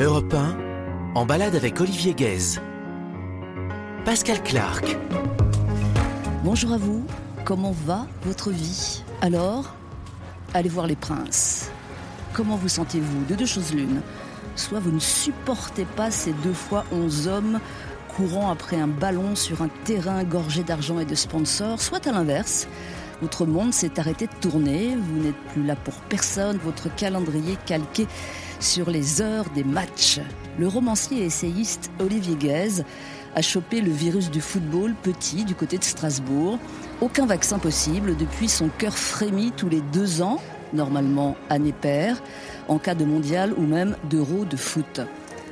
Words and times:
Europe 0.00 0.32
1, 0.32 0.56
en 1.14 1.26
balade 1.26 1.54
avec 1.54 1.78
Olivier 1.80 2.14
Guèze. 2.14 2.60
Pascal 4.06 4.42
Clark. 4.42 4.96
Bonjour 6.42 6.72
à 6.72 6.78
vous, 6.78 7.04
comment 7.44 7.74
va 7.84 8.06
votre 8.24 8.50
vie? 8.50 9.04
Alors, 9.20 9.74
allez 10.54 10.70
voir 10.70 10.86
les 10.86 10.96
princes. 10.96 11.70
Comment 12.32 12.56
vous 12.56 12.70
sentez-vous? 12.70 13.26
De 13.26 13.34
deux 13.34 13.46
choses 13.46 13.74
l'une. 13.74 14.00
Soit 14.56 14.80
vous 14.80 14.92
ne 14.92 14.98
supportez 14.98 15.84
pas 15.84 16.10
ces 16.10 16.32
deux 16.32 16.54
fois 16.54 16.84
onze 16.90 17.28
hommes 17.28 17.60
courant 18.16 18.50
après 18.50 18.80
un 18.80 18.88
ballon 18.88 19.36
sur 19.36 19.60
un 19.60 19.68
terrain 19.84 20.24
gorgé 20.24 20.62
d'argent 20.62 21.00
et 21.00 21.04
de 21.04 21.14
sponsors, 21.14 21.80
soit 21.80 22.06
à 22.06 22.12
l'inverse. 22.12 22.66
Votre 23.20 23.46
monde 23.46 23.72
s'est 23.74 24.00
arrêté 24.00 24.26
de 24.26 24.34
tourner, 24.40 24.96
vous 24.96 25.22
n'êtes 25.22 25.38
plus 25.52 25.62
là 25.62 25.76
pour 25.76 25.94
personne, 26.08 26.56
votre 26.56 26.92
calendrier 26.94 27.56
calqué 27.66 28.08
sur 28.62 28.90
les 28.90 29.20
heures 29.20 29.50
des 29.54 29.64
matchs. 29.64 30.20
Le 30.58 30.68
romancier 30.68 31.18
et 31.18 31.26
essayiste 31.26 31.90
Olivier 31.98 32.36
Guèze 32.36 32.84
a 33.34 33.42
chopé 33.42 33.80
le 33.80 33.90
virus 33.90 34.30
du 34.30 34.40
football 34.40 34.94
petit 35.02 35.44
du 35.44 35.54
côté 35.54 35.78
de 35.78 35.84
Strasbourg. 35.84 36.58
Aucun 37.00 37.26
vaccin 37.26 37.58
possible, 37.58 38.16
depuis 38.16 38.48
son 38.48 38.68
cœur 38.68 38.96
frémit 38.96 39.52
tous 39.52 39.68
les 39.68 39.80
deux 39.80 40.22
ans, 40.22 40.40
normalement 40.72 41.36
année 41.50 41.72
paire, 41.72 42.22
en 42.68 42.78
cas 42.78 42.94
de 42.94 43.04
mondial 43.04 43.52
ou 43.56 43.62
même 43.62 43.96
d'euro 44.08 44.44
de 44.44 44.56
foot. 44.56 45.00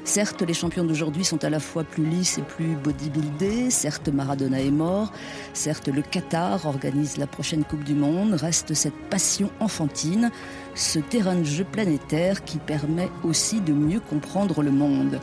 Certes, 0.05 0.43
les 0.43 0.55
champions 0.55 0.85
d'aujourd'hui 0.85 1.25
sont 1.25 1.45
à 1.45 1.51
la 1.51 1.61
fois 1.61 1.85
plus 1.85 2.05
lisses 2.05 2.39
et 2.39 2.43
plus 2.43 2.75
bodybuildés. 2.75 3.71
Certes, 3.71 4.09
Maradona 4.09 4.61
est 4.61 4.71
mort. 4.71 5.13
Certes, 5.53 5.89
le 5.89 6.03
Qatar 6.03 6.67
organise 6.67 7.17
la 7.17 7.27
prochaine 7.27 7.65
Coupe 7.65 7.85
du 7.85 7.95
Monde. 7.95 8.35
Reste 8.35 8.75
cette 8.75 8.97
passion 9.11 9.51
enfantine, 9.61 10.31
ce 10.75 10.99
terrain 10.99 11.37
de 11.37 11.45
jeu 11.45 11.65
planétaire 11.65 12.45
qui 12.45 12.59
permet 12.59 13.09
aussi 13.25 13.61
de 13.61 13.73
mieux 13.73 14.01
comprendre 14.01 14.63
le 14.63 14.71
monde. 14.71 15.21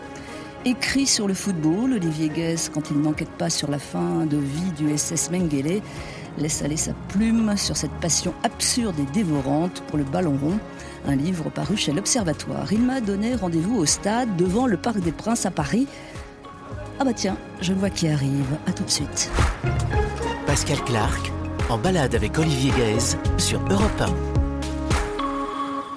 Écrit 0.65 1.05
sur 1.05 1.27
le 1.27 1.33
football, 1.33 1.93
Olivier 1.93 2.29
Guès, 2.29 2.69
quand 2.73 2.91
il 2.91 2.99
n'enquête 2.99 3.29
pas 3.29 3.49
sur 3.49 3.69
la 3.71 3.79
fin 3.79 4.25
de 4.25 4.37
vie 4.37 4.71
du 4.77 4.95
SS 4.97 5.31
Mengele, 5.31 5.81
laisse 6.37 6.61
aller 6.61 6.77
sa 6.77 6.93
plume 7.09 7.55
sur 7.57 7.77
cette 7.77 7.93
passion 8.01 8.33
absurde 8.43 8.95
et 8.99 9.11
dévorante 9.13 9.81
pour 9.87 9.97
le 9.97 10.03
ballon 10.03 10.37
rond 10.41 10.59
un 11.07 11.15
livre 11.15 11.49
paru 11.49 11.77
chez 11.77 11.93
l'Observatoire. 11.93 12.71
Il 12.71 12.81
m'a 12.81 12.99
donné 13.01 13.35
rendez-vous 13.35 13.77
au 13.77 13.85
stade 13.85 14.35
devant 14.35 14.67
le 14.67 14.77
Parc 14.77 14.99
des 14.99 15.11
Princes 15.11 15.45
à 15.45 15.51
Paris. 15.51 15.87
Ah 16.99 17.05
bah 17.05 17.13
tiens, 17.13 17.37
je 17.61 17.73
le 17.73 17.79
vois 17.79 17.89
qui 17.89 18.07
arrive. 18.07 18.45
À 18.67 18.71
tout 18.73 18.83
de 18.83 18.89
suite. 18.89 19.29
Pascal 20.45 20.77
Clark, 20.85 21.31
en 21.69 21.77
balade 21.77 22.15
avec 22.15 22.37
Olivier 22.37 22.71
Guèze 22.71 23.17
sur 23.37 23.59
Europe 23.69 24.01
1. 24.01 24.07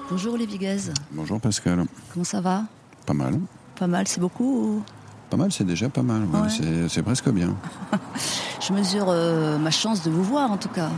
Bonjour 0.09 0.33
Olivier 0.35 0.57
Guèze. 0.57 0.93
Bonjour 1.11 1.39
Pascal. 1.39 1.85
Comment 2.13 2.23
ça 2.25 2.41
va? 2.41 2.63
Pas 3.05 3.13
mal. 3.13 3.39
Pas 3.79 3.87
mal, 3.87 4.07
c'est 4.07 4.19
beaucoup 4.19 4.81
Pas 5.29 5.37
mal, 5.37 5.51
c'est 5.51 5.63
déjà 5.63 5.89
pas 5.89 6.03
mal. 6.03 6.23
ouais. 6.25 6.39
Ouais. 6.41 6.49
C'est- 6.49 6.89
C'est 6.89 7.01
presque 7.03 7.29
bien. 7.29 7.55
Je 8.61 8.73
mesure 8.73 9.05
euh, 9.09 9.57
ma 9.57 9.71
chance 9.71 10.03
de 10.03 10.11
vous 10.11 10.23
voir 10.23 10.51
en 10.51 10.57
tout 10.57 10.69
cas. 10.69 10.89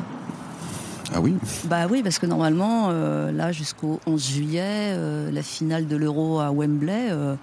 Ah 1.14 1.22
oui 1.22 1.36
Bah 1.66 1.86
oui, 1.89 2.02
parce 2.03 2.19
que 2.19 2.25
normalement, 2.25 2.88
euh, 2.89 3.31
là 3.31 3.52
jusqu'au 3.52 4.00
11 4.08 4.28
juillet, 4.28 4.61
euh, 4.64 5.31
la 5.31 5.44
finale 5.44 5.88
de 5.88 5.95
l'Euro 5.95 6.39
à 6.39 6.52
Wembley, 6.52 7.09
euh, 7.11 7.36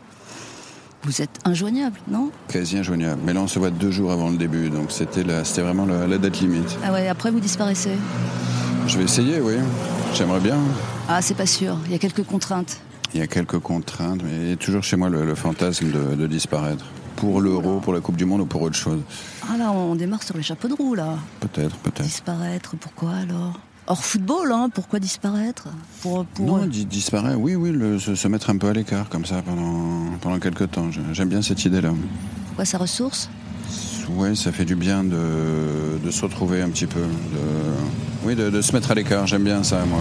vous 1.04 1.22
êtes 1.22 1.38
injoignable, 1.44 1.98
non? 2.10 2.30
Quasi 2.48 2.76
injoignable. 2.78 3.20
Mais 3.24 3.32
là, 3.32 3.40
on 3.40 3.46
se 3.46 3.58
voit 3.58 3.70
deux 3.70 3.90
jours 3.90 4.10
avant 4.12 4.28
le 4.28 4.36
début, 4.36 4.70
donc 4.70 4.90
c'était 4.90 5.22
vraiment 5.62 5.86
la, 5.86 6.06
la 6.06 6.18
date 6.18 6.40
limite. 6.40 6.76
Ah 6.84 6.92
ouais, 6.92 7.08
après 7.08 7.30
vous 7.30 7.40
disparaissez? 7.40 7.92
Je 8.86 8.98
vais 8.98 9.04
essayer, 9.04 9.40
oui. 9.40 9.54
J'aimerais 10.14 10.40
bien. 10.40 10.58
Ah, 11.08 11.22
c'est 11.22 11.34
pas 11.34 11.46
sûr, 11.46 11.76
il 11.86 11.92
y 11.92 11.94
a 11.94 11.98
quelques 11.98 12.24
contraintes. 12.24 12.78
Il 13.14 13.20
y 13.20 13.22
a 13.22 13.26
quelques 13.26 13.58
contraintes, 13.58 14.20
mais 14.24 14.36
il 14.42 14.48
y 14.50 14.52
a 14.52 14.56
toujours 14.56 14.82
chez 14.82 14.96
moi 14.96 15.08
le, 15.08 15.24
le 15.24 15.34
fantasme 15.34 15.90
de, 15.90 16.14
de 16.16 16.26
disparaître. 16.26 16.84
Pour 17.20 17.40
l'euro, 17.40 17.80
pour 17.80 17.92
la 17.92 18.00
Coupe 18.00 18.16
du 18.16 18.24
Monde 18.24 18.40
ou 18.40 18.46
pour 18.46 18.62
autre 18.62 18.76
chose. 18.76 19.00
Ah 19.48 19.56
là, 19.56 19.70
on 19.72 19.94
démarre 19.94 20.22
sur 20.22 20.36
les 20.36 20.42
chapeaux 20.42 20.68
de 20.68 20.74
roue 20.74 20.94
là. 20.94 21.18
Peut-être, 21.40 21.76
peut-être. 21.76 22.02
Disparaître, 22.02 22.74
pourquoi 22.80 23.10
alors? 23.12 23.60
Hors 23.86 24.04
football, 24.04 24.52
hein, 24.52 24.68
pourquoi 24.72 25.00
disparaître? 25.00 25.68
Pour, 26.00 26.24
pour... 26.24 26.46
Non, 26.46 26.66
di- 26.66 26.86
disparaître, 26.86 27.38
oui, 27.38 27.56
oui, 27.56 27.72
le- 27.72 27.98
se, 27.98 28.14
se 28.14 28.28
mettre 28.28 28.48
un 28.50 28.56
peu 28.56 28.68
à 28.68 28.72
l'écart 28.72 29.08
comme 29.08 29.24
ça 29.26 29.42
pendant, 29.42 30.16
pendant 30.20 30.38
quelques 30.38 30.70
temps. 30.70 30.90
J'ai- 30.90 31.00
J'aime 31.12 31.28
bien 31.28 31.42
cette 31.42 31.64
idée-là. 31.64 31.92
Pourquoi 32.46 32.64
sa 32.64 32.78
ressource? 32.78 33.28
Ouais, 34.16 34.34
ça 34.34 34.50
fait 34.52 34.64
du 34.64 34.74
bien 34.76 35.04
de, 35.04 35.98
de 36.04 36.10
se 36.10 36.22
retrouver 36.22 36.62
un 36.62 36.68
petit 36.70 36.86
peu. 36.86 37.00
De, 37.00 38.24
oui, 38.24 38.34
de, 38.34 38.48
de 38.50 38.60
se 38.62 38.72
mettre 38.72 38.90
à 38.92 38.94
l'écart. 38.94 39.26
J'aime 39.26 39.44
bien 39.44 39.62
ça, 39.62 39.84
moi. 39.86 40.00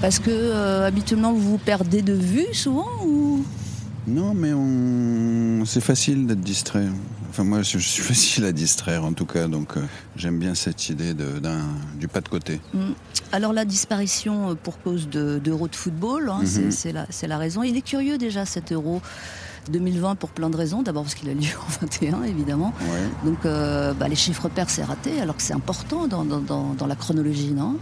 Parce 0.00 0.18
que 0.18 0.30
euh, 0.30 0.86
habituellement 0.86 1.32
vous 1.32 1.52
vous 1.52 1.58
perdez 1.58 2.02
de 2.02 2.12
vue 2.14 2.46
souvent 2.52 2.88
ou? 3.04 3.44
Non, 4.06 4.34
mais 4.34 4.52
on... 4.52 5.35
c'est 5.66 5.80
facile 5.80 6.26
d'être 6.26 6.40
distrait. 6.40 6.86
Enfin, 7.30 7.44
moi, 7.44 7.62
je, 7.62 7.78
suis 7.78 8.02
facile 8.12 8.44
à 8.44 8.52
distraire, 8.52 9.04
en 9.04 9.12
tout 9.12 9.26
cas. 9.26 9.48
Donc, 9.48 9.76
euh, 9.76 9.82
j'aime 10.16 10.38
bien 10.38 10.54
cette 10.54 10.88
idée 10.88 11.12
de, 11.14 11.26
du 11.98 12.08
pas 12.08 12.20
de 12.20 12.28
côté. 12.28 12.60
Hmm. 12.72 12.92
Alors 13.32 13.52
la 13.52 13.64
disparition 13.64 14.50
euh, 14.50 14.54
pour 14.54 14.80
cause 14.80 15.08
de- 15.08 15.38
d'euro 15.42 15.68
de, 15.68 15.74
football, 15.76 16.30
hein, 16.30 16.40
c'est- 16.44 16.92
Mhm. 16.92 17.06
c'est 17.10 17.26
la, 17.26 17.38
raison. 17.38 17.62
Il 17.62 17.76
est 17.76 17.82
curieux 17.82 18.18
déjà 18.18 18.46
cet 18.46 18.70
euro 18.72 19.02
2020 19.70 20.14
pour 20.14 20.30
plein 20.30 20.48
de 20.48 20.56
raisons. 20.56 20.82
D'abord 20.82 21.02
parce 21.02 21.14
qu'il 21.16 21.28
a 21.28 21.34
lieu 21.34 21.48
en 21.66 21.70
21 21.86 22.22
évidemment. 22.22 22.72
Ouais. 22.80 23.28
Donc 23.30 23.44
euh, 23.44 23.92
bah, 23.94 24.06
les 24.08 24.14
chiffres 24.14 24.48
pairs 24.48 24.70
c'est 24.70 24.84
raté 24.84 25.20
alors 25.20 25.36
que 25.36 25.42
c'est 25.42 25.54
important 25.54 26.06
dans, 26.06 26.24
dans- 26.24 26.40
dans- 26.40 26.74
dans 26.74 26.86
la 26.86 26.94
chronologie, 26.94 27.50
non? 27.52 27.76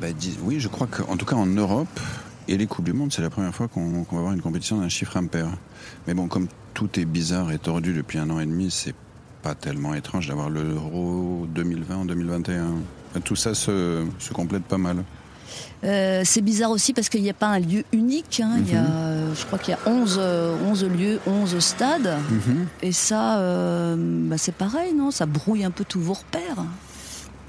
Bah, 0.00 0.06
oui, 0.42 0.58
je 0.58 0.68
crois 0.68 0.86
qu'en 0.86 1.16
tout 1.16 1.26
cas, 1.26 1.36
en 1.36 1.46
Europe 1.46 2.00
et 2.48 2.56
les 2.56 2.66
Coupes 2.66 2.86
du 2.86 2.92
Monde, 2.94 3.12
c'est 3.12 3.22
la 3.22 3.30
première 3.30 3.54
fois 3.54 3.68
qu'on, 3.68 4.04
qu'on 4.04 4.16
va 4.16 4.20
avoir 4.20 4.32
une 4.34 4.40
compétition 4.42 4.78
d'un 4.80 4.88
chiffre 4.88 5.16
impair. 5.18 5.48
Mais 6.06 6.14
bon, 6.14 6.26
comme 6.28 6.48
tout 6.82 6.98
est 7.00 7.04
bizarre 7.04 7.52
et 7.52 7.58
tordu 7.58 7.92
depuis 7.92 8.18
un 8.18 8.28
an 8.30 8.40
et 8.40 8.46
demi, 8.46 8.68
c'est 8.70 8.94
pas 9.42 9.54
tellement 9.54 9.94
étrange 9.94 10.26
d'avoir 10.28 10.50
l'Euro 10.50 11.46
2020 11.54 11.96
en 11.96 12.04
2021. 12.04 12.64
Tout 13.24 13.36
ça 13.36 13.54
se, 13.54 14.04
se 14.18 14.32
complète 14.32 14.64
pas 14.64 14.78
mal. 14.78 15.04
Euh, 15.84 16.22
c'est 16.24 16.40
bizarre 16.40 16.70
aussi 16.70 16.92
parce 16.92 17.08
qu'il 17.08 17.22
n'y 17.22 17.30
a 17.30 17.34
pas 17.34 17.46
un 17.48 17.60
lieu 17.60 17.84
unique. 17.92 18.40
hein. 18.44 18.56
Il 18.58 18.72
y 18.72 18.74
a, 18.76 18.82
Mhm. 18.82 18.88
euh, 18.90 19.34
je 19.34 19.46
crois 19.46 19.58
qu'il 19.60 19.74
y 19.74 19.76
a 19.76 19.90
11, 19.90 20.16
euh, 20.20 20.56
11 20.66 20.84
lieux, 20.86 21.20
11 21.26 21.56
stades. 21.60 22.16
Et 22.82 22.90
ça, 22.92 23.38
euh, 23.38 23.94
bah, 23.98 24.36
c'est 24.38 24.54
pareil, 24.54 24.92
non? 24.94 25.10
Ça 25.12 25.26
brouille 25.26 25.62
un 25.64 25.70
peu 25.70 25.84
tous 25.84 26.00
vos 26.00 26.14
repères. 26.14 26.64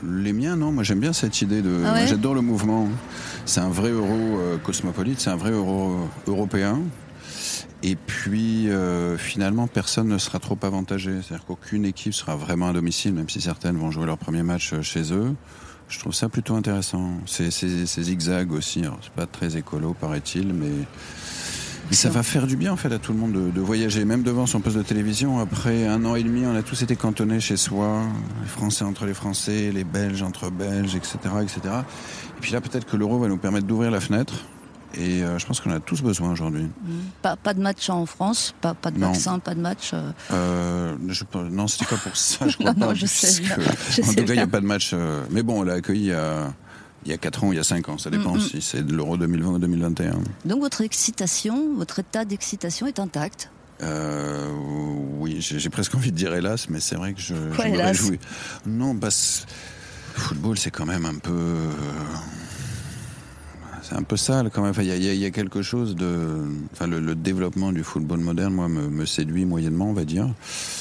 Les 0.06 0.34
miens, 0.34 0.56
non. 0.58 0.72
Moi, 0.72 0.84
j'aime 0.84 1.00
bien 1.00 1.14
cette 1.14 1.42
idée 1.42 1.62
de. 1.62 1.82
Ah 1.88 1.94
ouais? 1.94 2.08
J'adore 2.08 2.36
le 2.36 2.42
mouvement. 2.42 2.88
C'est 3.46 3.62
un 3.62 3.70
vrai 3.70 3.90
euro 3.92 4.10
euh, 4.12 4.58
cosmopolite, 4.58 5.22
c'est 5.22 5.30
un 5.30 5.38
vrai 5.38 5.52
euro 5.52 6.08
européen. 6.28 6.80
Et 7.86 7.96
puis, 7.98 8.70
euh, 8.70 9.18
finalement, 9.18 9.68
personne 9.68 10.08
ne 10.08 10.18
sera 10.18 10.40
trop 10.40 10.58
avantagé. 10.62 11.12
C'est-à-dire 11.22 11.46
qu'aucune 11.46 11.84
équipe 11.84 12.14
sera 12.14 12.38
vraiment 12.38 12.70
à 12.70 12.74
domicile, 12.74 13.14
même 13.14 13.30
si 13.30 13.42
certaines 13.42 13.78
vont 13.78 13.92
jouer 13.92 14.06
leur 14.06 14.18
premier 14.18 14.42
match 14.42 14.72
euh, 14.72 14.82
chez 14.82 15.14
eux. 15.14 15.36
Je 15.90 16.00
trouve 16.00 16.14
ça 16.14 16.30
plutôt 16.30 16.56
intéressant. 16.56 17.12
C'est 17.26 17.52
zigzag 17.52 18.54
aussi. 18.54 18.84
C'est 19.02 19.12
pas 19.12 19.26
très 19.26 19.58
écolo, 19.58 19.94
paraît-il, 20.00 20.54
mais. 20.54 20.72
Ça- 21.92 22.10
va 22.10 22.24
faire 22.24 22.48
du 22.48 22.56
bien 22.56 22.72
en 22.72 22.78
fait 22.78 22.92
à 22.92 22.98
tout 22.98 23.12
le 23.12 23.20
monde 23.20 23.34
de, 23.34 23.52
de 23.52 23.62
voyager, 23.62 24.06
même 24.06 24.24
devant 24.24 24.48
son 24.48 24.62
poste 24.62 24.78
de 24.78 24.82
télévision. 24.82 25.40
Après 25.40 25.86
un 25.86 26.06
an 26.06 26.16
et 26.16 26.24
demi, 26.24 26.46
on 26.46 26.56
a 26.56 26.64
tous 26.64 26.82
été 26.82 26.96
cantonnés 26.96 27.42
chez 27.42 27.58
soi, 27.58 28.02
les 28.42 28.48
Français 28.48 28.86
entre 28.86 29.06
les 29.06 29.14
Français, 29.14 29.72
les 29.72 29.84
Belges 29.84 30.24
entre 30.24 30.50
Belges, 30.50 30.96
etc., 30.96 31.18
etc. 31.42 31.60
Et 32.38 32.42
puis 32.42 32.54
là, 32.54 32.62
peut-être 32.62 32.86
que 32.86 32.96
l'euro 32.96 33.20
va 33.20 33.28
nous 33.28 33.38
permettre 33.38 33.68
d'ouvrir 33.68 33.92
la 33.92 34.00
fenêtre. 34.00 34.34
Et 34.96 35.24
euh, 35.24 35.40
je 35.40 35.46
pense 35.46 35.60
qu'on 35.60 35.72
a 35.72 35.80
tous 35.80 36.02
besoin 36.02 36.32
aujourd'hui. 36.32 36.68
Pas, 37.22 37.36
pas 37.36 37.54
de 37.54 37.62
match 37.62 37.90
en 37.90 38.06
France, 38.06 38.54
pas, 38.62 38.74
pas 38.76 38.92
de 38.92 39.00
Non. 39.00 39.08
vaccin, 39.12 39.40
pas 39.40 39.56
de 39.56 39.60
match. 39.60 39.92
euh, 39.94 40.12
Euh, 40.32 40.96
je, 41.08 41.24
non, 41.50 41.68
c'était 41.68 41.86
pas 41.86 41.98
pour 41.98 42.16
ça, 42.16 42.48
je 42.48 42.58
crois 42.60 42.74
Non, 42.74 42.88
pas. 42.88 42.94
je 42.94 43.06
sais 43.08 43.42
puisque- 43.42 43.58
bien. 43.60 43.68
Je 43.90 44.02
en 44.02 44.06
sais 44.06 44.16
tout 44.16 44.26
cas, 44.26 44.34
il 44.34 44.38
n'y 44.38 44.42
a 44.44 44.48
pas 44.48 44.62
de 44.62 44.66
match. 44.68 44.94
mais 45.32 45.42
bon, 45.44 45.62
on 45.62 45.64
l'a 45.64 45.74
accueilli 45.74 46.02
il 46.02 46.08
y 46.08 46.14
a, 46.14 46.54
il 47.06 47.12
y 47.12 47.14
a 47.14 47.18
4 47.18 47.44
ans 47.44 47.48
ou 47.48 47.54
il 47.54 47.56
y 47.56 47.60
a 47.60 47.64
5 47.64 47.90
ans. 47.90 47.98
Ça 47.98 48.10
dépend 48.12 48.34
Mm, 48.36 48.38
mm. 48.38 48.42
si 48.42 48.62
c'est 48.62 48.84
de 48.86 48.94
l'euro 48.96 49.18
2020 49.18 49.50
ou 49.54 49.60
2021. 49.60 50.20
Donc 50.46 50.62
votre 50.62 50.82
excitation, 50.82 51.74
votre 51.76 52.00
état 52.00 52.24
d'excitation 52.24 52.86
est 52.88 53.00
intact. 53.00 53.50
Euh, 53.82 54.50
oui, 55.18 55.38
j'ai 55.42 55.70
presque 55.70 55.96
envie 55.96 56.12
de 56.12 56.16
dire 56.18 56.34
hélas, 56.36 56.70
mais 56.70 56.80
c'est 56.80 56.96
vrai 56.96 57.14
que 57.14 57.20
je, 57.20 57.34
Quoi, 57.56 57.66
je 57.66 57.72
me 57.72 57.78
réjouis. 57.82 58.20
Non, 58.68 58.96
parce 58.96 59.46
le 60.16 60.22
football, 60.22 60.58
c'est 60.60 60.70
quand 60.72 60.86
même 60.86 61.06
un 61.08 61.16
peu. 61.18 61.32
euh, 61.34 61.72
C'est 63.94 64.00
un 64.00 64.04
peu 64.04 64.18
sale 64.18 64.50
quand 64.52 64.62
même. 64.64 64.72
Enfin, 64.72 64.82
Il 64.82 64.88
y, 64.88 64.92
a- 64.92 65.14
y 65.14 65.24
y 65.24 65.32
quelque 65.32 65.62
chose 65.62 65.96
de. 65.96 66.18
Enfin, 66.74 66.88
le, 66.88 67.00
le 67.00 67.14
développement 67.14 67.72
du 67.72 67.84
football 67.84 68.20
moderne, 68.22 68.52
moi, 68.54 68.68
me, 68.68 68.88
me 68.90 69.06
séduit 69.06 69.46
moyennement, 69.46 69.92
on 69.92 69.94
va 69.94 70.04
dire. 70.04 70.28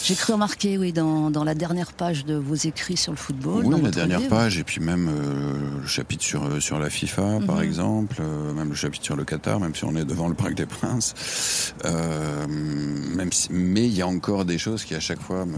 J'ai 0.03 0.15
cru 0.15 0.33
remarquer, 0.33 0.79
oui, 0.79 0.95
dans, 0.95 1.31
dans 1.31 1.45
la 1.45 1.55
dernière 1.55 1.93
page 1.93 2.25
de 2.25 2.35
vos 2.37 2.55
écrits 2.55 2.97
sur 2.97 3.13
le 3.13 3.19
football. 3.19 3.67
oui, 3.67 3.83
la 3.83 3.91
dernière 3.91 4.19
livre. 4.21 4.31
page, 4.31 4.57
et 4.59 4.65
puis 4.65 4.81
même 4.81 5.11
euh, 5.11 5.53
le 5.83 5.87
chapitre 5.87 6.25
sur, 6.25 6.43
euh, 6.45 6.59
sur 6.61 6.79
la 6.79 6.89
FIFA, 6.89 7.41
par 7.47 7.57
Mhm. 7.57 7.63
exemple, 7.65 8.17
euh, 8.21 8.55
même 8.55 8.71
le 8.71 8.75
chapitre 8.75 9.05
sur 9.05 9.17
le 9.17 9.25
Qatar, 9.25 9.61
même 9.61 9.75
si 9.75 9.85
on 9.85 9.95
est 9.95 10.07
devant 10.07 10.29
le 10.29 10.35
Parc 10.35 10.55
des 10.55 10.65
Princes. 10.67 11.75
Euh, 11.85 12.47
même 12.49 13.31
si, 13.31 13.49
mais 13.53 13.87
il 13.87 13.93
y 13.95 14.01
a 14.01 14.07
encore 14.09 14.47
des 14.47 14.57
choses 14.57 14.85
qui, 14.85 14.95
à 14.95 15.01
chaque 15.01 15.21
fois, 15.21 15.45
me, 15.45 15.57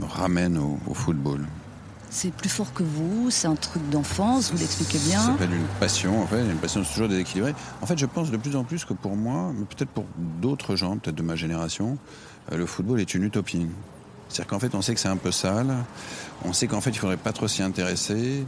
me 0.00 0.06
ramènent 0.06 0.58
au, 0.58 0.78
au 0.86 0.92
football. 0.92 1.40
C'est 2.16 2.30
plus 2.32 2.48
fort 2.48 2.72
que 2.72 2.84
vous, 2.84 3.28
c'est 3.32 3.48
un 3.48 3.56
truc 3.56 3.82
d'enfance, 3.90 4.52
vous 4.52 4.58
l'expliquez 4.58 4.98
Ça 4.98 5.08
bien. 5.08 5.20
s'appelle 5.26 5.52
une 5.52 5.66
passion, 5.80 6.22
en 6.22 6.26
fait. 6.28 6.42
Une 6.48 6.58
passion, 6.58 6.84
toujours 6.84 7.08
déséquilibrée. 7.08 7.56
En 7.82 7.86
fait, 7.86 7.98
je 7.98 8.06
pense 8.06 8.30
de 8.30 8.36
plus 8.36 8.54
en 8.54 8.62
plus 8.62 8.84
que 8.84 8.94
pour 8.94 9.16
moi, 9.16 9.50
mais 9.52 9.64
peut-être 9.64 9.88
pour 9.90 10.04
d'autres 10.40 10.76
gens, 10.76 10.96
peut-être 10.96 11.16
de 11.16 11.22
ma 11.24 11.34
génération, 11.34 11.98
euh, 12.52 12.56
le 12.56 12.66
football 12.66 13.00
est 13.00 13.14
une 13.14 13.24
utopie. 13.24 13.66
C'est-à-dire 14.28 14.46
qu'en 14.46 14.60
fait, 14.60 14.76
on 14.76 14.80
sait 14.80 14.94
que 14.94 15.00
c'est 15.00 15.08
un 15.08 15.16
peu 15.16 15.32
sale. 15.32 15.74
On 16.44 16.52
sait 16.52 16.68
qu'en 16.68 16.80
fait, 16.80 16.90
il 16.90 16.98
faudrait 16.98 17.16
pas 17.16 17.32
trop 17.32 17.48
s'y 17.48 17.64
intéresser. 17.64 18.46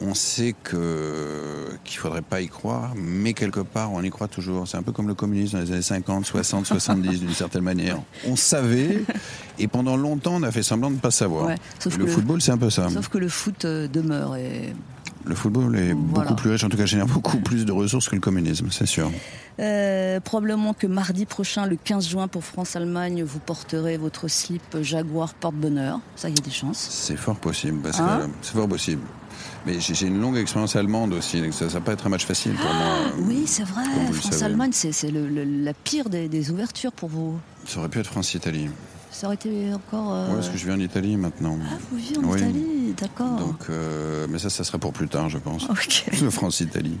On 0.00 0.14
sait 0.14 0.54
que 0.62 1.68
qu'il 1.84 1.98
faudrait 1.98 2.22
pas 2.22 2.40
y 2.40 2.48
croire, 2.48 2.92
mais 2.96 3.34
quelque 3.34 3.60
part, 3.60 3.92
on 3.92 4.02
y 4.02 4.10
croit 4.10 4.26
toujours. 4.28 4.66
C'est 4.66 4.76
un 4.76 4.82
peu 4.82 4.90
comme 4.92 5.06
le 5.06 5.14
communisme 5.14 5.58
dans 5.58 5.64
les 5.64 5.72
années 5.72 5.82
50, 5.82 6.24
60, 6.26 6.66
70, 6.66 7.20
d'une 7.20 7.34
certaine 7.34 7.62
manière. 7.62 7.98
On 8.26 8.34
savait, 8.34 9.04
et 9.58 9.68
pendant 9.68 9.96
longtemps, 9.96 10.34
on 10.36 10.42
a 10.42 10.50
fait 10.50 10.62
semblant 10.62 10.90
de 10.90 10.96
ne 10.96 11.00
pas 11.00 11.10
savoir. 11.10 11.46
Ouais, 11.46 11.56
sauf 11.78 11.96
le 11.98 12.06
que- 12.06 12.10
football, 12.10 12.40
c'est 12.42 12.52
un 12.52 12.58
peu 12.58 12.70
ça. 12.70 12.88
Sauf 12.88 13.08
que 13.08 13.18
le 13.18 13.28
foot 13.28 13.64
euh, 13.64 13.86
demeure 13.86 14.34
et 14.36 14.74
Le 15.24 15.36
football 15.36 15.76
est 15.76 15.92
Voilà. 15.92 16.30
beaucoup 16.30 16.34
plus 16.42 16.50
riche, 16.50 16.64
en 16.64 16.68
tout 16.68 16.76
cas 16.76 16.86
génère 16.86 17.06
beaucoup 17.06 17.38
plus 17.38 17.64
de 17.64 17.70
ressources 17.70 18.08
que 18.08 18.16
le 18.16 18.20
communisme, 18.20 18.68
c'est 18.72 18.86
sûr. 18.86 19.08
Euh, 19.60 20.18
probablement 20.18 20.74
que 20.74 20.88
mardi 20.88 21.26
prochain, 21.26 21.66
le 21.66 21.76
15 21.76 22.08
juin, 22.08 22.26
pour 22.26 22.42
France-Allemagne, 22.42 23.22
vous 23.22 23.38
porterez 23.38 23.98
votre 23.98 24.26
slip 24.26 24.62
Jaguar 24.82 25.34
porte-bonheur. 25.34 26.00
Ça, 26.16 26.28
il 26.28 26.34
y 26.36 26.38
a 26.40 26.42
des 26.42 26.50
chances. 26.50 26.88
C'est 26.90 27.16
fort 27.16 27.36
possible, 27.36 27.78
parce 27.82 28.00
Hein 28.00 28.30
c'est 28.40 28.54
fort 28.54 28.66
possible. 28.68 29.02
Mais 29.66 29.78
j'ai 29.78 30.06
une 30.06 30.20
longue 30.20 30.36
expérience 30.36 30.74
allemande 30.74 31.12
aussi, 31.12 31.40
donc 31.40 31.54
ça 31.54 31.66
ne 31.66 31.70
va 31.70 31.80
pas 31.80 31.92
être 31.92 32.06
un 32.06 32.10
match 32.10 32.26
facile 32.26 32.52
pour 32.54 32.64
moi. 32.72 32.84
Ah, 33.06 33.10
Oui, 33.20 33.44
c'est 33.46 33.62
vrai. 33.62 33.84
France-Allemagne, 34.12 34.70
c'est 34.72 34.90
c'est 34.92 35.10
le- 35.10 35.28
le- 35.28 35.44
la 35.44 35.72
pire 35.72 36.08
des, 36.10 36.28
des 36.28 36.50
ouvertures 36.50 36.90
pour 36.92 37.08
vous. 37.08 37.38
Ça 37.66 37.78
aurait 37.78 37.88
pu 37.88 38.00
être 38.00 38.08
France-Italie. 38.08 38.68
Ça 39.22 39.28
aurait 39.28 39.36
été 39.36 39.72
encore. 39.72 40.12
euh, 40.12 40.28
Ouais, 40.30 40.34
parce 40.34 40.48
que 40.48 40.58
je 40.58 40.66
vis 40.66 40.72
en 40.72 40.80
Italie 40.80 41.16
maintenant. 41.16 41.56
Ah, 41.62 41.76
vous 41.92 41.96
vivez 41.96 42.18
en 42.18 42.24
Oui. 42.24 42.40
Italie, 42.40 42.94
d'accord. 43.00 43.36
Donc, 43.36 43.66
euh, 43.70 44.26
mais 44.28 44.40
ça, 44.40 44.50
ça 44.50 44.64
sera 44.64 44.78
pour 44.78 44.92
plus 44.92 45.06
tard, 45.06 45.28
je 45.28 45.38
pense. 45.38 45.62
Ok. 45.70 46.12
France-Italie. 46.30 46.98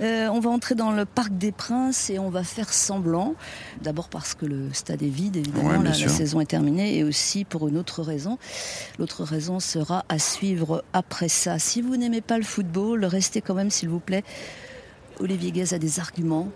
Euh, 0.00 0.26
on 0.32 0.40
va 0.40 0.50
entrer 0.50 0.74
dans 0.74 0.90
le 0.90 1.04
Parc 1.04 1.38
des 1.38 1.52
Princes 1.52 2.10
et 2.10 2.18
on 2.18 2.30
va 2.30 2.42
faire 2.42 2.72
semblant. 2.72 3.36
D'abord 3.80 4.08
parce 4.08 4.34
que 4.34 4.44
le 4.44 4.72
stade 4.72 5.04
est 5.04 5.08
vide, 5.08 5.36
évidemment, 5.36 5.68
Ouais, 5.68 5.84
la, 5.84 5.94
saison 5.94 6.40
est 6.40 6.46
terminée, 6.46 6.98
et 6.98 7.04
aussi 7.04 7.44
pour 7.44 7.68
une 7.68 7.78
autre 7.78 8.02
raison. 8.02 8.38
L'autre 8.98 9.22
raison 9.22 9.60
sera 9.60 10.04
à 10.08 10.18
suivre 10.18 10.82
après 10.92 11.28
ça. 11.28 11.60
Si 11.60 11.80
vous 11.80 11.96
n'aimez 11.96 12.22
pas 12.22 12.38
le 12.38 12.44
football, 12.44 13.04
restez 13.04 13.40
quand 13.40 13.54
même, 13.54 13.70
s'il 13.70 13.88
vous 13.88 14.00
plaît. 14.00 14.24
Olivier 15.20 15.52
Guez 15.52 15.74
a 15.74 15.78
des 15.78 16.00
arguments, 16.00 16.48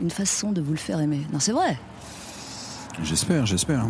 une 0.00 0.12
façon 0.12 0.52
de 0.52 0.60
vous 0.60 0.70
le 0.70 0.78
faire 0.78 1.00
aimer. 1.00 1.22
Non, 1.32 1.40
c'est 1.40 1.50
vrai. 1.50 1.76
J'espère, 3.02 3.46
j'espère. 3.46 3.86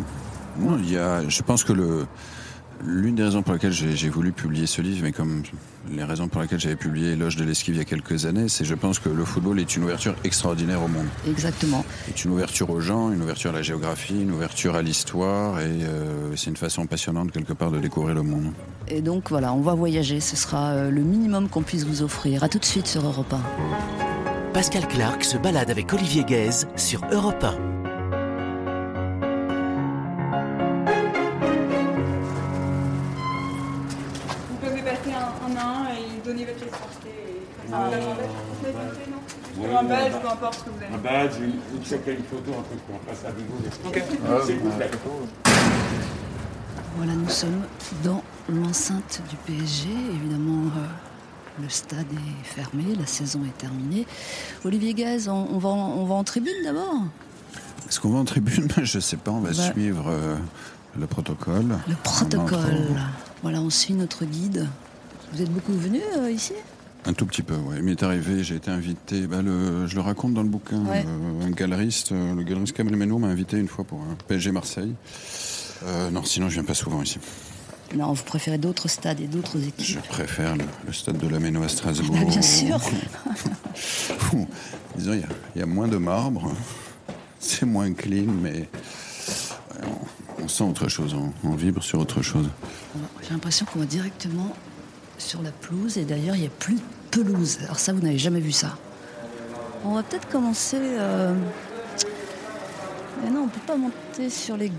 Non, 0.58 0.78
il 0.78 0.93
y 0.93 0.96
a, 0.96 1.28
je 1.28 1.43
pense 1.43 1.64
que 1.64 1.72
le, 1.72 2.06
l'une 2.84 3.14
des 3.14 3.25
raisons 3.25 3.43
pour 3.43 3.52
lesquelles 3.52 3.72
j'ai, 3.72 4.08
voulu 4.08 4.32
publier 4.32 4.66
ce 4.66 4.82
livre, 4.82 5.00
mais 5.02 5.12
comme 5.12 5.43
les 5.90 6.04
raisons 6.04 6.28
pour 6.28 6.43
lesquelles 6.43 6.60
j'avais 6.60 6.76
publié 6.76 7.16
Loge 7.16 7.37
de 7.37 7.44
l'esquive 7.44 7.75
il 7.75 7.78
y 7.78 7.81
a 7.81 7.84
quelques 7.84 8.26
années, 8.26 8.49
c'est 8.49 8.64
je 8.64 8.75
pense 8.75 8.99
que 8.99 9.08
le 9.08 9.25
football 9.25 9.60
est 9.60 9.76
une 9.76 9.84
ouverture 9.84 10.14
extraordinaire 10.25 10.82
au 10.82 10.88
monde. 10.88 11.06
Exactement. 11.28 11.84
C'est 12.06 12.25
une 12.25 12.32
ouverture 12.32 12.70
aux 12.70 12.81
gens, 12.81 13.12
une 13.12 13.22
ouverture 13.22 13.50
à 13.50 13.54
la 13.54 13.62
géographie, 13.62 14.20
une 14.20 14.32
ouverture 14.32 14.75
à 14.75 14.82
l'histoire, 14.82 15.60
et 15.60 15.64
euh, 15.64 16.34
c'est 16.37 16.50
une 16.50 16.56
façon 16.56 16.87
passionnante 16.87 17.31
quelque 17.32 17.52
part 17.52 17.70
de 17.70 17.78
découvrir 17.78 18.14
le 18.14 18.22
monde. 18.22 18.52
Et 18.88 19.00
donc 19.00 19.31
voilà, 19.31 19.52
on 19.52 19.60
va 19.60 19.75
voyager. 19.75 20.20
Ce 20.20 20.37
sera 20.37 20.72
euh, 20.72 20.90
le 20.90 21.02
minimum 21.02 21.49
qu'on 21.49 21.62
puisse 21.62 21.84
vous 21.84 22.02
offrir. 22.02 22.43
À 22.43 22.49
tout 22.49 22.58
de 22.58 22.64
suite 22.64 22.87
sur 22.87 23.04
Europe 23.04 23.32
1. 23.32 24.52
Pascal 24.52 24.87
Clark 24.87 25.25
se 25.25 25.38
balade 25.38 25.70
avec 25.70 25.93
Olivier 25.93 26.25
Guèze 26.25 26.69
sur 26.76 27.02
Europe 27.10 27.43
1. 27.43 27.81
Un 37.72 37.90
badge. 37.90 38.04
Ou 39.58 39.76
un 39.76 39.82
badge, 39.82 40.12
oui. 40.14 40.20
peu 40.22 40.28
importe 40.28 40.54
ce 40.54 40.64
que 40.64 40.70
vous 40.70 40.76
avez. 40.84 40.94
Un 40.94 40.98
badge, 40.98 41.32
une, 41.40 41.44
une 41.44 42.19
une 42.19 42.24
photo, 42.24 42.50
un 42.58 42.62
truc 42.62 42.80
qu'on 42.86 42.98
fasse 43.10 43.24
à. 43.24 44.46
C'est 44.46 44.56
complet. 44.58 44.90
Voilà, 46.96 47.12
nous 47.14 47.28
sommes 47.28 47.62
dans 48.04 48.22
l'enceinte 48.48 49.22
du 49.30 49.36
PSG. 49.36 49.88
Évidemment, 50.14 50.66
euh, 50.76 51.62
le 51.62 51.69
stade 51.69 52.06
est 52.12 52.44
fermé, 52.46 52.94
la 52.98 53.06
saison 53.06 53.40
est 53.46 53.56
terminée. 53.58 54.06
Olivier 54.64 54.92
Gaz, 54.94 55.28
on, 55.28 55.48
on 55.52 55.58
va, 55.58 55.68
en, 55.70 55.92
on 55.98 56.04
va 56.04 56.14
en 56.16 56.25
tribune 56.25 56.52
d'abord? 56.64 56.94
Est-ce 57.88 57.98
qu'on 58.00 58.10
va 58.10 58.18
en 58.18 58.25
tribune? 58.25 58.68
Je 58.82 58.98
sais 59.00 59.16
pas, 59.16 59.30
on 59.30 59.40
va 59.40 59.50
Bah. 59.50 59.72
suivre 59.72 60.04
euh, 60.08 60.36
le 60.98 61.06
protocole. 61.06 61.78
Le 61.88 61.94
protocole. 62.02 62.88
Voilà, 63.42 63.60
on 63.60 63.70
suit 63.70 63.94
notre 63.94 64.25
guide. 64.25 64.68
Vous 65.32 65.40
êtes 65.42 65.50
beaucoup 65.50 65.72
venus 65.72 66.02
euh, 66.18 66.30
ici? 66.30 66.52
Un 67.04 67.12
tout 67.14 67.26
petit 67.26 67.43
peu, 67.43 67.54
oui. 67.56 67.76
Il 67.78 67.82
m'est 67.82 68.00
arrivé, 68.02 68.44
j'ai 68.44 68.54
été 68.56 68.70
invité, 68.70 69.26
bah, 69.26 69.43
le, 69.43 69.87
je 69.88 69.94
le 69.96 70.00
raconte 70.00 70.34
dans 70.34 70.43
le 70.43 70.49
bouquin, 70.49 70.84
Ouais. 70.84 71.04
euh, 71.06 71.46
un 71.46 71.50
galeriste, 71.50 72.12
euh, 72.12 72.34
le 72.34 72.43
galeriste 72.44 72.76
Kamel 72.76 72.94
Meno 72.96 73.19
m'a 73.19 73.26
invité 73.26 73.58
une 73.58 73.66
fois 73.69 73.84
pour 73.84 74.00
un 74.00 74.14
PSG 74.28 74.52
Marseille. 74.52 74.94
Euh, 75.84 76.10
non, 76.10 76.22
sinon 76.25 76.49
je 76.49 76.54
viens 76.54 76.64
pas 76.64 76.75
souvent 76.75 77.02
ici. 77.02 77.19
Non, 77.96 78.12
vous 78.12 78.22
préférez 78.22 78.56
d'autres 78.56 78.88
stades 78.88 79.20
et 79.20 79.26
d'autres 79.26 79.58
Je 79.60 79.66
équipes 79.69 80.02
préfère 80.08 80.54
le, 80.56 80.64
le 80.87 80.93
stade 80.93 81.19
de 81.19 81.26
la 81.28 81.40
Méno 81.40 81.62
à 81.64 81.69
Strasbourg. 81.69 82.16
Bah, 82.16 82.25
bien 82.25 82.40
sûr. 82.40 82.81
Disons, 84.96 85.12
il 85.14 85.20
y 85.20 85.25
a- 85.25 85.26
il 85.56 85.58
y, 85.58 85.62
a 85.62 85.66
moins 85.66 85.88
de 85.88 85.96
marbre, 85.96 86.52
c'est 87.40 87.66
moins 87.66 87.93
clean, 87.93 88.26
mais 88.40 88.69
on 90.40 90.49
sent 90.49 90.64
autre 90.64 90.88
chose, 90.88 91.14
on, 91.14 91.32
on 91.49 91.54
vibre 91.54 91.82
sur 91.82 91.99
autre 91.99 92.22
chose. 92.22 92.49
J'ai 93.22 93.31
l'impression 93.31 93.66
qu'on 93.66 93.81
va 93.81 93.87
directement 93.87 94.54
sur 95.22 95.42
la 95.42 95.50
pelouse 95.52 95.98
et 95.98 96.04
d'ailleurs 96.04 96.34
il 96.36 96.40
n'y 96.42 96.46
a 96.46 96.50
plus 96.58 96.74
de 96.74 96.80
pelouse. 97.10 97.58
Alors 97.64 97.78
ça, 97.78 97.92
vous 97.92 98.00
n'avez 98.00 98.19
jamais 98.19 98.40
vu 98.40 98.52
ça. 98.52 98.76
On 99.84 99.94
va 99.94 100.02
peut-être 100.02 100.28
commencer. 100.28 100.76
euh, 100.80 101.34
Mais 103.24 103.30
non, 103.30 103.40
on 103.40 103.44
ne 103.46 103.50
peut 103.50 103.60
pas 103.66 103.76
monter 103.76 104.30
sur 104.30 104.56
les 104.56 104.70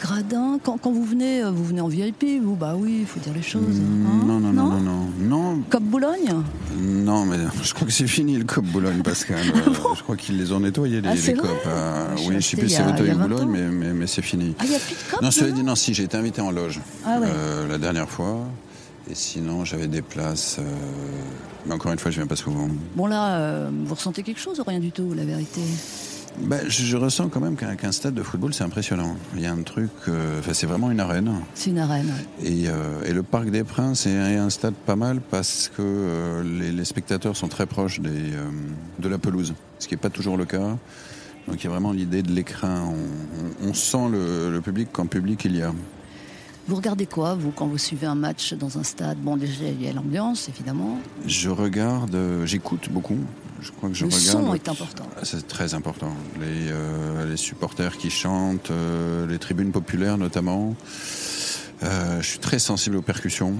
gradins. 0.00 0.58
Quand, 0.62 0.78
quand 0.78 0.90
vous 0.90 1.04
venez, 1.04 1.42
euh, 1.42 1.50
vous 1.50 1.64
venez 1.64 1.80
en 1.80 1.86
VIP, 1.88 2.24
vous 2.42 2.56
Bah 2.56 2.74
oui, 2.76 2.98
il 3.02 3.06
faut 3.06 3.20
dire 3.20 3.32
les 3.32 3.42
choses. 3.42 3.62
hein. 3.80 4.24
non, 4.26 4.40
non, 4.40 4.52
non, 4.52 4.64
non, 4.70 4.80
non, 4.80 5.10
non, 5.20 5.62
Comme 5.70 5.84
Boulogne 5.84 6.32
non, 6.76 7.24
mais 7.24 7.36
je 7.62 7.72
crois 7.74 7.86
que 7.86 7.92
c'est 7.92 8.06
fini 8.08 8.36
le 8.36 8.44
COP 8.44 8.64
Boulogne, 8.64 9.02
Pascal. 9.02 9.38
Euh, 9.38 9.70
je 9.96 10.02
crois 10.02 10.16
qu'ils 10.16 10.36
les 10.38 10.50
ont 10.52 10.58
nettoyés, 10.60 11.00
les, 11.00 11.08
Ah, 11.08 11.14
les 11.14 11.34
COP. 11.34 11.46
euh, 11.66 12.06
oui, 12.26 12.34
je 12.36 12.40
sais 12.40 12.56
plus 12.56 12.68
si 12.68 12.74
c'est 12.76 12.82
20 12.82 13.14
Boulogne, 13.28 13.48
mais, 13.48 13.68
mais, 13.68 13.92
mais 13.92 14.06
c'est 14.08 14.22
fini. 14.22 14.54
Ah, 14.58 14.62
il 14.64 14.70
n'y 14.70 14.76
a 14.76 14.78
plus 14.80 14.94
de 14.96 15.10
cop 15.10 15.22
Non, 15.22 15.30
cela 15.30 15.50
dit, 15.52 15.62
non, 15.62 15.76
si, 15.76 15.94
j'ai 15.94 16.02
été 16.02 16.16
invité 16.16 16.40
en 16.40 16.50
loge 16.50 16.80
Ah 17.06 17.20
ouais. 17.20 17.28
euh, 17.30 17.68
la 17.68 17.78
dernière 17.78 18.08
fois. 18.10 18.38
Et 19.10 19.14
sinon, 19.14 19.64
j'avais 19.64 19.86
des 19.88 20.02
places. 20.02 20.56
euh, 20.58 20.62
Mais 21.66 21.74
encore 21.74 21.92
une 21.92 21.98
fois, 21.98 22.10
je 22.10 22.16
viens 22.16 22.26
pas 22.26 22.36
souvent. 22.36 22.68
Bon 22.96 23.06
là, 23.06 23.36
euh, 23.38 23.70
vous 23.84 23.94
ressentez 23.94 24.22
quelque 24.22 24.40
chose 24.40 24.60
ou 24.60 24.64
rien 24.66 24.80
du 24.80 24.92
tout, 24.92 25.12
la 25.14 25.24
vérité? 25.24 25.60
Bah, 26.40 26.56
je, 26.66 26.82
je 26.82 26.96
ressens 26.96 27.28
quand 27.28 27.38
même 27.40 27.54
qu'un 27.54 27.92
stade 27.92 28.14
de 28.14 28.22
football, 28.22 28.52
c'est 28.54 28.64
impressionnant. 28.64 29.14
Il 29.36 29.42
y 29.42 29.46
a 29.46 29.52
un 29.52 29.62
truc. 29.62 29.90
euh, 30.08 30.40
Enfin, 30.40 30.52
c'est 30.54 30.66
vraiment 30.66 30.90
une 30.90 30.98
arène. 31.00 31.30
C'est 31.54 31.70
une 31.70 31.78
arène. 31.78 32.12
Et, 32.42 32.64
euh, 32.68 33.02
et 33.04 33.12
le 33.12 33.22
Parc 33.22 33.50
des 33.50 33.62
Princes 33.62 34.06
est, 34.06 34.36
un 34.36 34.50
stade 34.50 34.74
pas 34.74 34.96
mal 34.96 35.20
parce 35.20 35.70
que 35.76 36.42
les, 36.42 36.72
les 36.72 36.84
spectateurs 36.84 37.36
sont 37.36 37.48
très 37.48 37.66
proches 37.66 38.00
des, 38.00 38.32
de 38.98 39.08
la 39.08 39.18
pelouse, 39.18 39.54
ce 39.78 39.86
qui 39.86 39.94
n'est 39.94 40.00
pas 40.00 40.10
toujours 40.10 40.36
le 40.36 40.44
cas. 40.46 40.76
Donc 41.46 41.62
il 41.62 41.64
y 41.64 41.66
a 41.66 41.70
vraiment 41.70 41.92
l'idée 41.92 42.22
de 42.22 42.32
l'écrin. 42.32 42.82
On, 42.82 43.66
on- 43.66 43.68
on 43.70 43.74
sent 43.74 44.08
le, 44.10 44.50
le 44.50 44.60
public 44.62 44.88
quand 44.92 45.06
public 45.06 45.44
il 45.44 45.56
y 45.56 45.62
a. 45.62 45.72
Vous 46.66 46.76
regardez 46.76 47.04
quoi, 47.06 47.34
vous, 47.34 47.50
quand 47.50 47.66
vous 47.66 47.76
suivez 47.78 48.06
un 48.06 48.14
match 48.14 48.54
dans 48.54 48.78
un 48.78 48.82
stade? 48.84 49.18
Bon, 49.18 49.36
déjà, 49.36 49.64
il 49.64 49.82
y 49.82 49.88
a 49.88 49.92
l'ambiance, 49.92 50.48
évidemment. 50.48 50.98
Je 51.26 51.50
regarde, 51.50 52.14
euh, 52.14 52.46
j'écoute 52.46 52.88
beaucoup. 52.90 53.18
Je 53.60 53.70
crois 53.70 53.90
que 53.90 53.94
je 53.94 54.06
Le 54.06 54.10
regarde. 54.14 54.46
son 54.46 54.54
est 54.54 54.68
important. 54.68 55.04
Ah, 55.16 55.20
C'est 55.24 55.46
très 55.46 55.74
important. 55.74 56.12
Les, 56.40 56.70
euh, 56.70 57.28
les 57.28 57.36
supporters 57.36 57.96
qui 57.98 58.08
chantent, 58.10 58.70
euh, 58.70 59.26
les 59.26 59.38
tribunes 59.38 59.72
populaires 59.72 60.16
notamment. 60.18 60.74
Je 61.82 62.22
suis 62.26 62.38
très 62.38 62.58
sensible 62.58 62.96
aux 62.96 63.02
percussions, 63.02 63.54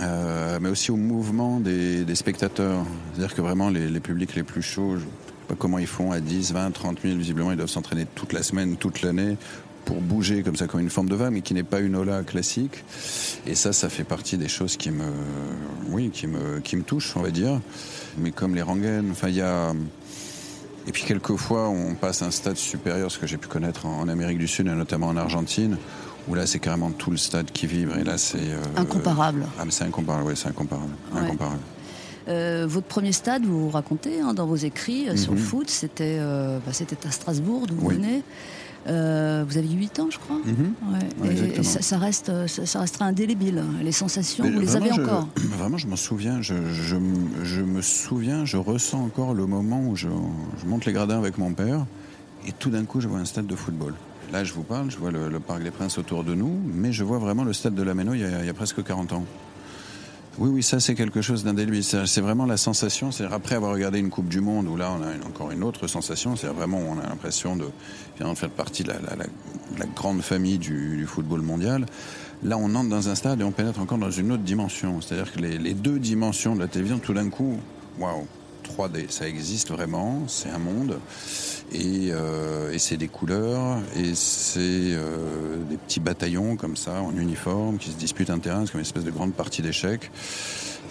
mais 0.00 0.68
aussi 0.68 0.90
au 0.90 0.96
mouvement 0.96 1.60
des, 1.60 2.04
des 2.04 2.14
spectateurs. 2.16 2.84
C'est-à-dire 3.12 3.36
que 3.36 3.40
vraiment 3.40 3.68
les, 3.68 3.88
les 3.88 4.00
publics 4.00 4.34
les 4.34 4.42
plus 4.42 4.62
chauds, 4.62 4.96
je 4.96 5.04
ne 5.04 5.10
sais 5.10 5.46
pas 5.46 5.54
comment 5.56 5.78
ils 5.78 5.86
font 5.86 6.10
à 6.10 6.18
10, 6.18 6.52
20, 6.52 6.72
30 6.72 7.02
000, 7.02 7.16
visiblement 7.16 7.52
ils 7.52 7.56
doivent 7.56 7.68
s'entraîner 7.68 8.04
toute 8.16 8.32
la 8.32 8.42
semaine, 8.42 8.76
toute 8.76 9.02
l'année 9.02 9.36
pour 9.84 10.00
bouger 10.00 10.42
comme 10.42 10.56
ça 10.56 10.66
comme 10.66 10.80
une 10.80 10.90
forme 10.90 11.08
de 11.08 11.16
vague, 11.16 11.32
mais 11.32 11.40
qui 11.40 11.54
n'est 11.54 11.62
pas 11.62 11.80
une 11.80 11.96
ola 11.96 12.22
classique. 12.22 12.84
Et 13.46 13.54
ça, 13.54 13.72
ça 13.72 13.88
fait 13.88 14.04
partie 14.04 14.36
des 14.38 14.48
choses 14.48 14.76
qui 14.76 14.90
me, 14.90 15.04
oui, 15.88 16.10
qui 16.12 16.26
me, 16.26 16.60
qui 16.60 16.76
me 16.76 16.82
touchent, 16.82 17.16
on 17.16 17.22
va 17.22 17.30
dire. 17.30 17.60
Mais 18.18 18.30
comme 18.30 18.54
les 18.54 18.62
rengaines, 18.62 19.10
enfin 19.12 19.28
il 19.28 19.36
y 19.36 19.40
a 19.42 19.72
et 20.86 20.92
puis 20.92 21.04
quelquefois, 21.04 21.68
on 21.68 21.94
passe 21.94 22.22
un 22.22 22.30
stade 22.30 22.56
supérieur, 22.56 23.10
ce 23.12 23.18
que 23.18 23.26
j'ai 23.26 23.36
pu 23.36 23.48
connaître 23.48 23.84
en, 23.86 24.00
en 24.00 24.08
Amérique 24.08 24.38
du 24.38 24.48
Sud 24.48 24.66
et 24.66 24.70
notamment 24.70 25.08
en 25.08 25.16
Argentine, 25.16 25.76
où 26.26 26.34
là, 26.34 26.46
c'est 26.46 26.58
carrément 26.58 26.90
tout 26.90 27.10
le 27.10 27.18
stade 27.18 27.50
qui 27.52 27.66
vibre. 27.66 27.96
Et 27.98 28.02
là, 28.02 28.16
c'est 28.16 28.38
euh, 28.38 28.62
Incomparable. 28.76 29.46
Ah, 29.58 29.64
mais 29.66 29.70
c'est 29.72 29.84
incomparable, 29.84 30.24
oui, 30.26 30.32
c'est 30.36 30.48
incomparable, 30.48 30.90
Ouais. 31.12 31.20
incomparable. 31.20 31.60
Euh, 32.28 32.66
votre 32.68 32.86
premier 32.86 33.12
stade, 33.12 33.44
vous 33.44 33.68
racontez 33.68 34.20
hein, 34.20 34.32
dans 34.34 34.46
vos 34.46 34.56
écrits 34.56 35.08
euh, 35.08 35.16
sur 35.16 35.32
le 35.32 35.38
Mhm. 35.38 35.44
foot, 35.44 35.70
c'était 35.70 36.16
euh, 36.18 36.58
bah, 36.64 36.72
à 37.06 37.10
Strasbourg, 37.10 37.66
d'où 37.66 37.74
vous 37.76 37.86
Oui. 37.88 37.94
venez. 37.96 38.22
Euh, 38.86 39.44
vous 39.46 39.58
aviez 39.58 39.76
8 39.76 40.00
ans, 40.00 40.08
je 40.10 40.18
crois. 40.18 40.36
Mhm. 40.36 40.72
Ouais. 40.92 40.98
Ouais, 41.20 41.28
Et 41.28 41.30
exactement. 41.32 41.62
ça, 41.64 41.82
ça 41.82 41.98
reste, 41.98 42.46
ça, 42.46 42.64
ça 42.66 42.80
restera 42.80 43.04
indélébile. 43.04 43.62
Les 43.82 43.92
sensations, 43.92 44.44
Mais 44.44 44.50
vous 44.52 44.60
les 44.60 44.76
avez 44.76 44.90
je- 44.94 45.00
encore. 45.02 45.28
Vraiment, 45.36 45.76
je 45.78 45.86
m'en 45.86 45.96
souviens. 45.96 46.40
Je, 46.40 46.54
je, 46.72 46.96
je 47.44 47.60
me 47.60 47.82
souviens, 47.82 48.44
je 48.44 48.56
ressens 48.56 49.00
encore 49.02 49.34
le 49.34 49.46
moment 49.46 49.82
où 49.86 49.96
je, 49.96 50.08
je 50.62 50.66
monte 50.66 50.86
les 50.86 50.92
gradins 50.92 51.18
avec 51.18 51.36
mon 51.38 51.52
père 51.52 51.84
et 52.48 52.52
tout 52.52 52.70
d'un 52.70 52.84
coup, 52.84 53.00
je 53.00 53.08
vois 53.08 53.18
un 53.18 53.24
stade 53.26 53.46
de 53.46 53.54
football. 53.56 53.94
Là, 54.32 54.44
je 54.44 54.54
vous 54.54 54.62
parle, 54.62 54.90
je 54.90 54.96
vois 54.96 55.10
le, 55.10 55.28
le 55.28 55.40
Parc 55.40 55.62
des 55.62 55.70
Princes 55.72 55.98
autour 55.98 56.24
de 56.24 56.34
nous, 56.34 56.58
mais 56.72 56.92
je 56.92 57.04
vois 57.04 57.18
vraiment 57.18 57.44
le 57.44 57.52
stade 57.52 57.74
de 57.74 57.82
la 57.82 57.94
Méno 57.94 58.14
il 58.14 58.20
y 58.20 58.24
a, 58.24 58.40
il 58.40 58.46
y 58.46 58.48
a 58.48 58.54
presque 58.54 58.82
40 58.82 59.12
ans. 59.12 59.24
Oui, 60.38 60.48
oui, 60.48 60.62
ça 60.62 60.80
c'est 60.80 60.94
quelque 60.94 61.20
chose 61.22 61.44
d'indélébile. 61.44 61.84
C'est 61.84 62.20
vraiment 62.20 62.46
la 62.46 62.56
sensation. 62.56 63.10
C'est 63.10 63.24
après 63.24 63.56
avoir 63.56 63.72
regardé 63.72 63.98
une 63.98 64.10
Coupe 64.10 64.28
du 64.28 64.40
Monde 64.40 64.68
où 64.68 64.76
là 64.76 64.92
on 64.98 65.02
a 65.02 65.26
encore 65.26 65.50
une 65.50 65.62
autre 65.62 65.86
sensation. 65.86 66.36
C'est 66.36 66.46
vraiment 66.46 66.78
on 66.78 66.98
a 66.98 67.06
l'impression 67.06 67.56
de, 67.56 67.66
faire 68.34 68.50
partie 68.50 68.84
de 68.84 68.90
la, 68.90 69.86
grande 69.96 70.22
famille 70.22 70.58
du, 70.58 70.96
du 70.96 71.06
football 71.06 71.42
mondial. 71.42 71.84
Là, 72.42 72.56
on 72.56 72.74
entre 72.74 72.88
dans 72.88 73.08
un 73.08 73.14
stade 73.14 73.42
et 73.42 73.44
on 73.44 73.52
pénètre 73.52 73.80
encore 73.80 73.98
dans 73.98 74.10
une 74.10 74.32
autre 74.32 74.42
dimension. 74.42 75.00
C'est-à-dire 75.02 75.30
que 75.30 75.40
les, 75.40 75.58
les 75.58 75.74
deux 75.74 75.98
dimensions 75.98 76.54
de 76.54 76.60
la 76.60 76.68
télévision, 76.68 76.98
tout 76.98 77.12
d'un 77.12 77.28
coup, 77.28 77.58
waouh, 77.98 78.26
3D, 78.70 79.06
ça 79.10 79.28
existe 79.28 79.70
vraiment. 79.70 80.22
C'est 80.28 80.50
un 80.50 80.58
monde 80.58 80.98
et, 81.72 82.08
euh, 82.10 82.72
et 82.72 82.78
c'est 82.78 82.96
des 82.96 83.08
couleurs 83.08 83.78
et 83.96 84.14
c'est 84.14 84.58
euh, 84.60 85.56
des 85.68 85.76
petits 85.76 86.00
bataillons 86.00 86.56
comme 86.56 86.76
ça 86.76 87.00
en 87.02 87.16
uniforme 87.16 87.78
qui 87.78 87.90
se 87.90 87.96
disputent 87.96 88.30
un 88.30 88.38
terrain, 88.38 88.64
c'est 88.66 88.72
comme 88.72 88.80
une 88.80 88.86
espèce 88.86 89.04
de 89.04 89.10
grande 89.10 89.32
partie 89.34 89.62
d'échecs. 89.62 90.10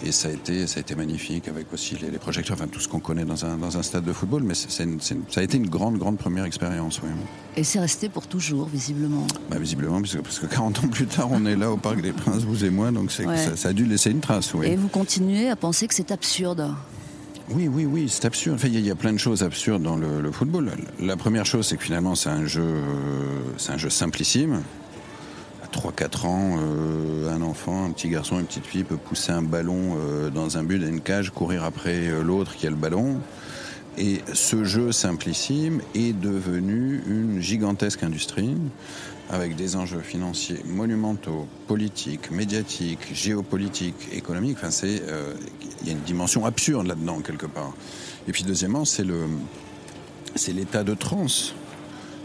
Et 0.02 0.12
ça 0.12 0.28
a 0.28 0.30
été, 0.30 0.66
ça 0.66 0.78
a 0.78 0.80
été 0.80 0.94
magnifique 0.94 1.46
avec 1.46 1.70
aussi 1.74 1.94
les, 2.00 2.10
les 2.10 2.16
projecteurs, 2.16 2.56
enfin 2.56 2.68
tout 2.68 2.80
ce 2.80 2.88
qu'on 2.88 3.00
connaît 3.00 3.26
dans 3.26 3.44
un, 3.44 3.58
dans 3.58 3.76
un 3.76 3.82
stade 3.82 4.02
de 4.04 4.14
football. 4.14 4.42
Mais 4.42 4.54
c'est- 4.54 4.70
c'est 4.70 4.84
une- 4.84 4.98
c'est 4.98 5.14
une- 5.14 5.24
ça 5.28 5.40
a 5.40 5.42
été 5.42 5.58
une 5.58 5.68
grande, 5.68 5.98
grande 5.98 6.16
première 6.16 6.46
expérience, 6.46 7.00
oui. 7.02 7.10
Et 7.58 7.64
c'est 7.64 7.80
resté 7.80 8.08
pour 8.08 8.26
toujours, 8.26 8.66
visiblement. 8.66 9.26
Bah, 9.50 9.58
visiblement, 9.58 10.00
parce 10.00 10.14
que, 10.14 10.20
parce 10.20 10.38
que 10.38 10.46
40 10.46 10.78
ans 10.78 10.88
plus 10.88 11.04
tard, 11.06 11.28
on 11.30 11.44
est 11.44 11.54
là 11.56 11.70
au 11.70 11.76
Parc 11.76 12.00
des 12.00 12.12
Princes, 12.12 12.44
vous 12.44 12.64
et 12.64 12.70
moi, 12.70 12.90
donc 12.92 13.12
c'est 13.12 13.24
que 13.24 13.28
Ouais. 13.28 13.36
ça, 13.44 13.56
ça 13.56 13.68
a 13.68 13.72
dû 13.74 13.84
laisser 13.84 14.10
une 14.10 14.20
trace, 14.20 14.54
oui. 14.54 14.68
Et 14.68 14.76
vous 14.76 14.88
continuez 14.88 15.50
à 15.50 15.56
penser 15.56 15.86
que 15.86 15.94
c'est 15.94 16.12
absurde. 16.12 16.72
Oui, 17.52 17.68
oui, 17.68 17.84
oui, 17.84 18.08
c'est 18.08 18.24
absurde. 18.26 18.56
Enfin, 18.56 18.68
il 18.68 18.78
y, 18.78 18.90
a- 18.90 18.94
plein 18.94 19.12
de 19.12 19.18
choses 19.18 19.42
absurdes 19.42 19.82
dans 19.82 19.96
le, 19.96 20.30
football. 20.30 20.70
La 21.00 21.16
première 21.16 21.44
chose, 21.44 21.66
c'est 21.66 21.76
que 21.76 21.82
finalement, 21.82 22.14
c'est 22.14 22.28
un 22.28 22.46
jeu, 22.46 22.76
c'est 23.56 23.72
un 23.72 23.76
jeu 23.76 23.90
simplissime. 23.90 24.62
À 25.64 25.66
3-4 25.66 26.26
ans, 26.26 26.58
euh, 26.58 27.34
un 27.34 27.42
enfant, 27.42 27.84
un 27.86 27.90
petit 27.90 28.08
garçon, 28.08 28.38
une 28.38 28.46
petite 28.46 28.66
fille 28.66 28.84
peut 28.84 28.96
pousser 28.96 29.32
un 29.32 29.42
ballon 29.42 29.96
euh, 29.96 30.30
dans 30.30 30.58
un 30.58 30.62
but, 30.62 30.78
dans 30.78 30.86
une 30.86 31.00
cage, 31.00 31.30
courir 31.30 31.64
après 31.64 32.08
euh, 32.08 32.22
l'autre 32.22 32.54
qui 32.54 32.66
a 32.66 32.70
le 32.70 32.76
ballon. 32.76 33.20
Et 33.98 34.20
ce 34.32 34.62
jeu 34.62 34.92
simplissime 34.92 35.80
est 35.96 36.18
devenu 36.18 37.02
une 37.08 37.40
gigantesque 37.40 38.04
industrie 38.04 38.56
avec 39.32 39.54
des 39.56 39.76
enjeux 39.76 40.00
financiers 40.00 40.60
monumentaux, 40.66 41.46
politiques, 41.68 42.30
médiatiques, 42.32 43.14
géopolitiques, 43.14 44.08
économiques. 44.12 44.56
Enfin, 44.58 44.70
c'est, 44.72 45.02
euh, 45.08 45.34
il 45.82 45.86
y 45.86 45.90
a 45.90 45.92
une 45.92 46.00
dimension 46.00 46.44
absurde 46.44 46.86
là-dedans 46.86 47.20
quelque 47.20 47.46
part. 47.46 47.72
Et 48.28 48.32
puis 48.32 48.42
deuxièmement, 48.42 48.84
c'est 48.84 49.04
le, 49.04 49.26
c'est 50.34 50.52
l'état 50.52 50.82
de 50.82 50.94
transe. 50.94 51.54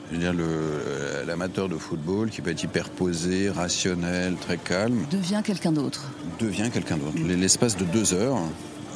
Je 0.09 0.15
veux 0.15 0.21
dire, 0.21 0.33
le- 0.33 1.23
l'amateur 1.27 1.69
de 1.69 1.77
football 1.77 2.29
qui 2.29 2.41
peut 2.41 2.51
être 2.51 2.63
hyper 2.63 2.89
posé, 2.89 3.49
rationnel, 3.49 4.35
très 4.35 4.57
calme, 4.57 5.05
Devient 5.11 5.41
quelqu'un 5.43 5.71
d'autre. 5.71 6.11
devient 6.39 6.69
quelqu'un 6.73 6.97
d'autre. 6.97 7.17
L'espace 7.23 7.77
de 7.77 7.85
deux 7.85 8.13
heures, 8.13 8.37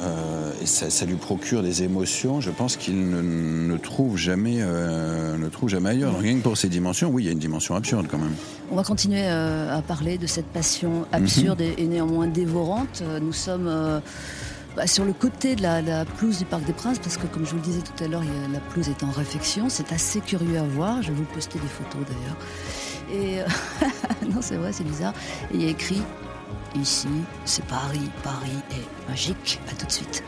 euh, 0.02 0.52
et 0.62 0.66
ça, 0.66 0.88
ça 0.88 1.04
lui 1.04 1.16
procure 1.16 1.62
des 1.62 1.82
émotions, 1.82 2.40
je 2.40 2.50
pense 2.50 2.76
qu'il 2.76 3.10
ne, 3.10 3.20
ne 3.20 3.76
trouve 3.76 4.16
jamais, 4.16 4.56
euh, 4.60 5.36
ne 5.36 5.48
trouve 5.48 5.68
jamais 5.68 5.90
ailleurs. 5.90 6.12
Donc, 6.12 6.22
rien 6.22 6.36
que 6.36 6.42
pour 6.42 6.56
ces 6.56 6.68
dimensions, 6.68 7.10
oui, 7.10 7.24
il 7.24 7.26
y 7.26 7.28
a 7.28 7.32
une 7.32 7.38
dimension 7.38 7.74
absurde 7.74 8.06
quand 8.10 8.18
même. 8.18 8.34
On 8.70 8.76
va 8.76 8.82
continuer 8.82 9.22
euh, 9.24 9.76
à 9.76 9.82
parler 9.82 10.16
de 10.16 10.26
cette 10.26 10.46
passion 10.46 11.06
absurde 11.12 11.60
et, 11.60 11.74
et 11.78 11.86
néanmoins 11.86 12.26
dévorante. 12.26 13.02
Nous 13.20 13.32
sommes 13.32 14.00
bah, 14.76 14.86
sur 14.86 15.04
le 15.04 15.12
côté 15.12 15.56
de 15.56 15.62
la, 15.62 15.82
la 15.82 16.04
pelouse 16.04 16.38
du 16.38 16.44
Parc 16.44 16.64
des 16.64 16.72
Princes 16.72 16.98
parce 16.98 17.16
que, 17.16 17.26
comme 17.26 17.44
je 17.44 17.50
vous 17.50 17.56
le 17.56 17.62
disais 17.62 17.82
tout 17.82 18.04
à 18.04 18.08
l'heure, 18.08 18.22
la 18.52 18.60
pelouse 18.60 18.88
est 18.88 19.02
en 19.04 19.10
réfection. 19.10 19.68
C'est 19.68 19.92
assez 19.92 20.20
curieux 20.20 20.58
à 20.58 20.62
voir. 20.62 21.02
Je 21.02 21.08
vais 21.08 21.18
vous 21.18 21.24
poster 21.24 21.58
des 21.58 21.66
photos 21.66 22.06
d'ailleurs. 22.06 22.36
Et 23.12 24.26
non, 24.32 24.40
c'est 24.40 24.56
vrai, 24.56 24.72
c'est 24.72 24.84
bizarre. 24.84 25.12
Et 25.52 25.56
il 25.56 25.62
y 25.62 25.66
a 25.66 25.70
écrit 25.70 26.00
ici, 26.74 27.08
c'est 27.44 27.64
Paris. 27.66 28.10
Paris 28.22 28.50
est 28.70 29.08
magique. 29.08 29.60
À 29.70 29.74
tout 29.74 29.86
de 29.86 29.92
suite. 29.92 30.22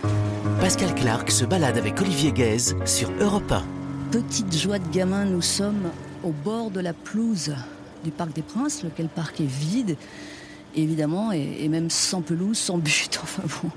Pascal 0.60 0.94
Clark 0.94 1.30
se 1.30 1.44
balade 1.44 1.78
avec 1.78 2.00
Olivier 2.00 2.32
Guèze 2.32 2.76
sur 2.84 3.10
Europe 3.20 3.50
1. 3.50 3.62
Petite 4.10 4.56
joie 4.56 4.78
de 4.78 4.88
gamin, 4.92 5.24
nous 5.24 5.42
sommes 5.42 5.90
au 6.22 6.30
bord 6.30 6.70
de 6.70 6.80
la 6.80 6.92
pelouse 6.92 7.54
du 8.04 8.10
Parc 8.10 8.32
des 8.34 8.42
Princes, 8.42 8.82
lequel 8.82 9.08
parc 9.08 9.40
est 9.40 9.46
vide, 9.46 9.96
évidemment, 10.74 11.32
et, 11.32 11.58
et 11.60 11.68
même 11.68 11.90
sans 11.90 12.20
pelouse, 12.20 12.58
sans 12.58 12.78
but. 12.78 13.18
Enfin 13.22 13.42
bon, 13.62 13.70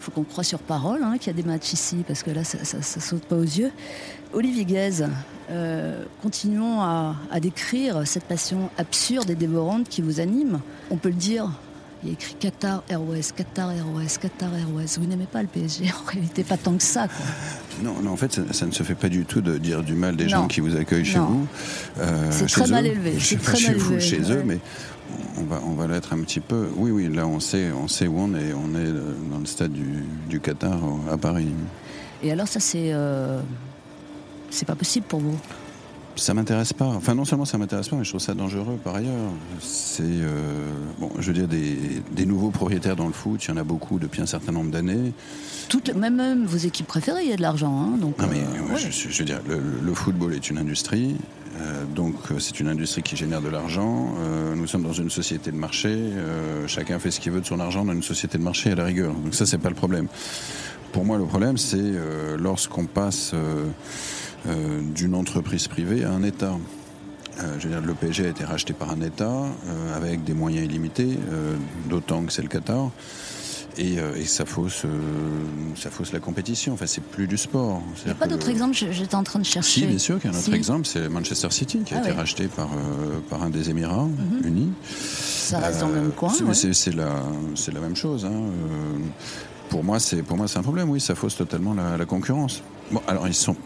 faut 0.00 0.10
qu'on 0.10 0.24
croie 0.24 0.44
sur 0.44 0.58
parole 0.58 1.02
hein, 1.02 1.16
qu'il 1.18 1.28
y 1.28 1.30
a 1.30 1.40
des 1.40 1.48
matchs 1.48 1.72
ici, 1.72 2.04
parce 2.06 2.22
que 2.22 2.30
là, 2.30 2.44
ça, 2.44 2.64
ça, 2.64 2.82
ça 2.82 3.00
saute 3.00 3.24
pas 3.24 3.36
aux 3.36 3.42
yeux. 3.42 3.70
Olivier 4.32 4.64
Guèze, 4.64 5.08
euh, 5.50 6.04
continuons 6.22 6.80
à, 6.80 7.14
à 7.30 7.40
décrire 7.40 8.06
cette 8.06 8.24
passion 8.24 8.70
absurde 8.78 9.30
et 9.30 9.34
dévorante 9.34 9.88
qui 9.88 10.02
vous 10.02 10.20
anime. 10.20 10.60
On 10.90 10.96
peut 10.96 11.10
le 11.10 11.14
dire. 11.14 11.50
Il 12.02 12.08
y 12.08 12.10
a 12.10 12.14
écrit 12.14 12.34
Qatar 12.34 12.82
Airways, 12.88 13.22
Qatar 13.36 13.70
Airways, 13.70 14.16
Qatar 14.20 14.50
Airways. 14.56 14.86
Vous 14.98 15.06
n'aimez 15.06 15.26
pas 15.30 15.40
le 15.42 15.48
PSG 15.48 15.84
En 16.02 16.10
réalité, 16.10 16.42
pas 16.42 16.56
tant 16.56 16.74
que 16.74 16.82
ça. 16.82 17.06
Quoi. 17.08 17.24
Non, 17.82 18.00
non, 18.02 18.10
en 18.12 18.16
fait, 18.16 18.32
ça, 18.32 18.42
ça 18.52 18.66
ne 18.66 18.70
se 18.72 18.82
fait 18.82 18.94
pas 18.94 19.08
du 19.08 19.24
tout 19.24 19.40
de 19.40 19.56
dire 19.58 19.82
du 19.82 19.94
mal 19.94 20.14
des 20.16 20.24
Non. 20.24 20.30
gens 20.30 20.46
qui 20.48 20.60
vous 20.60 20.76
accueillent 20.76 21.04
chez 21.04 21.18
vous. 21.18 21.46
euh, 21.98 22.28
C'est 22.30 22.46
très 22.46 22.66
mal 22.68 22.86
élevé, 22.86 23.14
Je 23.18 23.24
sais 23.24 23.36
pas 23.36 23.52
très 23.52 23.56
chez 23.58 23.74
vous, 23.74 23.98
chez 24.00 24.20
ouais. 24.20 24.30
eux, 24.32 24.42
mais 24.44 24.58
on 25.38 25.42
va, 25.44 25.60
on 25.64 25.72
va 25.72 25.86
l'être 25.86 26.12
un 26.12 26.20
petit 26.22 26.40
peu. 26.40 26.68
Oui, 26.76 26.90
oui, 26.90 27.08
là, 27.12 27.26
on 27.26 27.40
sait, 27.40 27.70
on 27.72 27.88
sait 27.88 28.06
où 28.06 28.18
on 28.18 28.34
est. 28.34 28.52
On 28.52 28.74
est 28.74 28.86
euh, 28.86 29.14
dans 29.32 29.38
le 29.38 29.46
stade 29.46 29.72
du, 29.72 30.04
du 30.28 30.38
Qatar 30.40 30.78
à 31.10 31.16
Paris. 31.16 31.48
Et 32.22 32.30
alors 32.30 32.46
ça 32.46 32.60
c'est 32.60 32.92
euh, 32.92 33.40
c'est 34.50 34.66
pas 34.66 34.76
possible 34.76 35.06
pour 35.08 35.18
vous? 35.20 35.36
Ça 36.14 36.34
m'intéresse 36.34 36.72
pas. 36.72 36.84
Enfin, 36.86 37.14
non 37.14 37.24
seulement 37.24 37.44
ça 37.46 37.56
m'intéresse 37.58 37.88
pas, 37.88 37.96
mais 37.96 38.04
je 38.04 38.10
trouve 38.10 38.20
ça 38.20 38.34
dangereux 38.34 38.78
par 38.84 38.94
ailleurs. 38.96 39.30
C'est 39.60 40.02
euh, 40.02 40.70
bon, 40.98 41.10
je 41.18 41.26
veux 41.28 41.32
dire 41.32 41.48
des, 41.48 42.02
des 42.12 42.26
nouveaux 42.26 42.50
propriétaires 42.50 42.96
dans 42.96 43.06
le 43.06 43.12
foot. 43.14 43.42
Il 43.44 43.48
y 43.50 43.54
en 43.54 43.56
a 43.56 43.64
beaucoup 43.64 43.98
depuis 43.98 44.20
un 44.20 44.26
certain 44.26 44.52
nombre 44.52 44.70
d'années. 44.70 45.12
Toutes, 45.68 45.94
même, 45.94 46.16
même 46.16 46.44
vos 46.44 46.58
équipes 46.58 46.86
préférées, 46.86 47.22
il 47.24 47.30
y 47.30 47.32
a 47.32 47.36
de 47.36 47.42
l'argent. 47.42 47.74
Hein, 47.94 47.96
donc, 47.98 48.18
Non, 48.18 48.26
mais 48.30 48.40
euh, 48.40 48.74
ouais, 48.74 48.78
je, 48.90 49.08
veux 49.18 49.24
dire, 49.24 49.40
le, 49.48 49.58
le 49.82 49.94
football 49.94 50.34
est 50.34 50.50
une 50.50 50.58
industrie. 50.58 51.16
euh, 51.60 51.84
donc 51.94 52.14
euh, 52.30 52.38
c'est 52.38 52.60
une 52.60 52.68
industrie 52.68 53.02
qui 53.02 53.16
génère 53.16 53.40
de 53.40 53.48
l'argent. 53.48 54.14
Nous 54.54 54.66
sommes 54.66 54.82
dans 54.82 54.92
une 54.92 55.10
société 55.10 55.50
de 55.50 55.56
marché. 55.56 55.98
chacun 56.66 56.98
fait 56.98 57.10
ce 57.10 57.20
qu'il 57.20 57.32
veut 57.32 57.40
de 57.40 57.46
son 57.46 57.58
argent 57.58 57.84
dans 57.86 57.92
une 57.94 58.02
société 58.02 58.36
de 58.38 58.42
marché 58.42 58.70
à 58.72 58.74
la 58.74 58.84
rigueur. 58.84 59.12
Donc 59.14 59.34
ça 59.34 59.46
c'est 59.46 59.58
pas 59.58 59.70
le 59.70 59.74
problème. 59.74 60.06
Pour 60.92 61.04
moi 61.06 61.16
le 61.16 61.24
problème 61.24 61.56
c'est 61.56 61.78
euh, 61.80 62.36
lorsqu'on 62.38 62.84
passe 62.84 63.32
euh, 64.46 64.80
d'une 64.94 65.14
entreprise 65.14 65.68
privée 65.68 66.04
à 66.04 66.10
un 66.10 66.22
État. 66.22 66.56
Euh, 67.40 67.56
je 67.58 67.66
veux 67.68 67.74
dire, 67.74 67.80
le 67.86 67.94
PSG 67.94 68.26
a 68.26 68.28
été 68.28 68.44
racheté 68.44 68.72
par 68.74 68.90
un 68.90 69.00
État 69.00 69.30
euh, 69.30 69.96
avec 69.96 70.22
des 70.24 70.34
moyens 70.34 70.66
illimités, 70.66 71.18
euh, 71.30 71.56
d'autant 71.88 72.22
que 72.24 72.32
c'est 72.32 72.42
le 72.42 72.48
Qatar. 72.48 72.90
Et, 73.78 73.94
et 74.16 74.26
ça 74.26 74.44
fausse, 74.44 74.84
ça 75.76 75.88
fausse 75.90 76.12
la 76.12 76.20
compétition. 76.20 76.74
Enfin, 76.74 76.84
c'est 76.86 77.02
plus 77.02 77.26
du 77.26 77.38
sport. 77.38 77.80
Il 78.02 78.08
n'y 78.08 78.10
a 78.10 78.14
pas 78.14 78.26
d'autres 78.26 78.50
exemples, 78.50 78.74
j'étais 78.74 79.14
en 79.14 79.22
train 79.22 79.38
de 79.38 79.46
chercher. 79.46 79.80
Si, 79.80 79.86
bien 79.86 79.96
sûr 79.96 80.20
qu'il 80.20 80.30
y 80.30 80.34
a 80.34 80.36
un 80.36 80.38
autre 80.38 80.50
Si. 80.50 80.54
exemple, 80.54 80.86
c'est 80.86 81.08
Manchester 81.08 81.50
City 81.50 81.78
qui 81.82 81.94
a 81.94 81.96
Ah 81.96 82.00
été 82.00 82.10
ouais. 82.10 82.16
racheté 82.16 82.48
par, 82.48 82.68
par 83.30 83.42
un 83.42 83.48
des 83.48 83.70
Émirats 83.70 84.08
unis. 84.44 84.72
Ça 84.94 85.58
reste 85.58 85.80
dans 85.80 85.88
le 85.88 85.94
même 85.94 86.10
coin. 86.10 86.28
c'est- 86.28 86.44
ouais. 86.90 86.96
la, 86.96 87.80
même 87.80 87.96
chose. 87.96 88.26
hein. 88.26 88.32
Pour 89.70 89.82
moi, 89.82 89.98
c'est 89.98 90.22
pour 90.22 90.36
moi, 90.36 90.48
c'est 90.48 90.58
un 90.58 90.62
problème. 90.62 90.90
Oui, 90.90 91.00
ça 91.00 91.14
fausse 91.14 91.36
totalement 91.36 91.72
la, 91.72 91.96
la 91.96 92.04
concurrence. 92.04 92.62
Bon, 92.90 93.00
alors 93.08 93.26
ils 93.26 93.32
sont 93.32 93.56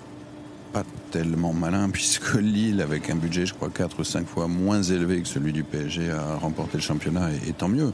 pas 0.76 0.85
tellement 1.11 1.54
malins 1.54 1.88
puisque 1.92 2.35
Lille, 2.35 2.83
avec 2.83 3.09
un 3.09 3.16
budget, 3.16 3.47
je 3.47 3.54
crois, 3.54 3.71
4 3.71 4.00
ou 4.00 4.04
5 4.04 4.26
fois 4.26 4.47
moins 4.47 4.83
élevé 4.83 5.23
que 5.23 5.28
celui 5.28 5.52
du 5.52 5.64
PSG, 5.64 6.11
a 6.11 6.37
remporté 6.37 6.76
le 6.76 6.83
championnat 6.83 7.30
et, 7.33 7.50
et 7.50 7.52
tant 7.52 7.68
mieux. 7.68 7.92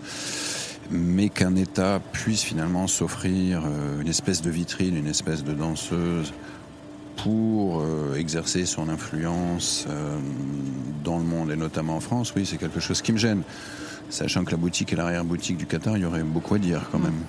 Mais 0.91 1.29
qu'un 1.29 1.55
État 1.55 2.01
puisse 2.13 2.43
finalement 2.43 2.89
s'offrir 2.89 3.63
euh, 3.65 4.01
une 4.01 4.09
espèce 4.09 4.43
de 4.43 4.51
vitrine, 4.51 4.97
une 4.97 5.07
espèce 5.07 5.45
de 5.45 5.53
danseuse 5.53 6.33
pour 7.17 7.83
euh, 7.83 8.17
exercer 8.17 8.67
son 8.67 8.89
influence 8.89 9.87
euh, 9.89 10.19
dans 11.05 11.19
le 11.19 11.25
monde 11.25 11.53
et 11.53 11.57
notamment 11.57 11.97
en 11.97 12.01
France, 12.01 12.33
oui, 12.35 12.45
c'est 12.45 12.57
quelque 12.57 12.81
chose 12.81 13.01
qui 13.01 13.13
me 13.13 13.19
gêne. 13.19 13.43
Sachant 14.11 14.45
que 14.45 14.51
la 14.51 14.57
boutique 14.57 14.93
et 14.93 14.97
l'arrière-boutique 14.97 15.57
du 15.57 15.67
Qatar, 15.67 15.97
il 15.97 16.03
y 16.03 16.05
aurait 16.05 16.25
beaucoup 16.25 16.57
à 16.57 16.59
dire 16.59 16.89
quand 16.91 16.99
même. 16.99 17.21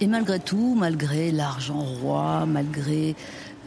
Et 0.00 0.06
malgré 0.06 0.38
tout, 0.38 0.76
malgré 0.78 1.30
l'argent 1.32 1.80
roi, 1.80 2.46
malgré 2.46 3.14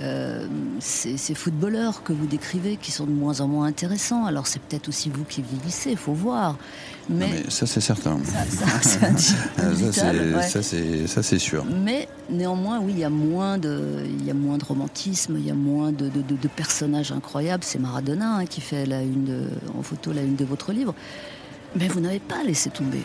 euh, 0.02 0.48
ces, 0.80 1.18
ces 1.18 1.34
footballeurs 1.34 2.04
que 2.04 2.14
vous 2.14 2.28
décrivez 2.28 2.78
qui 2.78 2.92
sont 2.92 3.06
de 3.06 3.12
moins 3.12 3.42
en 3.42 3.48
moins 3.48 3.66
intéressants, 3.66 4.26
alors 4.26 4.48
c'est 4.48 4.62
peut-être 4.62 4.90
aussi 4.90 5.10
vous 5.10 5.24
qui 5.24 5.42
vieillissez, 5.42 5.92
il 5.92 5.98
faut 5.98 6.14
voir. 6.14 6.58
Non, 7.10 7.26
Mais, 7.32 7.50
ça, 7.50 7.66
c'est 7.66 7.82
certain. 7.82 8.20
ça, 8.24 8.82
c'est 8.84 9.00
ouais. 11.34 11.40
sûr. 11.40 11.66
Mais 11.66 12.08
néanmoins, 12.30 12.80
oui, 12.80 12.94
il 12.96 13.00
y 13.00 13.04
a 13.04 13.10
moins 13.10 13.58
de, 13.58 14.04
il 14.06 14.26
y 14.26 14.30
a 14.30 14.34
moins 14.34 14.58
de 14.58 14.66
romantisme, 14.66 15.36
il 15.38 15.46
y 15.46 15.52
a 15.52 15.56
moins 15.56 15.92
de, 15.92 16.10
de- 16.10 16.22
de- 16.22 16.36
de 16.36 16.48
personnages 16.48 17.12
incroyables. 17.12 17.64
C'est 17.64 17.80
Maradona 17.80 18.36
hein, 18.38 18.46
qui 18.46 18.62
fait 18.62 18.86
la 18.86 19.02
une 19.02 19.48
en 19.78 19.82
photo 19.84 20.12
la 20.14 20.22
une 20.22 20.36
de 20.36 20.46
votre 20.46 20.72
livre. 20.74 20.94
Mais 21.76 21.88
vous 21.88 22.00
n'avez 22.02 22.20
pas 22.20 22.44
laissé 22.44 22.70
tomber. 22.70 23.02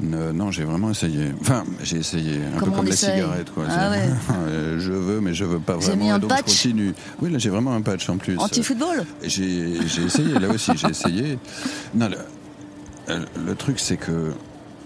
Ne- 0.00 0.32
non, 0.32 0.50
j'ai 0.50 0.64
vraiment 0.64 0.90
essayé. 0.90 1.32
Enfin, 1.40 1.64
j'ai 1.82 1.96
essayé. 1.98 2.36
Un 2.54 2.58
Comment 2.58 2.72
peu 2.72 2.78
comme 2.78 2.88
la 2.88 2.96
cigarette, 2.96 3.50
quoi. 3.52 3.64
Ah 3.70 3.90
ouais. 3.90 4.08
Euh, 4.48 4.78
je 4.78 4.92
veux, 4.92 5.20
mais 5.20 5.32
je 5.34 5.44
veux 5.44 5.58
pas 5.58 5.76
vraiment. 5.76 6.04
mis 6.04 6.10
un 6.10 6.18
donc, 6.18 6.30
je 6.30 6.36
patch 6.36 6.44
continue. 6.46 6.94
Oui, 7.22 7.30
là, 7.30 7.38
j'ai 7.38 7.48
vraiment 7.50 7.72
un 7.74 7.80
patch 7.80 8.08
en 8.10 8.16
plus. 8.18 8.36
Anti-football 8.38 9.04
J'ai 9.22 9.78
j'ai 9.86 10.02
essayé, 10.02 10.38
là 10.38 10.48
aussi, 10.48 10.72
j'ai 10.76 10.88
essayé. 10.88 11.38
Non, 11.94 12.08
le, 12.08 12.16
euh, 13.08 13.24
le 13.46 13.54
truc, 13.54 13.78
c'est 13.80 13.96
que 13.96 14.32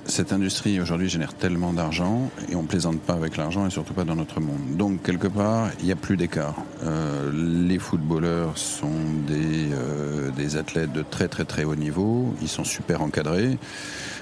cette 0.07 0.33
industrie 0.33 0.81
aujourd'hui 0.81 1.09
génère 1.09 1.35
tellement 1.35 1.73
d'argent 1.73 2.31
et 2.51 2.57
on 2.57 2.65
plaisante 2.65 3.01
pas 3.01 3.15
avec 3.15 3.37
l'argent 3.37 3.67
et 3.67 3.71
surtout 3.71 3.95
pas 3.95 4.05
dans 4.05 4.17
notre 4.17 4.41
monde. 4.41 4.77
Donc, 4.77 5.03
quelque 5.03 5.29
part, 5.29 5.71
il 5.81 5.87
n'y 5.87 5.93
a 5.93 5.97
plus 5.97 6.17
d'écart. 6.17 6.57
Euh, 6.85 7.31
les 7.69 7.79
footballeurs 7.79 8.59
sont 8.59 8.89
des, 9.27 9.73
euh, 9.73 10.31
des 10.31 10.57
athlètes 10.57 10.93
de 10.93 11.03
très 11.09 11.29
très 11.29 11.45
très 11.45 11.65
haut 11.65 11.77
niveau. 11.77 12.35
Ils 12.43 12.49
sont 12.49 12.65
super 12.65 13.03
encadrés 13.03 13.59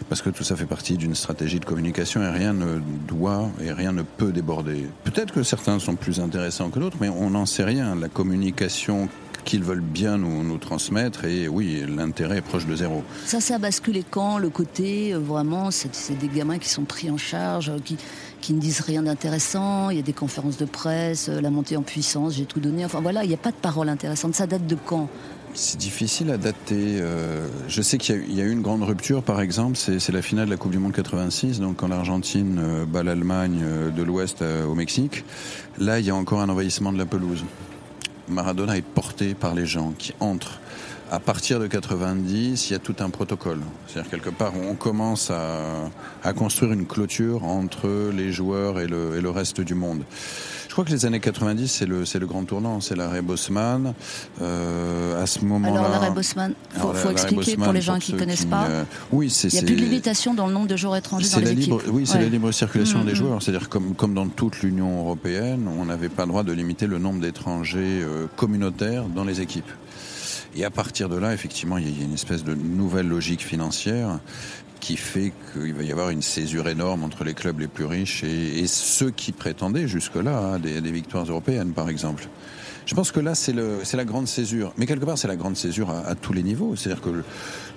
parce 0.08 0.22
que 0.22 0.30
tout 0.30 0.44
ça 0.44 0.56
fait 0.56 0.66
partie 0.66 0.96
d'une 0.96 1.14
stratégie 1.14 1.60
de 1.60 1.64
communication 1.64 2.22
et 2.22 2.30
rien 2.30 2.52
ne 2.52 2.80
doit 3.06 3.48
et 3.60 3.72
rien 3.72 3.92
ne 3.92 4.02
peut 4.02 4.32
déborder. 4.32 4.86
Peut-être 5.04 5.32
que 5.32 5.42
certains 5.42 5.78
sont 5.78 5.96
plus 5.96 6.20
intéressants 6.20 6.70
que 6.70 6.78
d'autres, 6.78 6.98
mais 7.00 7.08
on 7.08 7.30
n'en 7.30 7.46
sait 7.46 7.64
rien. 7.64 7.94
La 7.94 8.08
communication 8.08 9.08
qu'ils 9.48 9.64
veulent 9.64 9.80
bien 9.80 10.18
nous, 10.18 10.44
nous 10.44 10.58
transmettre 10.58 11.24
et 11.24 11.48
oui, 11.48 11.82
l'intérêt 11.88 12.36
est 12.38 12.42
proche 12.42 12.66
de 12.66 12.76
zéro. 12.76 13.02
Ça, 13.24 13.40
ça 13.40 13.54
a 13.54 13.58
basculé 13.58 14.04
quand 14.10 14.36
Le 14.36 14.50
côté, 14.50 15.14
euh, 15.14 15.18
vraiment, 15.18 15.70
c'est 15.70 16.18
des 16.18 16.28
gamins 16.28 16.58
qui 16.58 16.68
sont 16.68 16.82
pris 16.84 17.10
en 17.10 17.16
charge, 17.16 17.70
euh, 17.70 17.78
qui, 17.82 17.96
qui 18.42 18.52
ne 18.52 18.60
disent 18.60 18.80
rien 18.80 19.02
d'intéressant. 19.04 19.88
Il 19.88 19.96
y 19.96 20.00
a 20.00 20.02
des 20.02 20.12
conférences 20.12 20.58
de 20.58 20.66
presse, 20.66 21.30
euh, 21.30 21.40
la 21.40 21.48
montée 21.48 21.78
en 21.78 21.82
puissance, 21.82 22.34
j'ai 22.34 22.44
tout 22.44 22.60
donné. 22.60 22.84
Enfin 22.84 23.00
voilà, 23.00 23.24
il 23.24 23.28
n'y 23.28 23.34
a 23.34 23.38
pas 23.38 23.50
de 23.50 23.56
parole 23.56 23.88
intéressante. 23.88 24.34
Ça 24.34 24.46
date 24.46 24.66
de 24.66 24.76
quand? 24.84 25.08
C'est 25.54 25.78
difficile 25.78 26.30
à 26.30 26.36
dater. 26.36 26.98
euh, 27.00 27.48
je 27.68 27.80
sais 27.80 27.96
qu'il 27.96 28.30
y 28.34 28.42
a 28.42 28.44
eu- 28.44 28.52
une 28.52 28.60
grande 28.60 28.82
rupture, 28.82 29.22
par 29.22 29.40
exemple, 29.40 29.78
c'est 29.78 30.12
la 30.12 30.20
finale 30.20 30.44
de 30.44 30.50
la 30.50 30.58
Coupe 30.58 30.72
du 30.72 30.78
Monde 30.78 30.92
86, 30.92 31.58
donc 31.60 31.76
quand 31.78 31.88
l'Argentine 31.88 32.60
bat 32.86 33.02
l'Allemagne 33.02 33.62
de 33.96 34.02
l'Ouest 34.02 34.42
au 34.68 34.74
Mexique. 34.74 35.24
Là, 35.78 36.00
il 36.00 36.04
y 36.06 36.10
a 36.10 36.14
encore 36.14 36.40
un 36.42 36.50
envahissement 36.50 36.92
de 36.92 36.98
la 36.98 37.06
pelouse. 37.06 37.44
Maradona 38.28 38.76
est 38.76 38.82
porté 38.82 39.34
par 39.34 39.54
les 39.54 39.66
gens 39.66 39.92
qui 39.98 40.12
entrent. 40.20 40.60
À 41.10 41.20
partir 41.20 41.58
de 41.58 41.66
90, 41.66 42.68
il 42.68 42.72
y 42.74 42.76
a 42.76 42.78
tout 42.78 42.94
un 43.00 43.08
protocole. 43.08 43.60
C'est-à-dire 43.86 44.10
quelque 44.10 44.28
part, 44.28 44.52
on 44.60 44.74
commence 44.74 45.30
à, 45.30 45.88
à 46.22 46.32
construire 46.34 46.72
une 46.72 46.86
clôture 46.86 47.44
entre 47.44 48.10
les 48.14 48.30
joueurs 48.30 48.78
et 48.78 48.86
le, 48.86 49.16
et 49.16 49.22
le 49.22 49.30
reste 49.30 49.62
du 49.62 49.74
monde. 49.74 50.02
Je 50.68 50.72
crois 50.74 50.84
que 50.84 50.90
les 50.90 51.06
années 51.06 51.18
90, 51.18 51.66
c'est 51.66 51.86
le, 51.86 52.04
le 52.04 52.26
grand 52.26 52.44
tournant, 52.44 52.80
c'est 52.82 52.94
l'arrêt 52.94 53.22
Bosman. 53.22 53.94
Euh, 54.42 55.20
à 55.22 55.26
ce 55.26 55.44
moment-là. 55.46 55.80
Alors, 55.80 55.90
l'arrêt 55.90 56.10
Bosman, 56.10 56.52
il 56.74 56.78
faut, 56.80 56.88
Alors, 56.90 56.96
faut 57.00 57.10
expliquer 57.10 57.56
pour 57.56 57.72
les 57.72 57.80
gens 57.80 57.98
qui 57.98 58.12
ne 58.12 58.18
connaissent 58.18 58.44
pas. 58.44 58.66
euh, 58.68 58.84
oui, 59.10 59.30
c'est 59.30 59.48
Il 59.48 59.54
n'y 59.54 59.58
a 59.60 59.62
plus 59.62 59.76
de 59.76 59.80
limitation 59.80 60.34
dans 60.34 60.46
le 60.46 60.52
nombre 60.52 60.68
de 60.68 60.76
joueurs 60.76 60.96
étrangers 60.96 61.24
dans 61.24 61.30
c'est 61.36 61.40
les 61.40 61.46
la 61.46 61.52
équipes. 61.52 61.64
libre, 61.64 61.82
oui, 61.90 62.06
c'est 62.06 62.18
Ouais. 62.18 62.24
la 62.24 62.28
libre 62.28 62.52
circulation 62.52 62.98
Mhm. 63.00 63.06
des 63.06 63.14
joueurs. 63.14 63.42
C'est-à-dire 63.42 63.70
comme 63.70 63.94
comme 63.94 64.12
dans 64.12 64.28
toute 64.28 64.60
l'Union 64.60 65.00
européenne, 65.00 65.68
on 65.80 65.86
n'avait 65.86 66.10
pas 66.10 66.24
le 66.24 66.28
droit 66.28 66.42
de 66.44 66.52
limiter 66.52 66.86
le 66.86 66.98
nombre 66.98 67.20
d'étrangers 67.22 68.02
euh, 68.02 68.26
communautaires 68.36 69.04
dans 69.04 69.24
les 69.24 69.40
équipes. 69.40 69.70
Et 70.56 70.64
à 70.64 70.70
partir 70.70 71.08
de 71.08 71.16
là, 71.16 71.32
effectivement, 71.34 71.78
il 71.78 71.98
y 71.98 72.02
a 72.02 72.04
une 72.04 72.14
espèce 72.14 72.44
de 72.44 72.54
nouvelle 72.54 73.08
logique 73.08 73.42
financière 73.42 74.18
qui 74.80 74.96
fait 74.96 75.32
qu'il 75.52 75.74
va 75.74 75.82
y 75.82 75.92
avoir 75.92 76.10
une 76.10 76.22
césure 76.22 76.68
énorme 76.68 77.02
entre 77.02 77.24
les 77.24 77.34
clubs 77.34 77.58
les 77.58 77.66
plus 77.66 77.84
riches 77.84 78.22
et, 78.24 78.66
ceux 78.66 79.10
qui 79.10 79.32
prétendaient 79.32 79.88
jusque-là 79.88 80.54
hein, 80.54 80.58
des, 80.58 80.80
victoires 80.92 81.24
européennes, 81.24 81.72
par 81.72 81.88
exemple. 81.88 82.28
Je 82.86 82.94
pense 82.94 83.12
que 83.12 83.20
là, 83.20 83.34
c'est 83.34 83.52
la 83.52 84.04
grande 84.04 84.28
césure. 84.28 84.72
Mais 84.78 84.86
quelque 84.86 85.04
part, 85.04 85.18
c'est 85.18 85.28
la 85.28 85.36
grande 85.36 85.56
césure 85.56 85.90
à, 85.90 86.06
à 86.06 86.14
tous 86.14 86.32
les 86.32 86.42
niveaux. 86.42 86.74
C'est-à-dire 86.74 87.02
que 87.02 87.10
le, 87.10 87.24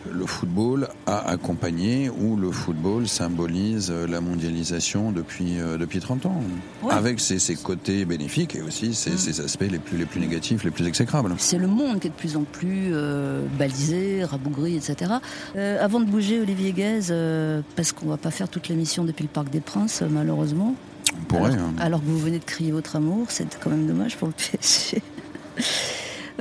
le 0.10 0.26
football 0.26 0.88
a 1.06 1.30
accompagné 1.30 2.10
ou 2.10 2.36
le 2.36 2.52
football 2.52 3.08
symbolise 3.08 3.92
la 3.92 4.22
mondialisation 4.22 5.12
depuis, 5.12 5.60
euh, 5.60 5.78
depuis 5.78 6.00
30 6.00 6.26
ans. 6.26 6.44
Ouais. 6.84 6.94
Avec 6.94 7.20
ses, 7.20 7.40
ses 7.40 7.56
côtés 7.56 8.06
bénéfiques 8.06 8.56
et 8.56 8.62
aussi 8.62 8.94
ses, 8.94 9.18
ses 9.18 9.42
aspects 9.42 9.70
les 9.70 9.80
plus, 9.80 9.98
les 9.98 10.06
plus 10.06 10.20
négatifs, 10.20 10.64
les 10.64 10.72
plus 10.72 10.88
exécrables. 10.88 11.34
C'est 11.38 11.58
le 11.58 11.68
monde 11.68 12.00
qui 12.00 12.08
est 12.08 12.10
de 12.10 12.16
plus 12.16 12.38
en 12.38 12.44
plus 12.44 12.92
euh, 12.94 13.46
balisé, 13.58 14.24
rabougri, 14.24 14.76
etc. 14.76 15.14
Euh, 15.56 15.84
avant 15.84 16.00
de 16.00 16.06
bouger, 16.06 16.40
Olivier 16.40 16.72
Guez, 16.72 17.10
euh, 17.10 17.62
parce 17.76 17.92
qu'on 17.92 18.08
va 18.08 18.18
pas 18.18 18.32
faire 18.32 18.50
toute 18.50 18.68
l'émission 18.68 19.04
depuis 19.04 19.24
le 19.24 19.30
Parc 19.30 19.50
des 19.50 19.62
Princes, 19.62 20.04
malheureusement. 20.10 20.76
On 21.20 21.24
pourrait. 21.26 21.54
alors, 21.54 21.66
hein. 21.66 21.74
alors 21.80 22.00
que 22.00 22.06
vous 22.06 22.20
venez 22.20 22.40
de 22.40 22.46
crier 22.46 22.72
votre 22.72 22.96
amour, 22.96 23.28
c'est 23.30 23.60
quand 23.60 23.70
même 23.70 23.88
dommage 23.88 24.18
pour 24.18 24.28
le 24.28 24.34
PSG. 24.34 25.02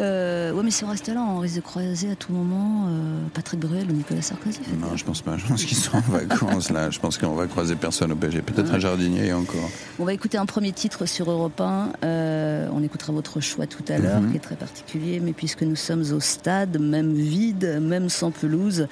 Euh, 0.00 0.52
ouais, 0.52 0.62
mais 0.64 0.70
si 0.70 0.82
on 0.84 0.88
reste 0.88 1.08
là, 1.08 1.20
on 1.20 1.38
risque 1.40 1.56
de 1.56 1.60
croiser 1.60 2.10
à 2.10 2.16
tout 2.16 2.32
moment 2.32 2.86
euh, 2.88 3.18
Patrick 3.34 3.60
Bruel 3.60 3.86
ou 3.90 3.92
Nicolas 3.92 4.22
Sarkozy. 4.22 4.60
Non, 4.80 4.96
je 4.96 5.04
pense 5.04 5.20
pas. 5.20 5.36
Je 5.36 5.46
pense 5.46 5.64
qu'ils 5.64 5.76
sont 5.76 5.96
en 5.98 6.00
vacances 6.00 6.70
là. 6.70 6.90
Je 6.90 6.98
pense 6.98 7.18
qu'on 7.18 7.34
va 7.34 7.46
croiser 7.46 7.76
personne 7.76 8.10
au 8.12 8.16
PSG. 8.16 8.40
Peut-être 8.40 8.72
un 8.72 8.78
jardinier 8.78 9.26
et 9.26 9.32
encore. 9.34 9.68
On 9.98 10.04
va 10.04 10.14
écouter 10.14 10.38
un 10.38 10.46
premier 10.46 10.72
titre 10.72 11.04
sur 11.06 11.30
Europe 11.30 11.60
1. 11.60 11.92
Euh, 12.02 12.68
on 12.72 12.82
écoutera 12.82 13.12
votre 13.12 13.40
choix 13.40 13.66
tout 13.66 13.84
à 13.88 13.98
l'heure, 13.98 14.20
Mhm. 14.22 14.30
qui 14.30 14.36
est 14.38 14.40
très 14.40 14.56
particulier. 14.56 15.20
Mais 15.20 15.32
puisque 15.34 15.62
nous 15.62 15.76
sommes 15.76 16.04
au 16.12 16.20
stade, 16.20 16.80
même 16.80 17.12
vide, 17.12 17.78
même 17.82 18.08
sans 18.08 18.30
pelouse, 18.30 18.86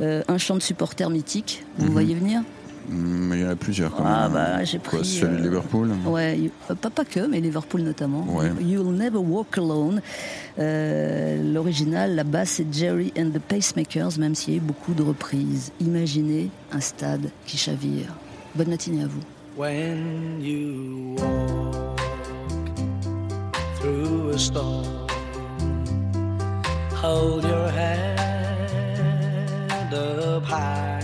euh, 0.00 0.22
un 0.28 0.38
chant 0.38 0.54
de 0.54 0.62
supporters 0.62 1.10
mythique. 1.10 1.64
Vous 1.78 1.86
Mhm. 1.86 1.92
voyez 1.92 2.14
venir? 2.14 2.42
Mais 2.88 3.38
il 3.38 3.42
y 3.42 3.46
en 3.46 3.50
a 3.50 3.56
plusieurs 3.56 3.94
quand 3.94 4.04
Ah 4.06 4.24
même. 4.28 4.32
bah 4.32 4.64
j'ai 4.64 4.78
Quoi, 4.78 4.98
pris. 5.00 5.04
celui 5.08 5.36
de 5.36 5.40
euh, 5.40 5.42
Liverpool 5.44 5.90
Ouais, 6.06 6.38
you- 6.38 6.50
euh, 6.70 6.74
pas, 6.74 6.90
pas 6.90 7.04
que, 7.04 7.26
mais 7.26 7.40
Liverpool 7.40 7.80
notamment. 7.82 8.24
Ouais. 8.28 8.50
You'll 8.60 8.94
Never 8.94 9.18
Walk 9.18 9.56
Alone. 9.58 10.00
Euh, 10.58 11.52
L'original, 11.52 12.14
la 12.14 12.24
basse, 12.24 12.50
c'est 12.56 12.66
Jerry 12.72 13.12
and 13.18 13.30
the 13.30 13.38
Pacemakers, 13.38 14.18
même 14.18 14.34
s'il 14.34 14.54
y 14.54 14.56
a 14.56 14.58
eu 14.58 14.62
beaucoup 14.62 14.92
de 14.94 15.02
reprises. 15.02 15.72
Imaginez 15.80 16.50
un 16.72 16.80
stade 16.80 17.30
qui 17.46 17.56
chavire. 17.56 18.14
Bonne 18.54 18.68
matinée 18.70 19.02
à 19.02 19.06
vous. 19.06 19.20
when 19.56 20.40
you 20.42 21.14
walk 21.16 22.00
through 23.80 24.30
a 24.34 24.38
storm. 24.38 24.84
Hold 27.02 27.44
your 27.44 27.68
head 27.70 28.18
up 29.92 30.42
high 30.44 31.03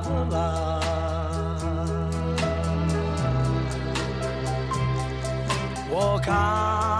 of 0.00 0.08
the 0.08 0.24
lark. 0.36 1.60
Walk 5.90 6.28
on 6.28 6.99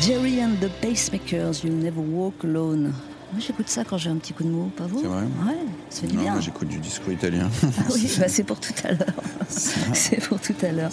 Flea 0.00 0.40
and 0.42 0.56
the 0.60 0.70
Pacemakers, 0.80 1.62
You'll 1.64 1.74
Never 1.76 2.00
Walk 2.00 2.44
Alone. 2.44 2.92
Moi, 3.32 3.40
j'écoute 3.46 3.68
ça 3.68 3.84
quand 3.84 3.98
j'ai 3.98 4.08
un 4.10 4.16
petit 4.16 4.32
coup 4.32 4.44
de 4.44 4.48
mot, 4.48 4.70
pas 4.76 4.86
vous 4.86 5.00
C'est 5.00 5.06
vrai 5.06 5.22
Ouais, 5.22 5.58
ça 5.90 6.00
fait 6.00 6.06
du 6.06 6.16
Non, 6.16 6.22
bien. 6.22 6.32
moi 6.32 6.40
j'écoute 6.40 6.68
du 6.68 6.78
disco 6.78 7.10
italien. 7.10 7.50
Ah 7.62 7.82
oui, 7.92 8.10
bah, 8.18 8.28
c'est 8.28 8.44
pour 8.44 8.58
tout 8.60 8.72
à 8.84 8.92
l'heure. 8.92 9.14
c'est 9.48 10.22
pour 10.26 10.40
tout 10.40 10.54
à 10.62 10.72
l'heure. 10.72 10.90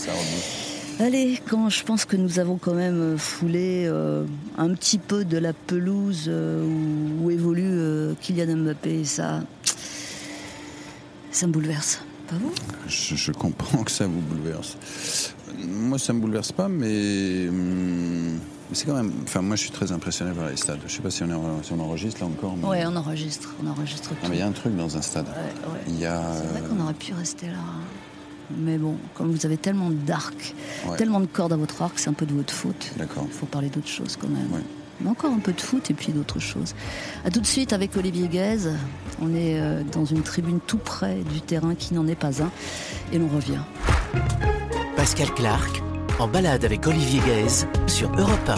Allez, 0.99 1.39
quand 1.47 1.69
je 1.69 1.83
pense 1.83 2.03
que 2.05 2.17
nous 2.17 2.39
avons 2.39 2.57
quand 2.57 2.73
même 2.73 2.99
euh, 2.99 3.17
foulé 3.17 3.85
euh, 3.87 4.25
un 4.57 4.73
petit 4.73 4.97
peu 4.97 5.23
de 5.25 5.37
la 5.37 5.53
pelouse 5.53 6.25
euh, 6.27 6.65
où, 6.65 7.25
où 7.25 7.31
évolue 7.31 7.63
euh, 7.67 8.13
Kylian 8.21 8.57
Mbappé, 8.57 9.03
ça, 9.05 9.41
ça 11.31 11.47
me 11.47 11.51
bouleverse. 11.51 12.01
Pas 12.27 12.35
vous? 12.37 12.51
Je, 12.87 13.15
je 13.15 13.31
comprends 13.31 13.83
que 13.83 13.91
ça 13.91 14.07
vous 14.07 14.21
bouleverse. 14.21 14.77
Moi, 15.67 15.99
ça 15.99 16.11
me 16.13 16.19
bouleverse 16.19 16.51
pas, 16.51 16.67
mais, 16.69 17.47
hum, 17.49 17.55
mais 18.35 18.39
c'est 18.73 18.85
quand 18.85 18.95
même. 18.95 19.11
Enfin, 19.23 19.41
moi, 19.41 19.55
je 19.55 19.61
suis 19.61 19.71
très 19.71 19.91
impressionné 19.91 20.31
par 20.33 20.47
les 20.49 20.57
stades. 20.57 20.79
Je 20.87 20.93
sais 20.93 21.01
pas 21.01 21.11
si 21.11 21.23
on, 21.23 21.27
est- 21.27 21.63
si 21.63 21.71
on 21.73 21.79
enregistre 21.79 22.21
là 22.21 22.27
encore. 22.27 22.55
Mais... 22.57 22.67
Ouais, 22.67 22.83
on 22.85 22.95
enregistre, 22.95 23.53
on 23.63 23.67
enregistre 23.69 24.09
tout. 24.09 24.15
Ah, 24.23 24.27
mais 24.29 24.35
il 24.37 24.39
y 24.39 24.41
a 24.41 24.47
un 24.47 24.51
truc 24.51 24.75
dans 24.75 24.97
un 24.97 25.01
stade. 25.01 25.27
Ouais, 25.27 25.71
ouais. 25.71 25.79
Il 25.87 25.99
y 25.99 26.05
a. 26.05 26.21
C'est 26.35 26.47
vrai 26.47 26.61
euh, 26.63 26.69
qu'on 26.69 26.83
aurait 26.83 26.93
pu 26.93 27.13
rester 27.13 27.47
là. 27.47 27.53
Mais 28.57 28.77
bon, 28.77 28.95
comme 29.15 29.31
vous 29.31 29.45
avez 29.45 29.57
tellement 29.57 29.89
d'arcs, 29.89 30.53
Ouais. 30.87 30.97
tellement 30.97 31.19
de 31.19 31.25
cordes 31.25 31.53
à 31.53 31.57
votre 31.57 31.81
arc, 31.81 31.97
c'est 31.97 32.09
un 32.09 32.13
peu 32.13 32.25
de 32.27 32.33
votre 32.33 32.53
faute. 32.53 32.91
D'accord. 32.97 33.23
Il 33.27 33.33
faut 33.33 33.47
parler 33.47 33.69
d'autre 33.69 33.87
chose 33.87 34.17
quand 34.19 34.27
même. 34.29 34.51
Ouais. 34.51 34.61
Mais 35.01 35.09
encore 35.09 35.31
un 35.33 35.39
peu 35.39 35.51
de 35.51 35.59
foot 35.59 35.89
et 35.91 35.93
puis 35.93 36.13
d'autres 36.13 36.39
choses. 36.39 36.73
A 37.25 37.31
tout 37.31 37.41
de 37.41 37.45
suite 37.47 37.73
avec 37.73 37.97
Olivier 37.97 38.27
Guez. 38.29 38.69
On 39.21 39.33
est 39.33 39.59
euh, 39.59 39.81
dans 39.91 40.05
une 40.05 40.21
tribune 40.21 40.59
tout 40.65 40.77
près 40.77 41.15
du 41.33 41.41
terrain 41.41 41.75
qui 41.75 41.93
n'en 41.95 42.07
est 42.07 42.15
pas 42.15 42.41
un. 42.43 42.49
Et 43.11 43.17
l'on 43.17 43.27
revient. 43.27 43.59
Pascal 44.95 45.31
Clark, 45.33 45.81
en 46.19 46.27
balade 46.27 46.63
avec 46.63 46.87
Olivier 46.87 47.19
Guez 47.25 47.65
sur 47.87 48.09
Europe 48.17 48.49
1. 48.49 48.55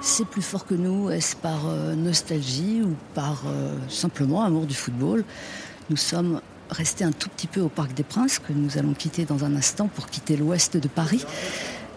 C'est 0.00 0.26
plus 0.26 0.42
fort 0.42 0.66
que 0.66 0.74
nous. 0.74 1.10
Est-ce 1.10 1.36
par 1.36 1.68
euh, 1.68 1.94
nostalgie 1.94 2.80
ou 2.82 2.94
par 3.14 3.42
euh, 3.46 3.76
simplement 3.88 4.42
amour 4.42 4.66
du 4.66 4.74
football? 4.74 5.24
Nous 5.90 5.96
sommes 5.96 6.40
restés 6.70 7.04
un 7.04 7.12
tout 7.12 7.28
petit 7.28 7.46
peu 7.46 7.60
au 7.60 7.68
Parc 7.68 7.92
des 7.94 8.02
Princes, 8.02 8.38
que 8.38 8.52
nous 8.52 8.78
allons 8.78 8.94
quitter 8.94 9.24
dans 9.24 9.44
un 9.44 9.54
instant 9.56 9.88
pour 9.88 10.06
quitter 10.06 10.36
l'ouest 10.36 10.76
de 10.76 10.88
Paris 10.88 11.24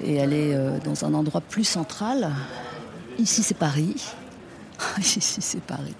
et 0.04 0.22
aller 0.22 0.54
euh, 0.54 0.80
dans 0.84 1.06
un 1.06 1.14
endroit 1.14 1.42
plus 1.42 1.64
central. 1.64 2.32
Ici, 3.20 3.44
c'est 3.44 3.58
Paris. 3.58 3.96
Ici, 4.98 5.22
c'est 5.22 5.62
Paris. 5.62 5.96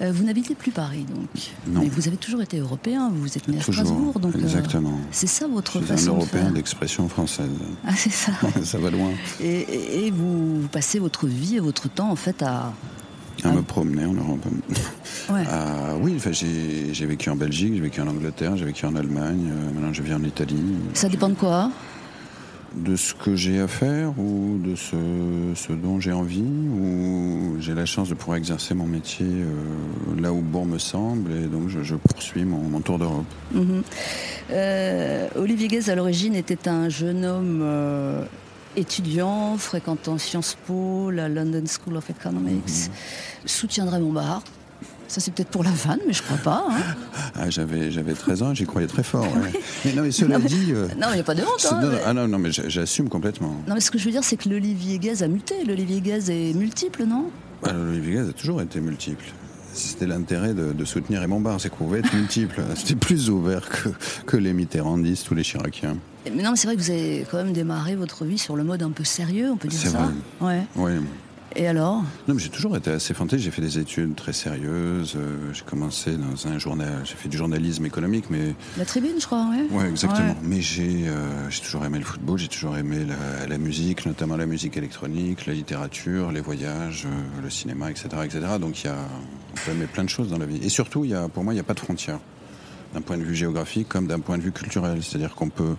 Euh, 0.00 0.12
vous 0.12 0.22
n'habitez 0.24 0.54
plus 0.54 0.70
Paris, 0.70 1.04
donc. 1.12 1.28
Non. 1.66 1.80
Mais 1.80 1.88
vous 1.88 2.06
avez 2.06 2.16
toujours 2.16 2.40
été 2.40 2.58
européen. 2.58 3.10
Vous 3.12 3.36
êtes 3.36 3.48
né 3.48 3.58
à 3.58 3.60
Toujours, 3.62 3.84
Strasbourg, 3.84 4.20
donc. 4.20 4.36
euh, 4.36 4.40
exactement. 4.40 4.92
c'est 5.10 5.26
ça 5.26 5.48
votre 5.48 5.80
Je 5.80 5.84
suis 5.84 5.92
un 5.92 5.96
façon 5.96 6.12
de 6.12 6.16
Européen 6.18 6.42
faire. 6.44 6.52
d'expression 6.52 7.08
française. 7.08 7.50
Ah, 7.84 7.90
c'est 7.96 8.12
ça. 8.12 8.32
ça 8.62 8.78
va 8.78 8.90
loin. 8.90 9.10
Et, 9.40 9.46
et- 9.60 10.06
et 10.06 10.10
vous, 10.12 10.68
passez 10.70 10.98
votre 11.00 11.26
vie 11.26 11.56
et 11.56 11.60
votre 11.60 11.88
temps 11.88 12.10
en 12.10 12.16
fait 12.16 12.42
à. 12.42 12.72
À 13.44 13.52
me 13.52 13.62
promener 13.62 14.04
en 14.04 14.14
Europe. 14.14 14.44
Ouais. 15.30 15.44
Ah, 15.50 15.94
oui, 16.00 16.14
enfin, 16.16 16.32
j'ai 16.32 16.92
j'ai 16.94 17.04
vécu 17.06 17.28
en 17.28 17.36
Belgique, 17.36 17.74
j'ai 17.74 17.80
vécu 17.80 18.00
en 18.00 18.06
Angleterre, 18.08 18.56
j'ai 18.56 18.64
vécu 18.64 18.86
en 18.86 18.96
Allemagne, 18.96 19.50
euh, 19.50 19.72
maintenant 19.74 19.92
je 19.92 20.02
vis 20.02 20.14
en 20.14 20.22
Italie. 20.24 20.56
Ça 20.94 21.08
dépend 21.10 21.28
de 21.28 21.34
quoi? 21.34 21.70
De 22.74 22.96
ce 22.96 23.14
que 23.14 23.34
j'ai 23.34 23.60
à 23.60 23.66
faire 23.66 24.18
ou 24.18 24.58
de 24.62 24.76
ce, 24.76 24.96
ce 25.54 25.72
dont 25.72 26.00
j'ai 26.00 26.12
envie 26.12 26.42
ou 26.42 27.56
j'ai 27.60 27.74
la 27.74 27.86
chance 27.86 28.10
de 28.10 28.14
pouvoir 28.14 28.36
exercer 28.36 28.74
mon 28.74 28.86
métier 28.86 29.26
euh, 29.26 30.20
là 30.20 30.32
où 30.34 30.42
bon 30.42 30.66
me 30.66 30.78
semble 30.78 31.32
et 31.32 31.46
donc 31.46 31.68
je, 31.68 31.82
je 31.82 31.94
poursuis 31.94 32.44
mon, 32.44 32.58
mon 32.58 32.80
tour 32.80 32.98
d'Europe. 32.98 33.24
Mhm. 33.52 33.82
Euh, 34.50 35.28
Olivier 35.36 35.68
Guez, 35.68 35.88
à 35.88 35.94
l'origine, 35.94 36.34
était 36.34 36.68
un 36.68 36.90
jeune 36.90 37.24
homme 37.24 37.60
euh, 37.62 38.24
étudiant, 38.76 39.56
fréquentant 39.56 40.18
Sciences 40.18 40.56
Po, 40.66 41.10
la 41.10 41.28
London 41.28 41.64
School 41.66 41.96
of 41.96 42.10
Economics, 42.10 42.90
soutiendrait 43.46 44.00
mon 44.00 44.12
bar. 44.12 44.42
Ça, 45.08 45.20
c'est 45.22 45.32
peut-être 45.32 45.48
pour 45.48 45.64
la 45.64 45.70
vanne, 45.70 46.00
mais 46.06 46.12
je 46.12 46.22
crois 46.22 46.36
pas. 46.36 46.66
hein. 46.70 46.76
Ah, 47.34 47.48
j'avais, 47.50 47.90
j'avais 47.90 48.12
13 48.12 48.42
ans, 48.42 48.54
j'y 48.54 48.66
croyais 48.66 48.86
très 48.86 49.02
fort. 49.02 49.24
ouais. 49.24 49.52
Mais 49.86 49.92
non, 49.94 50.02
mais 50.02 50.10
cela 50.12 50.36
Non, 50.36 50.42
mais- 50.44 50.48
dit. 50.50 50.72
euh, 50.72 50.86
Non, 51.00 51.06
il 51.10 51.14
n'y 51.14 51.20
a 51.20 51.24
pas 51.24 51.34
de 51.34 51.40
honte. 51.42 51.66
hein, 51.70 51.80
non, 51.80 51.88
mais- 51.90 52.00
ah 52.04 52.12
non, 52.12 52.28
non, 52.28 52.38
mais 52.38 52.50
j'a- 52.52 52.68
j'assume 52.68 53.08
complètement. 53.08 53.54
Non, 53.66 53.74
mais 53.74 53.80
ce 53.80 53.90
que 53.90 53.98
je 53.98 54.04
veux 54.04 54.10
dire, 54.10 54.22
c'est 54.24 54.36
que 54.36 54.48
l'Olivier 54.48 54.98
Guez 54.98 55.22
a 55.22 55.28
muté. 55.28 55.64
L'Olivier 55.64 56.00
Guez 56.02 56.30
est 56.30 56.54
multiple, 56.54 57.04
non? 57.04 57.30
Ah, 57.64 57.72
L'Olivier 57.72 58.14
Gaz 58.16 58.28
a 58.28 58.32
toujours 58.32 58.60
été 58.60 58.80
multiple. 58.80 59.24
C'était 59.72 60.06
l'intérêt 60.06 60.52
de, 60.54 60.72
de 60.72 60.84
soutenir 60.84 61.20
Raymond 61.20 61.40
Barre, 61.40 61.60
c'est 61.60 61.70
qu'on 61.70 61.84
pouvait 61.84 62.00
être 62.00 62.12
multiple. 62.14 62.60
C'était 62.76 62.96
plus 62.96 63.30
ouvert 63.30 63.68
que, 63.68 63.88
que 64.26 64.36
les 64.36 64.52
Mitterrandistes 64.52 65.30
ou 65.30 65.34
les 65.34 65.42
Chiraciens. 65.42 65.96
Mais 66.26 66.42
non, 66.42 66.50
mais 66.50 66.56
c'est 66.56 66.66
vrai 66.66 66.76
que 66.76 66.82
vous 66.82 66.90
avez 66.90 67.24
quand 67.30 67.38
même 67.38 67.52
démarré 67.52 67.96
votre 67.96 68.24
vie 68.26 68.36
sur 68.38 68.56
le 68.56 68.64
mode 68.64 68.82
un 68.82 68.90
peu 68.90 69.04
sérieux, 69.04 69.50
on 69.52 69.56
peut 69.56 69.68
dire 69.68 69.78
C'est 69.80 69.88
ça. 69.88 70.10
Ouais. 70.40 70.64
Oui. 70.76 70.92
Et 71.56 71.66
alors? 71.66 72.02
Non, 72.28 72.34
mais 72.34 72.38
j'ai 72.38 72.50
toujours 72.50 72.76
été 72.76 72.90
assez 72.90 73.14
fanté. 73.14 73.38
J'ai 73.38 73.50
fait 73.50 73.62
des 73.62 73.78
études 73.78 74.14
très 74.14 74.32
sérieuses. 74.32 75.14
euh, 75.16 75.52
j'ai 75.52 75.62
commencé 75.64 76.12
dans 76.16 76.46
un 76.46 76.58
journal. 76.58 77.00
J'ai 77.04 77.14
fait 77.14 77.28
du 77.28 77.36
journalisme 77.38 77.84
économique, 77.86 78.26
mais 78.30 78.54
La 78.76 78.84
tribune, 78.84 79.14
je 79.18 79.26
crois, 79.26 79.48
ouais. 79.50 79.66
ouais, 79.76 79.88
exactement. 79.88 80.28
Ouais. 80.28 80.34
Mais 80.42 80.60
j'ai, 80.60 81.08
euh, 81.08 81.48
j'ai 81.50 81.60
toujours 81.62 81.84
aimé 81.84 81.98
le 81.98 82.04
football. 82.04 82.38
J'ai 82.38 82.48
toujours 82.48 82.76
aimé 82.76 82.98
la, 83.06 83.46
la 83.46 83.58
musique, 83.58 84.04
notamment 84.06 84.36
la 84.36 84.46
musique 84.46 84.76
électronique, 84.76 85.46
la 85.46 85.54
littérature, 85.54 86.30
les 86.32 86.40
voyages, 86.42 87.06
euh, 87.06 87.42
le 87.42 87.50
cinéma, 87.50 87.90
etc., 87.90 88.08
etc. 88.24 88.40
Donc 88.60 88.82
il 88.82 88.86
y 88.86 88.90
a, 88.90 88.96
on 89.52 89.56
peut 89.64 89.70
aimer 89.72 89.86
plein 89.86 90.04
de 90.04 90.10
choses 90.10 90.28
dans 90.28 90.38
la 90.38 90.46
vie. 90.46 90.60
Et 90.62 90.68
surtout, 90.68 91.04
il 91.04 91.10
y 91.10 91.14
a, 91.14 91.28
pour 91.28 91.44
moi, 91.44 91.54
il 91.54 91.56
n'y 91.56 91.60
a 91.60 91.64
pas 91.64 91.74
de 91.74 91.80
frontières 91.80 92.20
d'un 92.94 93.00
point 93.00 93.16
de 93.18 93.22
vue 93.24 93.34
géographique 93.34 93.88
comme 93.88 94.06
d'un 94.06 94.20
point 94.20 94.38
de 94.38 94.42
vue 94.42 94.52
culturel. 94.52 95.02
C'est-à-dire 95.02 95.34
qu'on 95.34 95.48
peut 95.50 95.76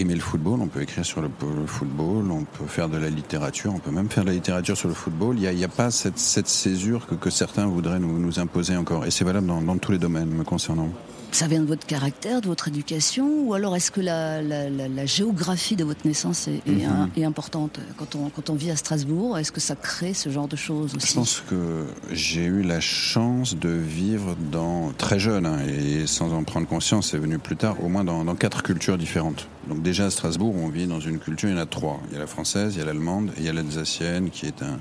aimer 0.00 0.14
le 0.14 0.20
football, 0.20 0.60
on 0.60 0.68
peut 0.68 0.82
écrire 0.82 1.04
sur 1.04 1.20
le, 1.20 1.28
football, 1.66 2.30
on 2.30 2.44
peut 2.44 2.66
faire 2.66 2.88
de 2.88 2.96
la 2.96 3.10
littérature, 3.10 3.72
on 3.74 3.78
peut 3.78 3.90
même 3.90 4.08
faire 4.08 4.24
de 4.24 4.28
la 4.28 4.34
littérature 4.34 4.76
sur 4.76 4.88
le 4.88 4.94
football. 4.94 5.36
Il 5.38 5.48
n'y 5.54 5.62
a, 5.62 5.66
a 5.66 5.70
pas 5.70 5.90
cette, 5.90 6.18
cette 6.18 6.48
césure 6.48 7.06
que, 7.06 7.14
que 7.14 7.30
certains 7.30 7.66
voudraient 7.66 7.98
nous, 7.98 8.18
nous 8.18 8.38
imposer 8.38 8.76
encore. 8.76 9.04
Et 9.06 9.10
c'est 9.10 9.24
valable 9.24 9.46
dans, 9.46 9.60
dans 9.60 9.78
tous 9.78 9.92
les 9.92 9.98
domaines 9.98 10.30
me 10.30 10.44
concernant. 10.44 10.90
Ça 11.32 11.48
vient 11.48 11.60
de 11.60 11.66
votre 11.66 11.84
caractère, 11.86 12.40
de 12.40 12.46
votre 12.46 12.68
éducation 12.68 13.28
Ou 13.46 13.52
alors 13.52 13.76
est-ce 13.76 13.90
que 13.90 14.00
la, 14.00 14.40
la- 14.40 14.70
la- 14.70 14.88
la 14.88 15.06
géographie 15.06 15.76
de 15.76 15.84
votre 15.84 16.06
naissance 16.06 16.48
est, 16.48 16.62
est, 16.66 16.86
Mhm. 16.86 17.10
est 17.16 17.24
importante 17.24 17.78
quand 17.98 18.14
on, 18.14 18.30
quand 18.30 18.48
on 18.48 18.54
vit 18.54 18.70
à 18.70 18.76
Strasbourg, 18.76 19.36
est-ce 19.36 19.52
que 19.52 19.60
ça 19.60 19.76
crée 19.76 20.14
ce 20.14 20.30
genre 20.30 20.48
de 20.48 20.56
choses 20.56 20.94
aussi? 20.94 21.08
Je 21.08 21.14
pense 21.14 21.42
que 21.48 21.84
j'ai 22.12 22.44
eu 22.44 22.62
la 22.62 22.80
chance 22.80 23.54
de 23.54 23.68
vivre 23.68 24.34
dans 24.50 24.92
très 24.96 25.18
jeune 25.18 25.44
hein, 25.46 25.58
et 25.68 26.06
sans 26.06 26.32
en 26.32 26.42
prendre 26.42 26.66
conscience, 26.66 27.10
c'est 27.10 27.18
venu 27.18 27.38
plus 27.38 27.56
tard, 27.56 27.76
au 27.84 27.88
moins 27.88 28.04
dans, 28.04 28.24
dans 28.24 28.34
quatre 28.34 28.62
cultures 28.62 28.96
différentes. 28.96 29.46
Donc 29.68 29.82
déjà 29.82 30.06
à 30.06 30.10
Strasbourg, 30.10 30.54
on 30.56 30.68
vit 30.68 30.86
dans 30.86 31.00
une 31.00 31.18
culture, 31.18 31.50
il 31.50 31.54
y 31.56 31.58
en 31.58 31.60
a 31.62 31.66
trois. 31.66 32.00
Il 32.08 32.14
y 32.14 32.16
a 32.16 32.20
la 32.20 32.26
française, 32.26 32.74
il 32.76 32.78
y 32.78 32.82
a 32.82 32.84
l'allemande 32.86 33.30
et 33.36 33.40
il 33.40 33.44
y 33.44 33.48
a 33.48 33.52
l'alsacienne 33.52 34.30
qui 34.30 34.46
est 34.46 34.62
un 34.62 34.78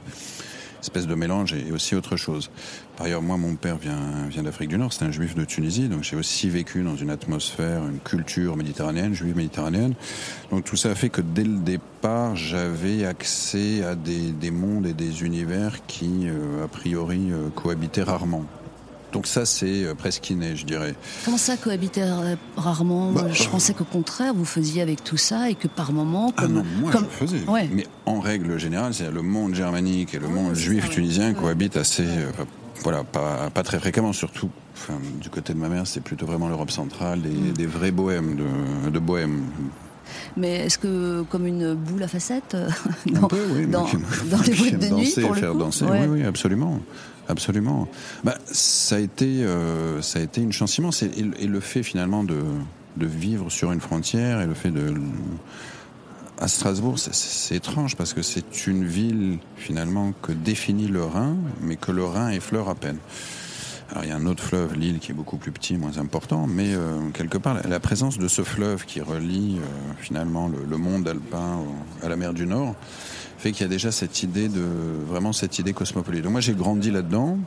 espèce 0.85 1.07
de 1.07 1.15
mélange 1.15 1.53
et 1.53 1.71
aussi 1.71 1.95
autre 1.95 2.15
chose. 2.15 2.49
Par 2.95 3.07
ailleurs, 3.07 3.21
moi, 3.21 3.37
mon 3.37 3.55
père 3.55 3.77
vient, 3.77 4.27
vient 4.29 4.43
d'Afrique 4.43 4.69
du 4.69 4.77
Nord, 4.77 4.93
c'est 4.93 5.03
un 5.03 5.11
juif 5.11 5.35
de 5.35 5.43
Tunisie, 5.43 5.89
donc 5.89 6.03
j'ai 6.03 6.15
aussi 6.15 6.49
vécu 6.49 6.83
dans 6.83 6.95
une 6.95 7.09
atmosphère, 7.09 7.81
une 7.85 7.99
culture 7.99 8.55
méditerranéenne, 8.55 9.13
juive 9.13 9.35
méditerranéenne. 9.35 9.95
Donc 10.51 10.63
tout 10.63 10.77
ça 10.77 10.91
a 10.91 10.95
fait 10.95 11.09
que 11.09 11.21
dès 11.21 11.43
le 11.43 11.57
départ, 11.57 12.35
j'avais 12.35 13.05
accès 13.05 13.83
à 13.83 13.95
des, 13.95 14.31
des 14.31 14.51
mondes 14.51 14.85
et 14.85 14.93
des 14.93 15.23
univers 15.23 15.85
qui, 15.87 16.27
euh, 16.27 16.63
a 16.63 16.67
priori, 16.67 17.31
euh, 17.31 17.49
cohabitaient 17.49 18.03
rarement. 18.03 18.45
Donc 19.15 19.27
ça, 19.27 19.45
c'est 19.45 19.85
euh, 19.85 19.95
presque 19.95 20.29
inné, 20.29 20.57
je 20.57 20.65
dirais. 20.65 20.93
Comment 21.23 21.37
ça 21.37 21.55
cohabiter 21.55 22.01
euh, 22.03 22.35
rarement 22.57 23.13
Bah, 23.13 23.27
Je 23.31 23.43
euh, 23.43 23.49
pensais 23.49 23.73
qu'au 23.73 23.85
contraire, 23.85 24.33
vous 24.33 24.43
faisiez 24.43 24.81
avec 24.81 25.05
tout 25.05 25.15
ça 25.15 25.49
et 25.49 25.55
que 25.55 25.69
par 25.69 25.93
moment, 25.93 26.33
Ah 26.35 26.41
comme, 26.41 26.51
non, 26.55 26.63
moi 26.81 26.91
comme- 26.91 27.05
je 27.05 27.23
le 27.23 27.27
faisais. 27.29 27.49
Ouais. 27.49 27.69
Mais 27.71 27.87
en 28.05 28.19
règle 28.19 28.59
générale, 28.59 28.93
c'est 28.93 29.09
le 29.09 29.21
monde 29.21 29.55
germanique 29.55 30.13
et 30.15 30.19
le 30.19 30.27
monde 30.27 30.53
juif 30.53 30.89
tunisien 30.89 31.33
cohabitent 31.33 31.77
assez, 31.77 32.03
euh, 32.05 32.29
voilà, 32.83 33.05
pas, 33.05 33.49
pas 33.51 33.63
très 33.63 33.79
fréquemment, 33.79 34.11
surtout. 34.11 34.49
Enfin, 34.75 34.95
du 35.21 35.29
côté 35.29 35.53
de 35.53 35.59
ma 35.59 35.69
mère, 35.69 35.87
c'est 35.87 36.01
plutôt 36.01 36.25
vraiment 36.25 36.49
l'Europe 36.49 36.69
centrale, 36.71 37.21
des, 37.21 37.29
Mm. 37.29 37.53
des 37.53 37.65
vrais 37.67 37.91
bohèmes 37.91 38.35
de, 38.35 38.89
de 38.89 38.99
bohèmes. 38.99 39.43
Mais 40.37 40.65
est-ce 40.65 40.77
que 40.77 41.23
comme 41.29 41.45
une 41.47 41.73
boule 41.73 42.03
à 42.03 42.07
facettes 42.07 42.55
euh, 42.55 42.69
dans, 43.07 43.27
peu, 43.27 43.37
oui. 43.53 43.67
dans, 43.67 43.85
qui- 43.85 43.97
dans 44.31 44.41
les 44.41 44.53
boîtes 44.55 44.71
de 44.79 44.85
nuit 44.95 45.03
danser, 45.05 45.21
pour 45.21 45.33
le 45.35 45.39
faire 45.41 45.51
coup 45.51 45.57
danser. 45.59 45.85
Ouais. 45.85 46.01
Oui, 46.07 46.19
oui, 46.21 46.23
absolument, 46.25 46.79
absolument. 47.27 47.87
Bah, 48.23 48.37
ça 48.45 48.95
a 48.95 48.99
été, 48.99 49.43
euh, 49.43 50.01
ça 50.01 50.19
a 50.19 50.21
été 50.21 50.41
une 50.41 50.51
chance 50.51 50.77
immense 50.77 51.03
et, 51.03 51.07
et- 51.17 51.43
et 51.43 51.47
le 51.47 51.59
fait 51.59 51.83
finalement 51.83 52.23
de, 52.23 52.37
de 52.97 53.05
vivre 53.05 53.49
sur 53.49 53.71
une 53.71 53.81
frontière 53.81 54.41
et 54.41 54.45
le 54.47 54.53
fait 54.53 54.71
de 54.71 54.93
à 56.37 56.47
Strasbourg, 56.49 56.99
c'est- 56.99 57.13
c'est 57.15 57.55
étrange 57.55 57.95
parce 57.95 58.13
que 58.13 58.21
c'est 58.21 58.67
une 58.67 58.83
ville 58.85 59.37
finalement 59.55 60.13
que 60.21 60.33
définit 60.33 60.87
le 60.87 61.03
Rhin, 61.05 61.35
mais 61.61 61.77
que 61.77 61.91
le 61.93 62.03
Rhin 62.03 62.29
effleure 62.29 62.67
à 62.67 62.75
peine. 62.75 62.97
Alors 63.91 64.03
il 64.03 64.09
y 64.09 64.11
a 64.11 64.15
un 64.15 64.25
autre 64.25 64.43
fleuve, 64.43 64.73
l'île, 64.75 64.99
qui 64.99 65.11
est 65.11 65.15
beaucoup 65.15 65.37
plus 65.37 65.51
petit, 65.51 65.77
moins 65.77 65.97
important, 65.99 66.47
mais 66.47 66.73
euh, 66.73 66.99
quelque 67.13 67.37
part, 67.37 67.55
la, 67.67 67.79
présence 67.79 68.17
de 68.17 68.27
ce 68.27 68.43
fleuve 68.43 68.85
qui 68.85 68.99
relie 68.99 69.57
euh, 69.59 69.93
finalement 69.99 70.47
le, 70.47 70.57
le 70.67 70.77
monde 70.77 71.07
alpin 71.07 71.59
à 72.01 72.09
la 72.09 72.15
mer 72.15 72.33
du 72.33 72.47
Nord 72.47 72.73
fait 73.37 73.51
qu'il 73.51 73.61
y 73.61 73.65
a 73.65 73.69
déjà 73.69 73.91
cette 73.91 74.23
idée 74.23 74.47
de 74.49 74.63
vraiment 75.07 75.33
cette 75.33 75.59
idée 75.59 75.73
cosmopolite. 75.73 76.23
Donc 76.23 76.31
moi 76.31 76.41
j'ai 76.41 76.53
grandi 76.53 76.89
là-dedans. 76.89 77.37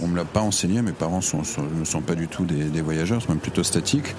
On 0.00 0.06
me 0.06 0.16
l'a 0.16 0.24
pas 0.24 0.40
enseigné, 0.40 0.80
mes 0.80 0.92
parents 0.92 1.20
sont, 1.20 1.42
sont- 1.44 1.64
ne 1.78 1.84
sont 1.84 2.00
pas 2.00 2.14
du 2.14 2.28
tout 2.28 2.44
des, 2.44 2.64
des 2.64 2.80
voyageurs, 2.80 3.20
sont 3.20 3.30
même 3.30 3.38
plutôt 3.40 3.64
statiques. 3.64 4.14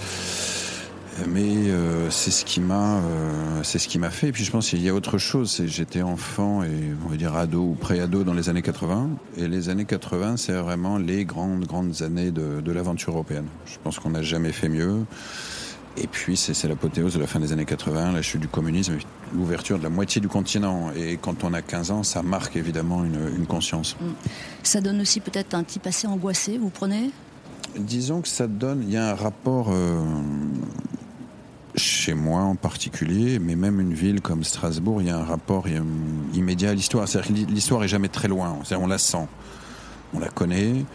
Mais 1.27 1.69
euh, 1.69 2.09
c'est 2.09 2.31
ce 2.31 2.45
qui 2.45 2.59
m'a, 2.59 2.97
euh, 2.97 3.63
c'est 3.63 3.79
ce 3.79 3.87
qui 3.87 3.99
m'a 3.99 4.09
fait. 4.09 4.27
Et 4.27 4.31
puis 4.31 4.43
je 4.43 4.51
pense 4.51 4.69
qu'il 4.69 4.81
y 4.81 4.89
a 4.89 4.93
autre 4.93 5.17
chose. 5.17 5.61
J'étais 5.65 6.01
enfant 6.01 6.63
et 6.63 6.93
on 7.05 7.09
va 7.09 7.17
dire 7.17 7.35
ado 7.35 7.61
ou 7.61 7.73
pré-ado 7.73 8.23
dans 8.23 8.33
les 8.33 8.49
années 8.49 8.61
80. 8.61 9.09
Et 9.37 9.47
les 9.47 9.69
années 9.69 9.85
80, 9.85 10.37
c'est 10.37 10.53
vraiment 10.53 10.97
les 10.97 11.25
grandes 11.25 11.65
grandes 11.65 12.01
années 12.01 12.31
de, 12.31 12.61
de 12.61 12.71
l'aventure 12.71 13.13
européenne. 13.13 13.47
Je 13.65 13.77
pense 13.83 13.99
qu'on 13.99 14.11
n'a 14.11 14.21
jamais 14.21 14.51
fait 14.51 14.69
mieux. 14.69 15.05
Et 15.97 16.07
puis 16.07 16.37
c'est 16.37 16.67
l'apothéose 16.67 17.15
de 17.15 17.19
la 17.19 17.27
fin 17.27 17.39
des 17.39 17.51
années 17.51 17.65
80, 17.65 18.13
la 18.13 18.21
chute 18.21 18.39
du 18.39 18.47
communisme, 18.47 18.97
l'ouverture 19.33 19.77
de 19.77 19.83
la 19.83 19.89
moitié 19.89 20.21
du 20.21 20.29
continent. 20.29 20.91
Et 20.95 21.17
quand 21.17 21.43
on 21.43 21.53
a 21.53 21.61
15 21.61 21.91
ans, 21.91 22.03
ça 22.03 22.23
marque 22.23 22.55
évidemment 22.55 23.03
une, 23.03 23.19
une 23.35 23.45
conscience. 23.45 23.97
Ça 24.63 24.79
donne 24.79 25.01
aussi 25.01 25.19
peut-être 25.19 25.55
un 25.55 25.63
type 25.63 25.85
assez 25.87 26.07
angoissé, 26.07 26.57
vous 26.57 26.69
prenez? 26.69 27.11
Disons 27.77 28.21
que 28.21 28.27
ça 28.27 28.47
donne, 28.47 28.83
il 28.83 28.93
y 28.93 28.97
a 28.97 29.11
un 29.11 29.15
rapport 29.15 29.69
euh, 29.71 30.01
chez 31.75 32.13
moi 32.13 32.41
en 32.41 32.55
particulier, 32.55 33.39
mais 33.39 33.55
même 33.55 33.79
une 33.79 33.93
ville 33.93 34.21
comme 34.21 34.43
Strasbourg, 34.43 35.01
il 35.01 35.07
y 35.07 35.11
a 35.11 35.17
un 35.17 35.23
rapport 35.23 35.65
immédiat 36.33 36.71
à 36.71 36.73
l'histoire. 36.73 37.07
C'est-à-dire 37.07 37.45
que 37.45 37.51
l'histoire 37.51 37.83
est 37.83 37.87
jamais 37.87 38.09
très 38.09 38.27
loin. 38.27 38.57
On 38.71 38.87
la 38.87 38.97
sent, 38.97 39.27
on 40.13 40.19
la 40.19 40.29
connaît. 40.29 40.85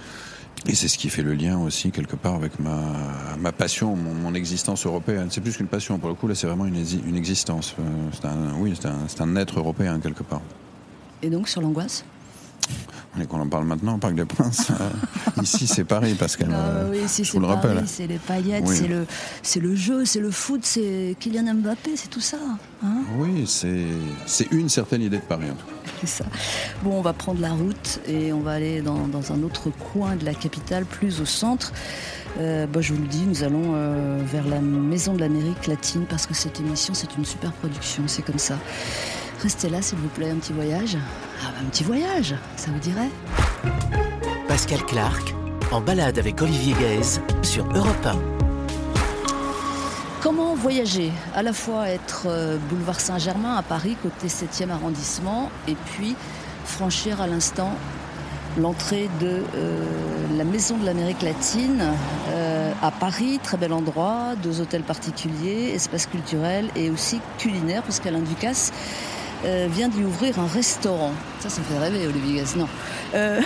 Et 0.67 0.75
c'est 0.75 0.89
ce 0.89 0.97
qui 0.97 1.11
fait 1.11 1.23
le 1.23 1.35
lien 1.35 1.59
aussi 1.59 1.91
quelque 1.91 2.17
part 2.17 2.35
avec 2.35 2.53
ma, 2.59 3.53
passion, 3.53 3.97
mon, 3.97 4.35
existence 4.35 4.87
européenne. 4.87 5.29
C'est 5.31 5.43
plus 5.43 5.57
qu'une 5.57 5.67
passion 5.67 5.99
pour 5.99 6.09
le 6.09 6.15
coup, 6.15 6.27
là 6.27 6.35
c'est 6.35 6.47
vraiment 6.47 6.65
une, 6.65 6.83
exi- 6.83 7.03
une 7.07 7.17
existence. 7.17 7.75
Euh, 7.79 7.83
C'est 8.13 8.29
oui, 8.59 8.75
c'est 9.09 9.21
un 9.21 9.37
être 9.37 9.59
européen 9.59 10.01
quelque 10.01 10.23
part. 10.23 10.41
Et 11.23 11.29
donc 11.29 11.49
sur 11.49 11.61
l'angoisse? 11.61 12.05
Et 13.21 13.27
qu'on 13.27 13.41
en 13.41 13.47
parle 13.47 13.65
maintenant 13.65 13.95
au 13.95 13.99
Parc 13.99 14.15
des 14.17 14.25
Princes. 14.25 14.71
euh, 14.81 15.43
ici 15.43 15.69
c'est 15.69 15.85
Paris, 15.85 16.15
Pascal. 16.15 16.49
Ah 16.53 16.57
euh, 16.57 16.91
oui, 16.91 16.99
c'est 17.07 17.23
vous 17.31 17.39
le 17.39 17.47
Paris, 17.47 17.69
rappelle. 17.69 17.85
c'est 17.87 18.09
les 18.09 18.19
paillettes, 18.19 18.65
Oui. 18.67 18.77
c'est 18.77 18.89
le, 18.89 19.07
c'est 19.43 19.61
le 19.61 19.77
jeu, 19.77 20.05
c'est 20.05 20.19
le 20.19 20.33
foot, 20.33 20.61
c'est 20.65 21.15
Kylian 21.21 21.55
Mbappé, 21.55 21.93
c'est 21.97 22.09
tout 22.11 22.21
ça. 22.21 22.39
Hein 22.85 23.03
Oui, 23.17 23.45
c'est 23.47 23.85
c'est 24.27 24.51
une 24.51 24.69
certaine 24.69 25.01
idée 25.03 25.19
de 25.19 25.23
Paris 25.23 25.47
en 25.51 25.55
tout 25.55 25.67
cas. 25.67 25.73
C'est 26.01 26.09
ça. 26.09 26.25
Bon, 26.83 26.99
on 26.99 27.03
va 27.03 27.13
prendre 27.13 27.41
la 27.41 27.53
route 27.53 28.01
et 28.09 28.33
on 28.33 28.41
va 28.41 28.53
aller 28.53 28.83
dans, 28.83 29.07
dans 29.07 29.33
un 29.33 29.43
autre 29.43 29.71
coin 29.71 30.17
de 30.17 30.25
la 30.25 30.35
capitale, 30.35 30.85
plus 30.85 31.21
au 31.21 31.25
centre. 31.25 31.73
Euh, 32.41 32.67
bah, 32.67 32.81
je 32.81 32.93
vous 32.93 33.01
le 33.01 33.07
dis, 33.07 33.23
nous 33.27 33.45
allons 33.45 33.73
euh, 33.75 34.19
vers 34.25 34.47
la 34.49 34.61
Maison 34.61 35.15
de 35.15 35.21
l'Amérique 35.21 35.67
latine 35.69 36.05
parce 36.09 36.27
que 36.27 36.35
cette 36.35 36.59
émission, 36.61 36.93
c'est 36.95 37.17
une 37.17 37.25
super 37.25 37.53
production, 37.53 38.03
c'est 38.07 38.23
comme 38.23 38.39
ça. 38.41 38.59
Restez 39.45 39.69
là, 39.69 39.83
s'il 39.83 39.99
vous 39.99 40.09
plaît, 40.09 40.31
un 40.31 40.37
petit 40.37 40.55
voyage. 40.55 40.97
Ah, 41.43 41.51
bah, 41.53 41.59
un 41.61 41.69
petit 41.69 41.85
voyage, 41.85 42.35
ça 42.57 42.71
vous 42.71 42.79
dirait 42.79 43.11
Pascal 44.49 44.83
Clark, 44.87 45.35
en 45.71 45.83
balade 45.83 46.19
avec 46.19 46.41
Olivier 46.41 46.73
Guèze 46.73 47.21
sur 47.43 47.67
Europe 47.75 48.07
1. 48.07 48.15
Comment 50.23 50.55
voyager? 50.55 51.13
À 51.35 51.43
la 51.43 51.53
fois 51.53 51.91
être 51.91 52.23
euh, 52.25 52.57
boulevard 52.71 52.99
Saint-Germain 52.99 53.57
à 53.57 53.63
Paris, 53.63 53.99
côté 54.03 54.29
7e 54.29 54.71
arrondissement, 54.71 55.51
et 55.69 55.75
puis 55.75 56.17
franchir 56.65 57.21
à 57.21 57.27
l'instant 57.27 57.73
l'entrée 58.59 59.11
de 59.21 59.43
euh, 59.57 59.85
la 60.39 60.45
Maison 60.45 60.79
de 60.79 60.87
l'Amérique 60.87 61.21
latine 61.21 61.85
euh, 62.31 62.73
à 62.81 62.91
Paris, 62.91 63.41
très 63.43 63.59
bel 63.59 63.75
endroit, 63.75 64.37
deux 64.43 64.63
hôtels 64.63 64.85
particuliers, 64.85 65.73
espace 65.75 66.07
culturel 66.07 66.71
et 66.77 66.89
aussi 66.89 67.21
culinaire, 67.37 67.83
puisqu'Alain 67.83 68.21
Ducasse 68.21 68.73
euh, 69.45 69.69
vient 69.71 69.89
d'y 69.89 70.03
ouvrir 70.03 70.39
un 70.39 70.47
restaurant. 70.47 71.13
Ça, 71.41 71.49
ça 71.51 71.61
fait 71.63 71.79
rêver, 71.79 72.07
Olivier 72.07 72.39
Gaz. 72.41 72.57
Non. 72.57 72.67
Euh, 73.15 73.41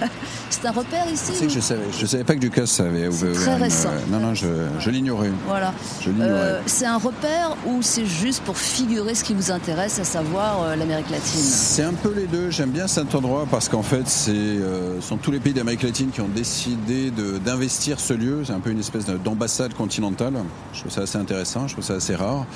c'est 0.50 0.66
un 0.66 0.72
repère 0.72 1.04
ici 1.12 1.32
je 1.48 1.60
savais, 1.60 1.82
je 1.98 2.04
savais 2.06 2.24
pas 2.24 2.34
que 2.34 2.40
Ducasse 2.40 2.80
avait 2.80 3.02
C'est 3.10 3.24
ouvert. 3.26 3.40
très 3.40 3.56
une- 3.56 3.62
récent. 3.62 3.88
non, 4.10 4.18
non, 4.18 4.34
je, 4.34 4.46
je 4.80 4.90
l'ignorais. 4.90 5.30
Voilà. 5.46 5.72
Euh, 6.20 6.60
c'est 6.66 6.86
un 6.86 6.96
repère 6.98 7.56
ou 7.66 7.80
c'est 7.82 8.06
juste 8.06 8.42
pour 8.42 8.56
figurer 8.58 9.14
ce 9.14 9.22
qui 9.24 9.34
vous 9.34 9.50
intéresse, 9.52 9.98
à 10.00 10.04
savoir 10.04 10.62
euh, 10.64 10.76
l'Amérique 10.76 11.10
latine? 11.10 11.40
C'est 11.40 11.82
un 11.84 11.92
peu 11.94 12.12
les 12.12 12.26
deux. 12.26 12.50
J'aime 12.50 12.70
bien 12.70 12.88
cet 12.88 13.14
endroit 13.14 13.46
parce 13.50 13.68
qu'en 13.68 13.82
fait, 13.82 14.06
c'est 14.08 14.30
euh, 14.32 15.00
sont 15.00 15.16
tous 15.16 15.30
les 15.30 15.40
pays 15.40 15.52
d'Amérique 15.52 15.82
latine 15.84 16.10
qui 16.10 16.20
ont 16.20 16.28
décidé 16.28 17.12
d'investir 17.44 18.00
ce 18.00 18.14
lieu. 18.14 18.42
C'est 18.44 18.52
un 18.52 18.60
peu 18.60 18.70
une 18.70 18.80
espèce 18.80 19.04
de- 19.06 19.16
d'ambassade 19.16 19.74
continentale. 19.74 20.34
Je 20.72 20.80
trouve 20.80 20.92
ça 20.92 21.02
assez 21.02 21.18
intéressant. 21.18 21.68
Je 21.68 21.74
trouve 21.74 21.84
ça 21.84 21.94
assez 21.94 22.14
rare. 22.16 22.46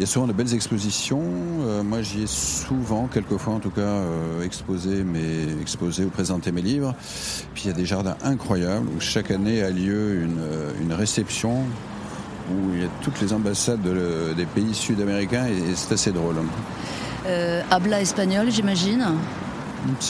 Il 0.00 0.04
y 0.04 0.06
a 0.06 0.06
souvent 0.06 0.26
de 0.26 0.32
belles 0.32 0.54
expositions. 0.54 1.20
Euh, 1.60 1.82
moi, 1.82 2.00
j'y 2.00 2.22
ai 2.22 2.26
souvent, 2.26 3.06
quelquefois 3.06 3.52
en 3.52 3.58
tout 3.58 3.68
cas, 3.68 3.82
euh, 3.82 4.42
exposé, 4.42 5.04
mes, 5.04 5.60
exposé 5.60 6.06
ou 6.06 6.08
présenté 6.08 6.52
mes 6.52 6.62
livres. 6.62 6.94
Puis 7.52 7.64
il 7.66 7.68
y 7.68 7.70
a 7.70 7.76
des 7.76 7.84
jardins 7.84 8.16
incroyables 8.24 8.86
où 8.96 8.98
chaque 8.98 9.30
année 9.30 9.62
a 9.62 9.68
lieu 9.68 10.22
une, 10.22 10.38
euh, 10.40 10.72
une 10.80 10.94
réception 10.94 11.52
où 12.50 12.72
il 12.72 12.80
y 12.80 12.84
a 12.86 12.88
toutes 13.02 13.20
les 13.20 13.34
ambassades 13.34 13.82
de- 13.82 14.32
des 14.34 14.46
pays 14.46 14.72
sud-américains 14.74 15.44
et, 15.44 15.74
c'est 15.74 15.92
assez 15.92 16.12
drôle. 16.12 16.36
Habla 17.70 18.00
espagnol, 18.00 18.50
j'imagine. 18.50 19.04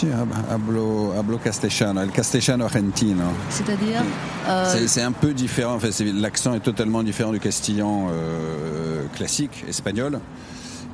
Hab- 0.02 0.50
hablo, 0.52 1.12
hablo 1.16 1.38
castellano, 1.38 2.00
el 2.02 2.10
castellano 2.10 2.64
argentino. 2.64 3.24
C'est-à-dire 3.50 4.02
euh, 4.48 4.86
C'est- 4.86 5.02
un 5.02 5.12
peu 5.12 5.32
différent, 5.32 5.74
en 5.74 5.78
fait, 5.78 5.92
c'est- 5.92 6.12
l'accent 6.12 6.54
est 6.54 6.60
totalement 6.60 7.02
différent 7.04 7.30
du 7.32 7.38
castillan 7.40 8.08
euh, 8.10 9.04
classique, 9.14 9.64
espagnol. 9.68 10.18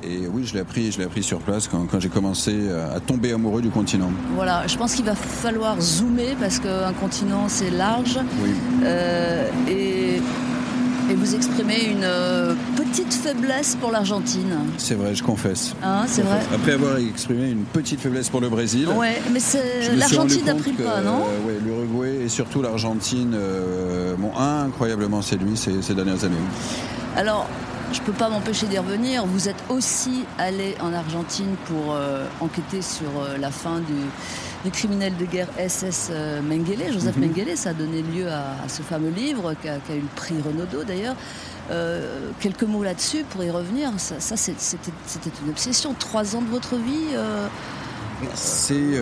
Et 0.03 0.27
oui, 0.31 0.45
je 0.45 0.53
l'ai 0.53 0.59
appris, 0.59 0.91
je 0.91 0.99
l'ai 0.99 1.05
appris 1.05 1.23
sur 1.23 1.39
place 1.39 1.67
quand, 1.67 1.85
quand 1.89 1.99
j'ai 1.99 2.09
commencé 2.09 2.69
à 2.95 2.99
tomber 2.99 3.33
amoureux 3.33 3.63
du 3.63 3.69
continent. 3.69 4.11
Voilà, 4.35 4.67
je 4.67 4.77
pense 4.77 4.93
qu'il 4.93 5.05
va 5.05 5.15
falloir 5.15 5.81
zoomer 5.81 6.35
parce 6.39 6.59
qu'un 6.59 6.93
continent 6.93 7.45
c'est 7.47 7.71
large 7.71 8.19
Oui. 8.43 8.51
euh, 8.83 9.47
et, 9.67 10.21
et 11.09 11.13
vous 11.13 11.35
exprimez 11.35 11.85
une 11.85 12.03
euh, 12.03 12.53
petite 12.75 13.13
faiblesse 13.13 13.75
pour 13.75 13.91
l'Argentine. 13.91 14.55
C'est 14.77 14.95
vrai, 14.95 15.15
je 15.15 15.23
confesse. 15.23 15.73
Hein, 15.83 16.03
c'est 16.07 16.21
vrai 16.21 16.39
Après 16.53 16.73
avoir 16.73 16.97
exprimé 16.97 17.49
une 17.49 17.63
petite 17.63 17.99
faiblesse 17.99 18.29
pour 18.29 18.41
le 18.41 18.49
Brésil, 18.49 18.87
Ouais, 18.89 19.21
mais 19.31 19.39
l'Argentine 19.95 20.45
n'a 20.45 20.55
pris 20.55 20.73
pas, 20.73 21.01
non 21.01 21.21
euh, 21.21 21.47
ouais, 21.47 21.59
L'Uruguay 21.63 22.25
et 22.25 22.29
surtout 22.29 22.61
l'Argentine 22.61 23.33
euh, 23.35 24.15
m'ont 24.17 24.37
incroyablement 24.37 25.21
séduit 25.21 25.55
ces, 25.55 25.81
ces 25.81 25.93
dernières 25.93 26.23
années. 26.23 26.35
Alors, 27.15 27.47
je 27.93 28.01
peux 28.01 28.11
pas 28.11 28.29
m'empêcher 28.29 28.67
d'y 28.67 28.77
revenir. 28.77 29.25
Vous 29.25 29.47
êtes 29.47 29.63
aussi 29.69 30.25
allé 30.37 30.75
en 30.81 30.93
Argentine 30.93 31.55
pour 31.65 31.93
euh, 31.93 32.25
enquêter 32.41 32.81
sur 32.81 33.07
euh, 33.19 33.37
la 33.37 33.49
fin 33.51 33.79
du, 33.79 33.93
du 34.65 34.71
criminel 34.71 35.15
de 35.17 35.25
guerre 35.25 35.47
SS 35.57 36.09
euh, 36.11 36.41
Mengele, 36.41 36.91
Joseph 36.91 37.15
Mhm. 37.17 37.27
Mengele. 37.27 37.57
Ça 37.57 37.69
a 37.69 37.73
donné 37.73 38.01
lieu 38.01 38.27
à, 38.29 38.63
à 38.65 38.69
ce 38.69 38.81
fameux 38.81 39.09
livre 39.09 39.53
qui 39.61 39.69
a, 39.69 39.75
eu 39.75 40.01
le 40.01 40.07
prix 40.15 40.35
Renaudot 40.41 40.83
d'ailleurs. 40.83 41.15
Euh, 41.71 42.29
quelques 42.39 42.63
mots 42.63 42.83
là-dessus 42.83 43.23
pour 43.29 43.43
y 43.43 43.49
revenir. 43.51 43.89
Ça, 43.97 44.19
ça, 44.19 44.35
c'était 44.37 45.31
une 45.43 45.49
obsession. 45.49 45.93
Trois 45.97 46.35
ans 46.35 46.41
de 46.41 46.49
votre 46.49 46.75
vie. 46.75 47.15
C'est, 48.33 48.99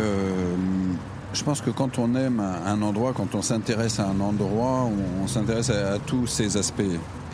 je 1.36 1.44
pense 1.44 1.62
que 1.62 1.70
quand 1.70 2.00
on 2.00 2.16
aime 2.16 2.40
un 2.40 2.82
endroit, 2.82 3.14
quand 3.14 3.36
on 3.36 3.42
s'intéresse 3.42 4.00
à 4.00 4.08
un 4.08 4.20
endroit, 4.22 4.90
on, 5.22 5.28
s'intéresse 5.28 5.70
à, 5.70 6.00
tous 6.00 6.28
ses 6.28 6.56
aspects. 6.56 6.82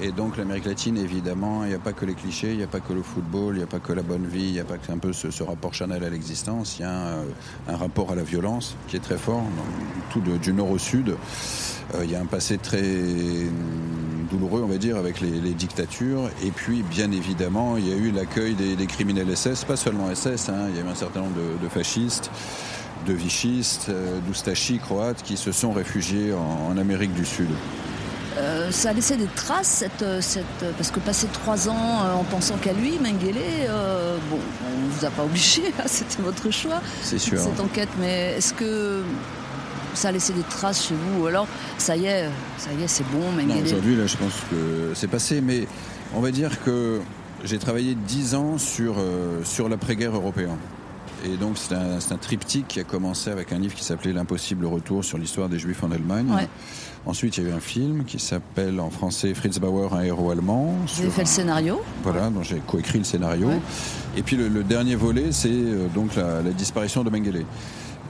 Et 0.01 0.11
donc 0.11 0.37
l'Amérique 0.37 0.65
latine, 0.65 0.97
évidemment, 0.97 1.63
il 1.63 1.69
n'y 1.69 1.75
a 1.75 1.79
pas 1.79 1.93
que 1.93 2.05
les 2.05 2.15
clichés, 2.15 2.51
il 2.51 2.57
n'y 2.57 2.63
a 2.63 2.67
pas 2.67 2.79
que 2.79 2.93
le 2.93 3.03
football, 3.03 3.53
il 3.55 3.57
n'y 3.57 3.63
a 3.63 3.67
pas 3.67 3.79
que 3.79 3.93
la 3.93 4.01
bonne 4.01 4.25
vie, 4.25 4.47
il 4.47 4.53
n'y 4.53 4.59
a 4.59 4.65
pas 4.65 4.77
que 4.77 4.91
un 4.91 4.97
peu 4.97 5.13
ce, 5.13 5.43
rapport 5.43 5.73
Chanel 5.73 6.03
à 6.03 6.09
l'existence. 6.09 6.79
Il 6.79 6.81
y 6.81 6.85
a 6.85 6.91
un, 6.91 7.73
un 7.73 7.77
rapport 7.77 8.11
à 8.11 8.15
la 8.15 8.23
violence 8.23 8.75
qui 8.87 8.95
est 8.95 9.01
très 9.01 9.17
fort, 9.17 9.43
tout 10.11 10.19
du 10.19 10.53
nord 10.53 10.71
au 10.71 10.79
sud. 10.79 11.15
Euh, 11.95 12.03
il 12.03 12.11
y 12.11 12.15
a 12.15 12.21
un 12.21 12.25
passé 12.25 12.57
très 12.57 12.81
douloureux, 14.31 14.61
on 14.63 14.67
va 14.67 14.77
dire, 14.77 14.97
avec 14.97 15.21
les, 15.21 15.29
dictatures. 15.53 16.29
Et 16.43 16.51
puis, 16.51 16.81
bien 16.81 17.11
évidemment, 17.11 17.77
il 17.77 17.87
y 17.87 17.93
a 17.93 17.95
eu 17.95 18.11
l'accueil 18.11 18.55
des, 18.55 18.87
criminels 18.87 19.35
SS, 19.35 19.65
pas 19.65 19.75
seulement 19.75 20.13
SS, 20.13 20.49
hein, 20.49 20.69
il 20.69 20.77
y 20.77 20.79
a 20.79 20.85
eu 20.85 20.89
un 20.89 20.95
certain 20.95 21.19
nombre 21.19 21.35
de 21.61 21.69
fascistes, 21.69 22.31
de 23.05 23.13
vichistes, 23.13 23.87
euh, 23.89 24.19
d'oustachis 24.27 24.79
croates 24.79 25.21
qui 25.23 25.37
se 25.37 25.51
sont 25.51 25.71
réfugiés 25.71 26.33
en, 26.33 26.71
en 26.73 26.77
Amérique 26.77 27.13
du 27.13 27.25
Sud. 27.25 27.49
euh, 28.37 28.71
ça 28.71 28.89
a 28.89 28.93
laissé 28.93 29.17
des 29.17 29.27
traces, 29.35 29.67
cette, 29.67 30.01
euh, 30.03 30.21
cette, 30.21 30.45
parce 30.77 30.89
que 30.91 30.99
passer 30.99 31.27
trois 31.33 31.67
ans 31.67 32.03
euh, 32.05 32.13
en 32.13 32.23
pensant 32.23 32.55
qu'à 32.57 32.73
lui, 32.73 32.97
Mengele, 32.99 33.35
euh, 33.67 34.17
bon, 34.29 34.37
on 34.65 34.85
ne 34.87 34.91
vous 34.91 35.05
a 35.05 35.09
pas 35.09 35.23
obligé, 35.23 35.63
hein, 35.79 35.83
c'était 35.85 36.21
votre 36.21 36.49
choix. 36.51 36.81
C'est 37.03 37.19
sûr. 37.19 37.39
cette 37.39 37.59
enquête, 37.59 37.89
mais 37.99 38.35
est-ce 38.37 38.53
que 38.53 39.01
ça 39.93 40.07
a 40.07 40.11
laissé 40.13 40.31
des 40.31 40.43
traces 40.43 40.87
chez 40.87 40.95
vous 40.95 41.23
Ou 41.23 41.27
alors, 41.27 41.47
ça 41.77 41.97
y 41.97 42.05
est, 42.05 42.29
ça 42.57 42.69
y 42.79 42.83
est, 42.83 42.87
c'est 42.87 43.03
bon, 43.11 43.31
Mengele 43.33 43.65
aujourd'hui, 43.65 43.95
là, 43.97 44.07
je 44.07 44.15
pense 44.15 44.33
que 44.49 44.93
c'est 44.95 45.09
passé, 45.09 45.41
mais 45.41 45.67
on 46.15 46.21
va 46.21 46.31
dire 46.31 46.63
que 46.63 47.01
j'ai 47.43 47.57
travaillé 47.57 47.95
dix 47.95 48.33
ans 48.35 48.57
sur, 48.57 48.95
sur 49.43 49.67
l'après-guerre 49.67 50.15
européen. 50.15 50.57
Et 51.23 51.37
donc, 51.37 51.57
c'est 51.57 51.73
un, 51.75 52.17
triptyque 52.17 52.67
qui 52.67 52.79
a 52.79 52.83
commencé 52.83 53.29
avec 53.29 53.51
un 53.51 53.59
livre 53.59 53.75
qui 53.75 53.83
s'appelait 53.83 54.13
L'impossible 54.13 54.65
retour 54.65 55.03
sur 55.03 55.17
l'histoire 55.17 55.49
des 55.49 55.59
Juifs 55.59 55.83
en 55.83 55.91
Allemagne. 55.91 56.29
Ouais. 56.31 56.47
Ensuite, 57.05 57.37
il 57.37 57.43
y 57.43 57.47
a 57.47 57.49
eu 57.49 57.53
un 57.53 57.59
film 57.59 58.03
qui 58.05 58.19
s'appelle 58.19 58.79
en 58.79 58.89
français 58.89 59.33
Fritz 59.33 59.59
Bauer, 59.59 59.93
un 59.93 60.01
héros 60.01 60.31
allemand. 60.31 60.75
Vous 60.87 60.99
avez 60.99 61.09
sur 61.09 61.13
fait 61.13 61.21
le 61.21 61.27
scénario 61.27 61.81
Voilà, 62.03 62.29
dont 62.29 62.43
j'ai 62.43 62.59
coécrit 62.59 62.99
le 62.99 63.03
scénario. 63.03 63.47
Ouais. 63.47 63.59
Et 64.15 64.21
puis 64.23 64.35
le, 64.35 64.47
le 64.47 64.63
dernier 64.63 64.95
volet, 64.95 65.31
c'est 65.31 65.49
euh, 65.49 65.87
donc 65.93 66.15
la, 66.15 66.41
la 66.41 66.51
disparition 66.51 67.03
de 67.03 67.09
Mengele. 67.09 67.45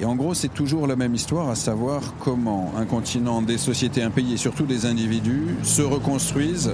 Et 0.02 0.06
en 0.06 0.16
gros, 0.16 0.34
c'est 0.34 0.54
toujours 0.54 0.88
la 0.88 0.96
même 0.96 1.14
histoire, 1.14 1.50
à 1.50 1.56
savoir 1.56 2.16
comment 2.20 2.74
un 2.78 2.86
continent, 2.86 3.42
des 3.42 3.58
sociétés, 3.58 4.02
un 4.02 4.10
pays 4.10 4.34
et 4.34 4.38
surtout 4.38 4.66
des 4.66 4.86
individus 4.86 5.44
se 5.64 5.84
reconstruisent 5.84 6.74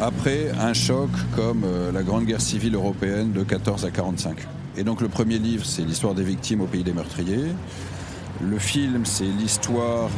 après 0.00 0.50
un 0.60 0.74
choc 0.74 1.08
comme 1.34 1.62
euh, 1.64 1.90
la 1.92 2.02
Grande 2.02 2.24
Guerre 2.24 2.40
civile 2.40 2.74
européenne 2.74 3.32
de 3.32 3.42
14 3.42 3.84
à 3.84 3.90
45. 3.90 4.36
Et 4.78 4.84
donc 4.84 5.00
le 5.00 5.08
premier 5.08 5.38
livre, 5.38 5.64
c'est 5.66 5.82
l'histoire 5.82 6.14
des 6.14 6.22
victimes 6.22 6.60
au 6.60 6.66
pays 6.66 6.84
des 6.84 6.92
meurtriers. 6.92 7.46
Le 8.40 8.58
film, 8.60 9.04
c'est 9.04 9.24
l'histoire 9.24 10.08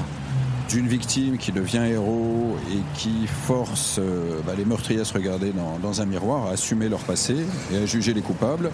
d'une 0.69 0.87
victime 0.87 1.39
qui 1.39 1.51
devient 1.51 1.83
héros 1.91 2.57
et 2.71 2.99
qui 2.99 3.27
force 3.27 3.97
euh, 3.99 4.41
bah, 4.47 4.53
les 4.57 4.67
meurtriers 4.67 5.01
à 5.01 5.07
se 5.07 5.15
regarder 5.15 5.53
dans, 5.83 6.03
un 6.03 6.05
miroir, 6.05 6.47
à 6.47 6.51
assumer 6.51 6.91
leur 6.91 7.01
passé 7.01 7.37
et 7.73 7.79
à 7.79 7.87
juger 7.87 8.13
les 8.13 8.21
coupables. 8.21 8.71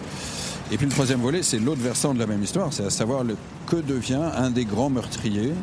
Et 0.73 0.75
puis 0.75 0.85
le 0.85 0.91
troisième 0.91 1.21
volet, 1.21 1.41
c'est 1.41 1.57
l'autre 1.57 1.81
versant 1.81 2.13
de 2.13 2.19
la 2.19 2.27
même 2.27 2.43
histoire, 2.43 2.73
c'est 2.73 2.85
à 2.85 2.89
savoir 2.89 3.23
que 3.65 3.77
devient 3.77 4.29
un 4.35 4.49
des 4.49 4.65
grands 4.65 4.89
meurtriers 4.89 5.53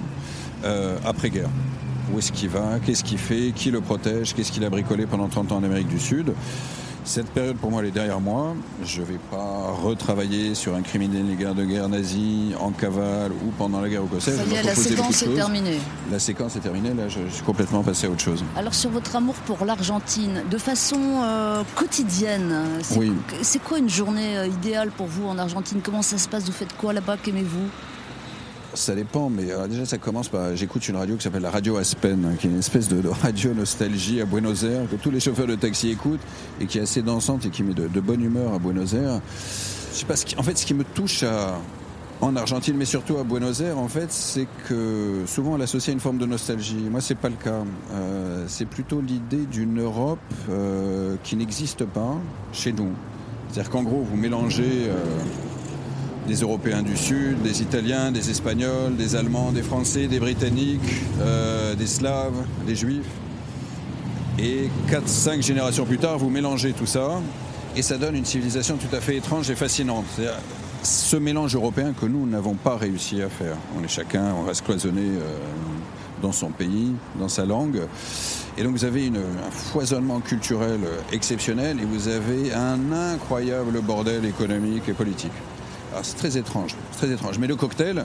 euh, 0.65 0.97
après-guerre. 1.05 1.51
Où 2.15 2.19
est-ce 2.19 2.33
qu'il 2.33 2.49
va? 2.49 2.79
Qu'est-ce 2.85 3.05
qu'il 3.05 3.19
fait? 3.19 3.53
Qui 3.55 3.71
le 3.71 3.83
protège? 3.83 4.35
Qu'est-ce 4.35 4.53
qu'il 4.53 4.65
a 4.65 4.71
bricolé 4.71 5.05
pendant 5.05 5.29
30 5.29 5.53
ans 5.53 5.57
en 5.57 5.65
Amérique 5.65 5.89
du 5.89 6.01
Sud? 6.01 6.33
Cette 7.07 7.29
période, 7.29 7.57
pour 7.57 7.71
moi, 7.71 7.83
elle 7.83 7.89
est 7.89 7.93
derrière 7.93 8.19
moi. 8.19 8.55
Je 8.83 9.03
ne 9.03 9.07
vais 9.07 9.19
pas 9.31 9.71
retravailler 9.83 10.55
sur 10.55 10.75
un 10.75 10.81
criminel 10.81 11.27
des 11.27 11.35
guerres 11.35 11.55
de 11.55 11.65
guerre 11.65 11.89
nazi, 11.91 12.55
en 12.59 12.71
cavale 12.71 13.31
ou 13.33 13.51
pendant 13.59 13.83
la 13.83 13.91
guerre 13.91 14.05
au 14.05 14.07
pas 14.07 14.17
la 14.65 14.75
séquence 14.75 15.23
est 15.23 15.35
terminée. 15.35 15.79
La 16.11 16.19
séquence 16.19 16.57
est 16.57 16.61
terminée, 16.61 16.95
là, 16.95 17.09
je, 17.09 17.19
je 17.29 17.35
suis 17.35 17.43
complètement 17.45 17.83
passé 17.83 18.07
à 18.07 18.11
autre 18.11 18.21
chose. 18.23 18.43
Alors 18.57 18.75
sur 18.75 18.89
votre 18.91 19.15
amour 19.17 19.35
pour 19.47 19.65
l'Argentine, 19.67 20.43
de 20.51 20.59
façon 20.59 20.99
euh, 21.23 21.63
quotidienne, 21.75 22.55
c'est 22.83 22.99
Oui. 22.99 23.13
c'est 23.43 23.63
quoi 23.63 23.79
une 23.79 23.91
journée 23.91 24.39
euh, 24.39 24.47
idéale 24.47 24.91
pour 24.91 25.07
vous 25.07 25.27
en 25.29 25.37
Argentine? 25.39 25.81
Comment 25.83 26.03
ça 26.03 26.17
se 26.17 26.29
passe? 26.29 26.45
Vous 26.45 26.53
faites 26.53 26.75
quoi 26.77 26.93
là-bas? 26.95 27.17
Qu'aimez-vous? 27.23 27.69
Ça 28.75 28.95
dépend, 28.95 29.31
mais 29.31 29.51
euh, 29.53 29.69
déjà 29.69 29.85
ça 29.87 29.99
commence 29.99 30.29
par. 30.29 30.57
J'écoute 30.57 30.89
une 30.89 30.97
radio 30.97 31.17
qui 31.17 31.23
s'appelle 31.23 31.43
la 31.43 31.51
Radio 31.51 31.77
Aspen, 31.77 32.25
hein, 32.25 32.35
qui 32.39 32.49
est 32.49 32.51
une 32.51 32.59
espèce 32.59 32.89
de, 32.89 33.09
radio 33.09 33.55
nostalgie 33.55 34.21
à 34.21 34.25
Buenos 34.25 34.65
Aires, 34.65 34.89
que 34.91 34.97
tous 34.97 35.11
les 35.13 35.21
chauffeurs 35.21 35.47
de 35.47 35.55
taxi 35.55 35.91
écoutent, 35.91 36.21
et 36.61 36.67
qui 36.67 36.79
est 36.79 36.83
assez 36.83 37.01
dansante 37.03 37.47
et 37.47 37.51
qui 37.51 37.63
met 37.63 37.73
de, 37.75 37.87
de 37.87 38.01
bonne 38.01 38.23
humeur 38.23 38.53
à 38.53 38.59
Buenos 38.59 38.93
Aires. 38.95 39.21
Je 39.93 39.99
sais 40.01 40.05
pas, 40.07 40.17
ce 40.17 40.25
qui- 40.27 40.37
en 40.37 40.43
fait, 40.43 40.59
ce 40.59 40.67
qui 40.67 40.75
me 40.75 40.83
touche 40.83 41.23
à, 41.23 41.57
en 42.21 42.35
Argentine, 42.35 42.77
mais 42.77 42.85
surtout 42.85 43.17
à 43.19 43.23
Buenos 43.23 43.61
Aires, 43.61 43.79
en 43.79 43.87
fait, 43.87 44.11
c'est 44.11 44.49
que 44.69 45.23
souvent 45.27 45.53
on 45.53 45.57
l'associe 45.57 45.91
à 45.91 45.93
une 45.93 46.01
forme 46.01 46.19
de 46.19 46.27
nostalgie. 46.27 46.89
Moi, 46.91 47.01
c'est 47.01 47.15
pas 47.15 47.29
le 47.29 47.37
cas. 47.37 47.63
Euh, 47.93 48.45
c'est 48.49 48.67
plutôt 48.67 49.01
l'idée 49.01 49.47
d'une 49.51 49.81
Europe 49.81 50.19
euh, 50.51 51.15
qui 51.23 51.37
n'existe 51.37 51.85
pas 51.85 52.17
chez 52.53 52.73
nous. 52.73 52.91
C'est-à-dire 53.53 53.71
qu'en 53.71 53.85
gros, 53.85 54.03
vous 54.03 54.17
mélangez. 54.17 54.89
Euh, 56.25 56.29
des 56.29 56.41
Européens 56.41 56.83
du 56.83 56.97
Sud, 56.97 57.43
des 57.43 57.63
Italiens, 57.63 58.11
des 58.11 58.31
Espagnols, 58.31 58.97
des 58.97 59.17
Allemands, 59.17 59.53
des 59.53 59.63
Français, 59.63 60.07
des 60.07 60.21
Britanniques, 60.21 60.81
euh, 61.21 61.75
des 61.75 61.87
Slaves, 61.87 62.45
des 62.67 62.75
Juifs. 62.75 63.07
Et 64.39 64.69
4-5 64.91 65.43
générations 65.43 65.85
plus 65.85 65.99
tard, 65.99 66.19
vous 66.19 66.31
mélangez 66.31 66.73
tout 66.73 66.87
ça 66.87 67.21
et 67.77 67.83
ça 67.83 67.99
donne 67.99 68.17
une 68.17 68.25
civilisation 68.25 68.77
tout 68.77 68.95
à 68.95 69.01
fait 69.01 69.17
étrange 69.17 69.51
et 69.51 69.55
fascinante. 69.55 70.05
C'est-à-dire, 70.15 70.39
Ce 70.83 71.17
mélange 71.17 71.55
européen 71.55 71.93
que 71.99 72.07
nous 72.07 72.27
n'avons 72.27 72.55
pas 72.55 72.77
réussi 72.77 73.23
à 73.23 73.29
faire. 73.29 73.57
On 73.79 73.85
est 73.85 73.89
chacun, 73.89 74.35
on 74.39 74.45
reste 74.45 74.65
cloisonné 74.65 75.03
euh, 75.03 75.39
dans 76.21 76.33
son 76.33 76.51
pays, 76.51 76.93
dans 77.19 77.29
sa 77.29 77.45
langue. 77.45 77.83
Et 78.57 78.63
donc 78.63 78.73
vous 78.73 78.85
avez 78.85 79.09
un 79.09 79.51
foisonnement 79.51 80.21
culturel 80.21 80.81
exceptionnel 81.13 81.79
et 81.81 81.85
vous 81.85 82.09
avez 82.09 82.53
un 82.53 82.93
incroyable 82.93 83.81
bordel 83.81 84.25
économique 84.25 84.89
et 84.89 84.93
politique. 84.93 85.33
Alors 85.95 86.05
c'est 86.05 86.17
très 86.17 86.37
étrange, 86.37 86.75
très 86.91 87.09
étrange. 87.09 87.39
Mais 87.39 87.47
le 87.47 87.55
cocktail, 87.55 88.05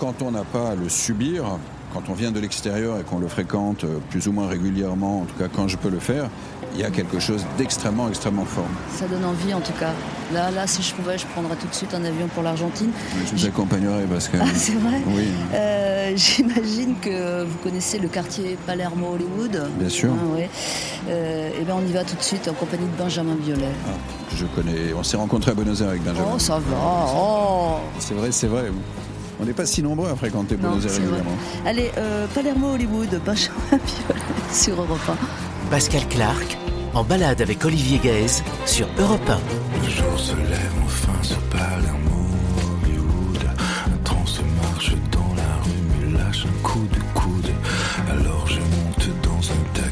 quand 0.00 0.20
on 0.20 0.32
n'a 0.32 0.42
pas 0.42 0.70
à 0.70 0.74
le 0.74 0.88
subir, 0.88 1.44
quand 1.92 2.02
on 2.08 2.14
vient 2.14 2.30
de 2.32 2.40
l'extérieur 2.40 2.98
et 2.98 3.02
qu'on 3.02 3.18
le 3.18 3.28
fréquente 3.28 3.84
euh, 3.84 3.98
plus 4.10 4.26
ou 4.28 4.32
moins 4.32 4.46
régulièrement, 4.48 5.20
en 5.22 5.24
tout 5.24 5.36
cas 5.38 5.48
quand 5.54 5.68
je 5.68 5.76
peux 5.76 5.88
le 5.90 5.98
faire, 5.98 6.28
il 6.74 6.80
y 6.80 6.84
a 6.84 6.90
quelque 6.90 7.18
chose 7.18 7.44
d'extrêmement, 7.56 8.08
extrêmement 8.08 8.44
fort. 8.44 8.66
Ça 8.94 9.06
donne 9.06 9.24
envie 9.24 9.54
en 9.54 9.60
tout 9.60 9.72
cas. 9.80 9.92
Là, 10.34 10.50
là, 10.50 10.66
si 10.66 10.82
je 10.82 10.94
pouvais, 10.94 11.16
je 11.16 11.26
prendrais 11.26 11.56
tout 11.56 11.66
de 11.66 11.74
suite 11.74 11.94
un 11.94 12.04
avion 12.04 12.28
pour 12.28 12.42
l'Argentine. 12.42 12.90
Je 13.26 13.34
vous 13.34 13.46
accompagnerai 13.46 14.04
parce 14.10 14.28
que... 14.28 14.36
Ah, 14.40 14.44
c'est 14.54 14.74
vrai 14.74 15.00
Oui, 15.06 15.28
Euh, 15.54 16.12
J'imagine 16.14 16.94
que 17.00 17.44
vous 17.44 17.56
connaissez 17.62 17.98
le 17.98 18.08
quartier 18.08 18.56
Palermo-Hollywood. 18.66 19.68
Bien 19.78 19.88
sûr. 19.88 20.10
Ah, 20.12 20.34
ouais. 20.34 20.48
Euh, 21.08 21.50
eh 21.58 21.64
bien, 21.64 21.74
on 21.76 21.86
y 21.86 21.92
va 21.92 22.04
tout 22.04 22.16
de 22.16 22.22
suite 22.22 22.46
en 22.48 22.52
compagnie 22.54 22.86
de 22.86 23.02
Benjamin 23.02 23.36
Violet. 23.42 23.68
Ah, 23.86 23.92
je 24.34 24.44
connais. 24.46 24.92
On 24.96 25.02
s'est 25.02 25.16
rencontrés 25.16 25.52
à 25.52 25.54
Buenos 25.54 25.80
Aires 25.80 25.88
avec 25.90 26.02
Benjamin. 26.04 26.28
Oh, 26.34 26.38
ça 26.38 26.54
va. 26.54 27.06
Oh. 27.16 27.76
C'est 27.98 28.14
vrai, 28.14 28.30
c'est 28.30 28.46
vrai. 28.46 28.64
On 29.40 29.44
n'est 29.44 29.52
pas 29.52 29.66
si 29.66 29.82
nombreux 29.82 30.08
à 30.10 30.16
fréquenter 30.16 30.56
Buenos 30.56 30.84
Aires 30.84 30.92
régulièrement. 30.92 31.36
Allez, 31.64 31.90
euh, 31.96 32.26
Palermo-Hollywood, 32.34 33.20
Benjamin 33.24 33.56
Violet 33.70 34.20
sur 34.52 34.80
Europe 34.80 34.98
1. 35.08 35.70
Pascal 35.70 36.06
Clark, 36.08 36.56
en 36.94 37.04
balade 37.04 37.40
avec 37.40 37.64
Olivier 37.64 37.98
Gaze 38.02 38.42
sur 38.66 38.88
Europe 38.98 39.28
1. 39.28 39.38
Le 39.84 39.90
jour 39.90 40.18
se 40.18 40.34
lève 40.34 40.72
enfin 40.84 41.12
sur 41.22 41.38
Palermo, 41.50 42.26
Hollywood. 42.82 43.48
Un 43.86 43.96
train 44.02 44.26
se 44.26 44.40
marche 44.62 44.92
dans 45.12 45.34
la 45.36 45.62
rue, 45.62 46.10
me 46.10 46.18
lâche 46.18 46.44
un 46.46 46.62
coup 46.62 46.86
de 46.92 47.00
coude. 47.20 47.50
Alors 48.10 48.46
je 48.48 48.58
monte 48.60 49.08
dans 49.22 49.38
un 49.52 49.82
taxi 49.82 49.87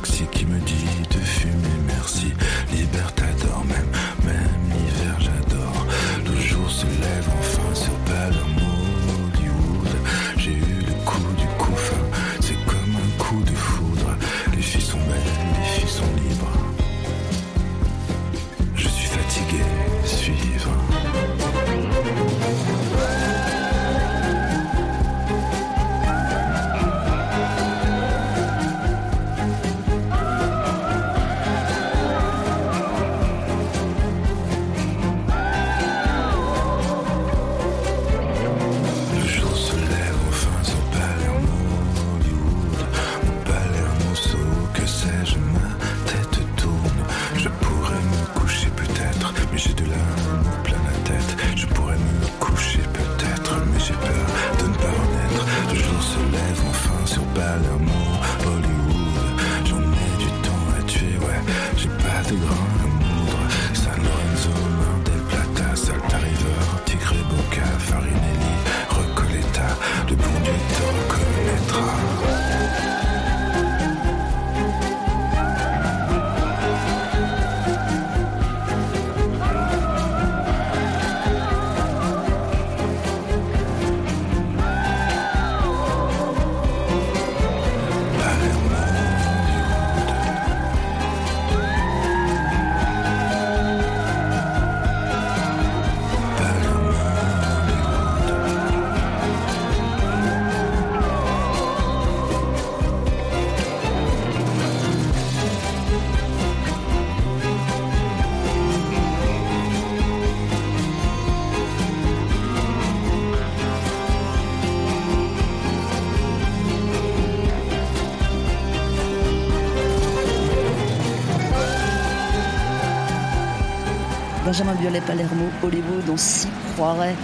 Benjamin 124.56 124.80
Violet, 124.80 125.02
Palermo, 125.02 125.50
Hollywood, 125.62 126.04
on 126.10 126.16
s'y 126.16 126.48
croirait. 126.72 127.14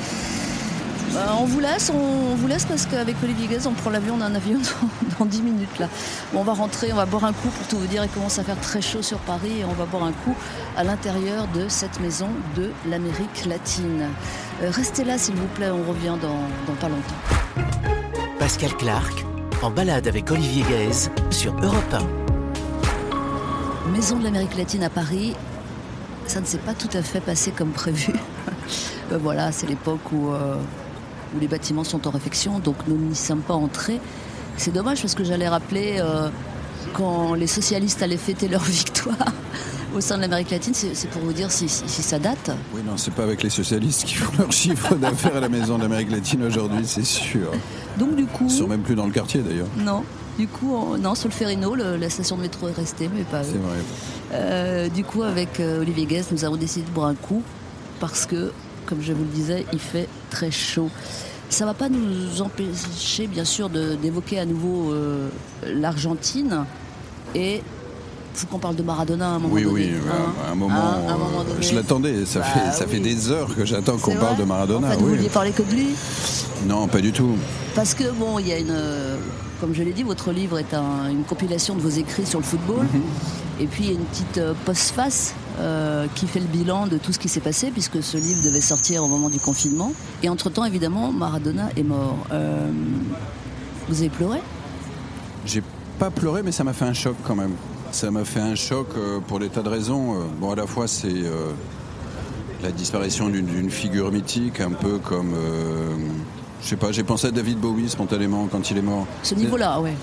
Bah, 1.14 1.34
on 1.40 1.46
vous 1.46 1.60
laisse, 1.60 1.88
on 1.88 2.34
vous 2.34 2.46
laisse 2.46 2.66
parce 2.66 2.84
qu'avec 2.84 3.16
Olivier 3.22 3.46
Gaz, 3.46 3.66
on 3.66 3.72
prend 3.72 3.88
l'avion, 3.88 4.16
on 4.18 4.20
a 4.20 4.26
un 4.26 4.34
avion 4.34 4.58
dans, 5.08 5.18
dans 5.20 5.24
10 5.24 5.40
minutes 5.40 5.78
là. 5.78 5.88
Bon, 6.34 6.40
on 6.40 6.44
va 6.44 6.52
rentrer, 6.52 6.92
on 6.92 6.96
va 6.96 7.06
boire 7.06 7.24
un 7.24 7.32
coup 7.32 7.48
pour 7.48 7.66
tout 7.68 7.78
vous 7.78 7.86
dire. 7.86 8.04
Il 8.04 8.10
commence 8.10 8.38
à 8.38 8.44
faire 8.44 8.60
très 8.60 8.82
chaud 8.82 9.00
sur 9.00 9.16
Paris 9.16 9.60
et 9.60 9.64
on 9.64 9.72
va 9.72 9.86
boire 9.86 10.04
un 10.04 10.12
coup 10.12 10.36
à 10.76 10.84
l'intérieur 10.84 11.48
de 11.54 11.68
cette 11.68 12.00
maison 12.00 12.28
de 12.54 12.70
l'Amérique 12.86 13.46
latine. 13.46 14.10
Euh, 14.62 14.70
restez 14.70 15.02
là 15.02 15.16
s'il 15.16 15.36
vous 15.36 15.48
plaît, 15.54 15.70
on 15.70 15.88
revient 15.88 16.18
dans, 16.20 16.36
dans 16.66 16.78
pas 16.78 16.90
longtemps. 16.90 17.16
Pascal 18.38 18.76
Clark, 18.76 19.24
en 19.62 19.70
balade 19.70 20.06
avec 20.06 20.30
Olivier 20.30 20.64
Gaez 20.68 21.08
sur 21.30 21.54
Europe 21.62 21.94
1. 23.86 23.88
Maison 23.90 24.18
de 24.18 24.24
l'Amérique 24.24 24.58
latine 24.58 24.82
à 24.82 24.90
Paris, 24.90 25.34
ça 26.32 26.40
ne 26.40 26.46
s'est 26.46 26.58
pas 26.58 26.74
tout 26.74 26.88
à 26.96 27.02
fait 27.02 27.20
passé 27.20 27.50
comme 27.52 27.70
prévu. 27.70 28.12
Euh, 29.12 29.18
voilà, 29.20 29.52
c'est 29.52 29.66
l'époque 29.68 30.10
où, 30.12 30.30
euh, 30.30 30.54
où 31.34 31.40
les 31.40 31.48
bâtiments 31.48 31.84
sont 31.84 32.06
en 32.06 32.10
réfection, 32.10 32.60
donc 32.60 32.76
nous 32.88 32.96
n'y 32.96 33.14
sommes 33.14 33.42
pas 33.42 33.52
entrés. 33.52 34.00
C'est 34.56 34.72
dommage 34.72 35.02
parce 35.02 35.14
que 35.14 35.24
j'allais 35.24 35.48
rappeler 35.48 35.96
euh, 35.98 36.30
quand 36.94 37.34
les 37.34 37.46
socialistes 37.48 38.00
allaient 38.02 38.16
fêter 38.16 38.48
leur 38.48 38.62
victoire 38.80 39.16
au 39.94 40.00
sein 40.00 40.16
de 40.16 40.22
l'Amérique 40.22 40.50
latine, 40.50 40.72
c'est 40.72 41.10
pour 41.10 41.20
vous 41.22 41.34
dire 41.34 41.50
si, 41.50 41.68
si- 41.68 41.82
si 41.86 42.02
ça 42.02 42.18
date. 42.18 42.50
Oui, 42.74 42.80
non, 42.86 42.96
c'est 42.96 43.12
pas 43.12 43.24
avec 43.24 43.42
les 43.42 43.50
socialistes 43.50 44.04
qui 44.04 44.14
font 44.14 44.32
leur 44.38 44.50
chiffre 44.52 44.94
d'affaires 44.94 45.36
à 45.36 45.40
la 45.40 45.50
Maison 45.50 45.76
d'Amérique 45.76 46.10
latine 46.10 46.44
aujourd'hui, 46.44 46.86
c'est 46.86 47.04
sûr. 47.04 47.50
Donc 47.98 48.16
du 48.16 48.24
coup, 48.24 48.46
Ils 48.48 48.50
sont 48.50 48.68
même 48.68 48.82
plus 48.82 48.94
dans 48.94 49.04
le 49.06 49.12
quartier 49.12 49.42
d'ailleurs. 49.42 49.68
non. 49.76 50.04
Du 50.38 50.48
coup, 50.48 50.74
on- 50.74 50.96
non, 50.98 51.14
sur 51.14 51.28
le 51.28 51.34
Ferrino, 51.34 51.74
le- 51.74 51.96
la 51.96 52.08
station 52.10 52.36
de 52.36 52.42
métro 52.42 52.68
est 52.68 52.72
restée, 52.72 53.08
mais 53.14 53.22
pas. 53.22 53.42
C'est 53.44 53.58
vrai. 53.58 53.76
Euh, 54.32 54.88
du 54.88 55.04
coup, 55.04 55.22
avec 55.22 55.60
euh, 55.60 55.80
Olivier 55.82 56.06
Guest, 56.06 56.32
nous 56.32 56.44
avons 56.44 56.56
décidé 56.56 56.86
de 56.86 56.90
boire 56.90 57.08
un 57.08 57.14
coup 57.14 57.42
parce 58.00 58.24
que, 58.26 58.50
comme 58.86 59.02
je 59.02 59.12
vous 59.12 59.22
le 59.24 59.28
disais, 59.30 59.66
il 59.72 59.78
fait 59.78 60.08
très 60.30 60.50
chaud. 60.50 60.88
Ça 61.50 61.66
va 61.66 61.74
pas 61.74 61.90
nous 61.90 62.40
empêcher, 62.40 63.26
bien 63.26 63.44
sûr, 63.44 63.68
d'évoquer 63.68 64.38
à 64.38 64.46
nouveau 64.46 64.92
euh, 64.92 65.28
l'Argentine 65.66 66.64
et 67.34 67.62
faut 68.34 68.46
qu'on 68.46 68.58
parle 68.58 68.76
de 68.76 68.82
Maradona 68.82 69.26
à 69.26 69.30
un 69.32 69.38
moment 69.38 69.52
Oui, 69.54 69.64
donné. 69.64 69.74
oui, 69.74 69.90
hein. 70.10 70.32
à 70.48 70.52
un 70.52 70.54
moment, 70.54 70.74
Hein, 70.74 71.00
à 71.06 71.12
un 71.12 71.18
moment 71.18 71.44
donné. 71.44 71.60
je 71.60 71.74
l'attendais. 71.74 72.24
Ça, 72.24 72.40
Bah 72.40 72.46
fait, 72.46 72.72
ça 72.72 72.84
oui. 72.86 72.92
fait 72.92 73.00
des 73.00 73.30
heures 73.30 73.54
que 73.54 73.66
j'attends 73.66 73.98
qu'on 73.98 74.14
parle 74.16 74.38
de 74.38 74.44
Maradona. 74.44 74.86
En 74.88 74.90
fait, 74.92 74.96
vous 74.96 75.10
oui. 75.10 75.16
vouliez 75.16 75.28
parler 75.28 75.50
que 75.50 75.62
de 75.62 75.70
lui? 75.70 75.88
Non, 76.66 76.88
pas 76.88 77.00
du 77.02 77.12
tout. 77.12 77.36
Parce 77.74 77.92
que, 77.92 78.10
bon, 78.12 78.38
il 78.38 78.48
y 78.48 78.52
a 78.54 78.58
une. 78.58 78.74
Comme 79.62 79.74
je 79.76 79.82
l'ai 79.84 79.92
dit, 79.92 80.02
votre 80.02 80.32
livre 80.32 80.58
est 80.58 80.74
un- 80.74 81.08
une 81.08 81.22
compilation 81.22 81.76
de 81.76 81.80
vos 81.80 81.88
écrits 81.88 82.26
sur 82.26 82.40
le 82.40 82.44
football. 82.44 82.84
Et 83.60 83.66
puis, 83.68 83.84
il 83.84 83.86
y 83.86 83.90
a 83.90 83.92
une 83.92 84.04
petite 84.06 84.38
euh, 84.38 84.54
postface 84.64 85.34
euh, 85.60 86.08
qui 86.16 86.26
fait 86.26 86.40
le 86.40 86.46
bilan 86.48 86.88
de 86.88 86.98
tout 86.98 87.12
ce 87.12 87.20
qui 87.20 87.28
s'est 87.28 87.38
passé, 87.38 87.70
puisque 87.70 88.02
ce 88.02 88.16
livre 88.16 88.42
devait 88.44 88.60
sortir 88.60 89.04
au 89.04 89.06
moment 89.06 89.30
du 89.30 89.38
confinement. 89.38 89.92
Et 90.24 90.28
entre-temps, 90.28 90.64
évidemment, 90.64 91.12
Maradona 91.12 91.68
est 91.76 91.84
mort. 91.84 92.16
Euh, 92.32 92.72
vous 93.88 94.00
avez 94.00 94.08
pleuré? 94.10 94.40
J'ai 95.46 95.62
pas 96.00 96.10
pleuré, 96.10 96.42
mais 96.42 96.50
ça 96.50 96.64
m'a 96.64 96.72
fait 96.72 96.86
un 96.86 96.92
choc 96.94 97.14
quand 97.22 97.36
même. 97.36 97.52
Ça 97.92 98.10
m'a 98.10 98.24
fait 98.24 98.40
un 98.40 98.56
choc 98.56 98.88
euh, 98.96 99.20
pour 99.20 99.38
des 99.38 99.48
tas 99.48 99.62
de 99.62 99.68
raisons. 99.68 100.16
Bon, 100.40 100.50
à 100.50 100.56
la 100.56 100.66
fois, 100.66 100.88
c'est 100.88 101.06
euh, 101.08 101.52
la 102.64 102.72
disparition 102.72 103.28
d'une 103.28 103.70
figure 103.70 104.10
mythique, 104.10 104.60
un 104.60 104.72
peu 104.72 104.98
comme. 104.98 105.34
Je 106.62 106.68
sais 106.68 106.76
pas, 106.76 106.92
j'ai 106.92 107.02
pensé 107.02 107.26
à 107.26 107.30
David 107.30 107.58
Bowie 107.58 107.88
spontanément 107.88 108.48
quand 108.50 108.70
il 108.70 108.78
est 108.78 108.82
mort. 108.82 109.06
Ce 109.22 109.34
niveau-là, 109.34 109.80
ouais. 109.80 109.94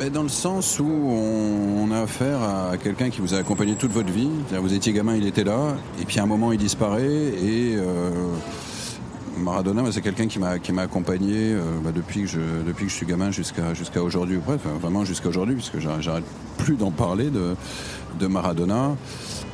Mais 0.00 0.10
dans 0.10 0.22
le 0.22 0.28
sens 0.28 0.78
où 0.80 0.84
on, 0.84 1.84
on 1.84 1.90
a 1.92 2.00
affaire 2.02 2.42
à 2.42 2.76
quelqu'un 2.76 3.08
qui 3.08 3.20
vous 3.20 3.34
a 3.34 3.38
accompagné 3.38 3.74
toute 3.76 3.92
votre 3.92 4.12
vie. 4.12 4.28
Vous 4.52 4.74
étiez 4.74 4.92
gamin, 4.92 5.14
il 5.16 5.26
était 5.26 5.44
là, 5.44 5.76
et 6.00 6.04
puis 6.04 6.18
à 6.18 6.24
un 6.24 6.26
moment 6.26 6.52
il 6.52 6.58
disparaît. 6.58 7.04
Et 7.06 7.76
euh, 7.76 8.10
Maradona, 9.38 9.82
c'est 9.92 10.00
quelqu'un 10.00 10.26
qui 10.26 10.38
m'a 10.38 10.58
qui 10.58 10.72
m'a 10.72 10.82
accompagné 10.82 11.52
euh, 11.52 11.60
bah, 11.82 11.92
depuis 11.94 12.22
que 12.22 12.26
je 12.28 12.40
depuis 12.66 12.86
que 12.86 12.90
je 12.90 12.96
suis 12.96 13.06
gamin 13.06 13.30
jusqu'à 13.30 13.74
jusqu'à 13.74 14.02
aujourd'hui. 14.02 14.38
Bref, 14.44 14.60
enfin, 14.66 14.76
vraiment 14.78 15.04
jusqu'à 15.04 15.28
aujourd'hui, 15.28 15.54
puisque 15.54 15.78
j'arrête 15.78 16.02
j'arrête 16.02 16.24
plus 16.58 16.76
d'en 16.76 16.90
parler 16.90 17.30
de 17.30 17.54
de 18.18 18.26
Maradona. 18.26 18.96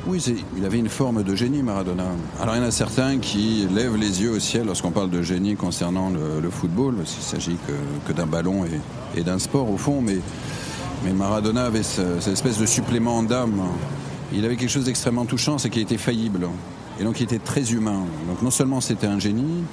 Oui, 0.05 0.21
il 0.57 0.65
avait 0.65 0.79
une 0.79 0.89
forme 0.89 1.23
de 1.23 1.33
génie, 1.33 1.63
Maradona. 1.63 2.03
Alors, 2.41 2.55
il 2.55 2.61
y 2.61 2.61
en 2.61 2.67
a 2.67 2.71
certains 2.71 3.19
qui 3.19 3.65
lèvent 3.73 3.95
les 3.95 4.21
yeux 4.21 4.31
au 4.31 4.39
ciel 4.39 4.65
lorsqu'on 4.65 4.91
parle 4.91 5.09
de 5.09 5.21
génie 5.21 5.55
concernant 5.55 6.09
le, 6.09 6.49
football, 6.49 6.95
parce 6.95 7.13
qu'il 7.13 7.23
s'agit 7.23 7.57
que, 8.05 8.11
d'un 8.11 8.25
ballon 8.25 8.65
et, 9.15 9.23
d'un 9.23 9.39
sport, 9.39 9.69
au 9.69 9.77
fond, 9.77 10.01
mais, 10.01 10.17
Maradona 11.13 11.65
avait 11.65 11.83
ce- 11.83 12.19
cette 12.19 12.33
espèce 12.33 12.57
de 12.57 12.65
supplément 12.65 13.23
d'âme. 13.23 13.61
Il 14.33 14.43
avait 14.43 14.57
quelque 14.57 14.69
chose 14.69 14.85
d'extrêmement 14.85 15.25
touchant, 15.25 15.57
c'est 15.57 15.69
qu'il 15.69 15.81
était 15.81 15.97
faillible. 15.97 16.47
Et 16.99 17.03
donc, 17.05 17.21
il 17.21 17.23
était 17.23 17.39
très 17.39 17.71
humain. 17.71 18.01
Donc, 18.27 18.41
non 18.41 18.51
seulement 18.51 18.81
c'était 18.81 19.07
un 19.07 19.19
génie, 19.19 19.63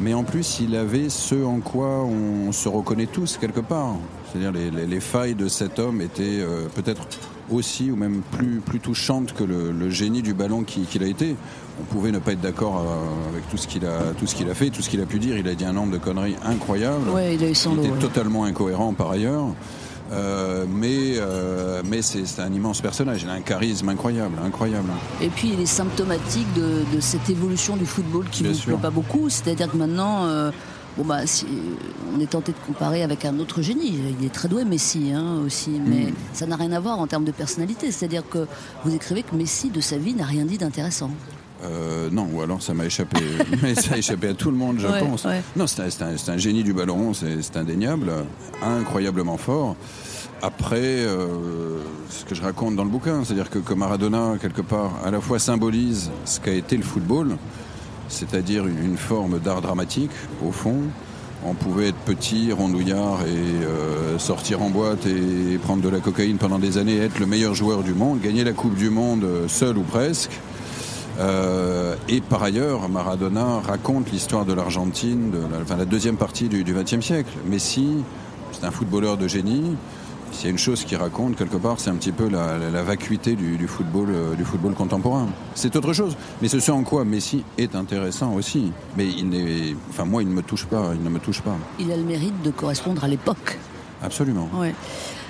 mais 0.00 0.14
en 0.14 0.22
plus, 0.22 0.60
il 0.60 0.76
avait 0.76 1.08
ce 1.08 1.44
en 1.44 1.58
quoi 1.58 2.04
on 2.04 2.52
se 2.52 2.68
reconnaît 2.68 3.06
tous 3.06 3.38
quelque 3.40 3.60
part. 3.60 3.96
C'est-à-dire 4.32 4.52
les 4.52 5.00
failles 5.00 5.34
de 5.34 5.48
cet 5.48 5.78
homme 5.78 6.00
étaient 6.00 6.40
euh, 6.40 6.66
peut-être 6.74 7.06
aussi 7.50 7.90
ou 7.90 7.96
même 7.96 8.22
plus, 8.32 8.60
plus 8.64 8.80
touchantes 8.80 9.32
que 9.34 9.44
le, 9.44 9.70
le 9.72 9.90
génie 9.90 10.22
du 10.22 10.34
ballon 10.34 10.62
qui- 10.64 10.82
qu'il 10.82 11.02
a 11.02 11.06
été. 11.06 11.36
On 11.80 11.84
pouvait 11.84 12.12
ne 12.12 12.18
pas 12.20 12.32
être 12.32 12.40
d'accord 12.40 12.78
euh, 12.86 13.30
avec 13.32 13.48
tout 13.50 13.56
ce 13.56 13.66
qu'il 13.66 13.84
a, 13.84 14.12
tout 14.18 14.26
ce 14.26 14.34
qu'il 14.34 14.48
a 14.48 14.54
fait, 14.54 14.70
tout 14.70 14.80
ce 14.82 14.88
qu'il 14.88 15.00
a 15.00 15.06
pu 15.06 15.18
dire. 15.18 15.36
Il 15.36 15.48
a 15.48 15.54
dit 15.54 15.64
un 15.64 15.72
nombre 15.72 15.92
de 15.92 15.98
conneries 15.98 16.36
incroyables. 16.44 17.08
Ouais, 17.10 17.34
il 17.34 17.42
a 17.44 17.50
eu 17.50 17.54
son 17.54 17.72
Il 17.72 17.76
lot. 17.78 17.82
était 17.84 17.92
ouais. 17.92 17.98
totalement 17.98 18.44
incohérent 18.44 18.92
par 18.94 19.10
ailleurs. 19.10 19.46
Euh, 20.12 20.66
mais 20.70 21.14
euh, 21.16 21.82
mais 21.84 22.02
c'est 22.02 22.38
un 22.38 22.52
immense 22.52 22.80
personnage. 22.80 23.22
Il 23.24 23.28
a 23.30 23.32
un 23.32 23.40
charisme 23.40 23.88
incroyable, 23.88 24.36
incroyable. 24.44 24.88
Et 25.22 25.28
puis 25.28 25.50
il 25.54 25.60
est 25.60 25.66
symptomatique 25.66 26.46
de, 26.54 26.84
de 26.94 27.00
cette 27.00 27.28
évolution 27.30 27.76
du 27.76 27.86
football 27.86 28.26
qui 28.30 28.44
ne 28.44 28.52
plaît 28.54 28.74
pas 28.80 28.90
beaucoup. 28.90 29.28
C'est-à-dire 29.30 29.70
que 29.72 29.76
maintenant, 29.76 30.26
euh, 30.26 30.50
bon 30.96 31.04
bah, 31.04 31.26
si, 31.26 31.46
on 32.16 32.20
est 32.20 32.30
tenté 32.30 32.52
de 32.52 32.56
comparer 32.66 33.02
avec 33.02 33.24
un 33.24 33.38
autre 33.38 33.62
génie. 33.62 33.98
Il 34.20 34.26
est 34.26 34.32
très 34.32 34.48
doué, 34.48 34.64
Messi 34.64 35.12
hein, 35.12 35.40
aussi, 35.44 35.70
mais 35.84 36.10
Mm. 36.10 36.14
ça 36.32 36.46
n'a 36.46 36.56
rien 36.56 36.72
à 36.72 36.80
voir 36.80 36.98
en 36.98 37.06
termes 37.06 37.24
de 37.24 37.32
personnalité. 37.32 37.90
C'est-à-dire 37.92 38.22
que 38.28 38.46
vous 38.84 38.94
écrivez 38.94 39.22
que 39.22 39.34
Messi 39.34 39.70
de 39.70 39.80
sa 39.80 39.96
vie 39.98 40.14
n'a 40.14 40.24
rien 40.24 40.44
dit 40.44 40.58
d'intéressant. 40.58 41.10
Euh, 41.64 42.10
non, 42.10 42.28
ou 42.32 42.42
alors 42.42 42.60
ça 42.62 42.74
m'a 42.74 42.84
échappé. 42.84 43.18
Mais 43.62 43.74
ça 43.74 43.94
a 43.94 43.96
échappé 43.98 44.28
à 44.28 44.34
tout 44.34 44.50
le 44.50 44.56
monde, 44.56 44.76
je 44.78 44.86
Ouais, 44.86 45.00
pense. 45.00 45.24
ouais. 45.24 45.42
Non, 45.56 45.66
c'est 45.66 45.80
un, 46.28 46.36
génie 46.36 46.62
du 46.62 46.74
ballon, 46.74 47.14
c'est 47.14 47.40
c'est 47.42 47.56
indéniable, 47.56 48.12
incroyablement 48.62 49.36
fort. 49.36 49.76
Après, 50.42 50.76
euh, 50.82 51.26
ce 52.10 52.24
que 52.26 52.34
je 52.34 52.42
raconte 52.42 52.76
dans 52.76 52.84
le 52.84 52.90
bouquin, 52.90 53.24
c'est-à-dire 53.24 53.48
que, 53.48 53.58
que 53.60 53.72
Maradona, 53.72 54.34
quelque 54.40 54.60
part, 54.60 54.92
à 55.04 55.10
la 55.10 55.20
fois 55.22 55.38
symbolise 55.38 56.10
ce 56.26 56.38
qu'a 56.40 56.52
été 56.52 56.76
le 56.76 56.82
football, 56.82 57.36
c'est-à-dire 58.08 58.66
une, 58.66 58.96
forme 58.96 59.38
d'art 59.38 59.60
dramatique, 59.60 60.10
au 60.44 60.52
fond. 60.52 60.82
On 61.46 61.54
pouvait 61.54 61.88
être 61.88 61.98
petit, 62.06 62.52
rondouillard 62.52 63.20
et 63.22 63.64
euh, 63.66 64.18
sortir 64.18 64.62
en 64.62 64.70
boîte 64.70 65.06
et 65.06 65.58
prendre 65.58 65.82
de 65.82 65.88
la 65.90 66.00
cocaïne 66.00 66.38
pendant 66.38 66.58
des 66.58 66.78
années, 66.78 66.96
être 66.96 67.18
le 67.18 67.26
meilleur 67.26 67.54
joueur 67.54 67.82
du 67.82 67.92
monde, 67.92 68.20
gagner 68.20 68.44
la 68.44 68.52
Coupe 68.52 68.76
du 68.76 68.88
Monde 68.88 69.24
euh, 69.24 69.48
seul 69.48 69.76
ou 69.76 69.82
presque. 69.82 70.30
Euh, 71.18 71.94
et 72.08 72.20
par 72.20 72.42
ailleurs, 72.42 72.88
Maradona 72.88 73.60
raconte 73.60 74.10
l'histoire 74.10 74.46
de 74.46 74.54
l'Argentine, 74.54 75.30
de 75.30 75.38
la, 75.70 75.76
la 75.76 75.84
deuxième 75.84 76.16
partie 76.16 76.48
du 76.48 76.64
XXe 76.64 77.04
siècle. 77.04 77.30
Messi, 77.46 78.02
c'est 78.52 78.64
un 78.64 78.70
footballeur 78.70 79.16
de 79.16 79.28
génie. 79.28 79.76
S'il 80.34 80.46
y 80.46 80.48
a 80.48 80.50
une 80.50 80.58
chose 80.58 80.84
qu'il 80.84 80.98
raconte 80.98 81.36
quelque 81.36 81.56
part, 81.56 81.78
c'est 81.78 81.90
un 81.90 81.94
petit 81.94 82.10
peu 82.12 82.28
la, 82.28 82.58
la- 82.58 82.68
la 82.70 82.82
vacuité 82.82 83.36
du, 83.36 83.56
du 83.56 83.68
football, 83.68 84.08
euh, 84.10 84.34
du 84.34 84.44
football 84.44 84.74
contemporain. 84.74 85.28
C'est 85.54 85.74
autre 85.76 85.92
chose. 85.92 86.16
Mais 86.42 86.48
ce 86.48 86.70
en 86.72 86.82
quoi 86.82 87.04
Messi 87.04 87.44
est 87.56 87.76
intéressant 87.76 88.34
aussi. 88.34 88.72
Mais 88.96 89.06
il 89.08 89.28
n'est, 89.28 89.76
enfin 89.90 90.04
moi, 90.04 90.22
il 90.22 90.28
ne 90.28 90.34
me 90.34 90.42
touche 90.42 90.66
pas. 90.66 90.90
Il 90.94 91.02
ne 91.04 91.08
me 91.08 91.20
touche 91.20 91.40
pas. 91.40 91.56
Il 91.78 91.90
a 91.92 91.96
le 91.96 92.02
mérite 92.02 92.42
de 92.42 92.50
correspondre 92.50 93.04
à 93.04 93.08
l'époque. 93.08 93.58
Absolument. 94.02 94.48
Ouais. 94.54 94.74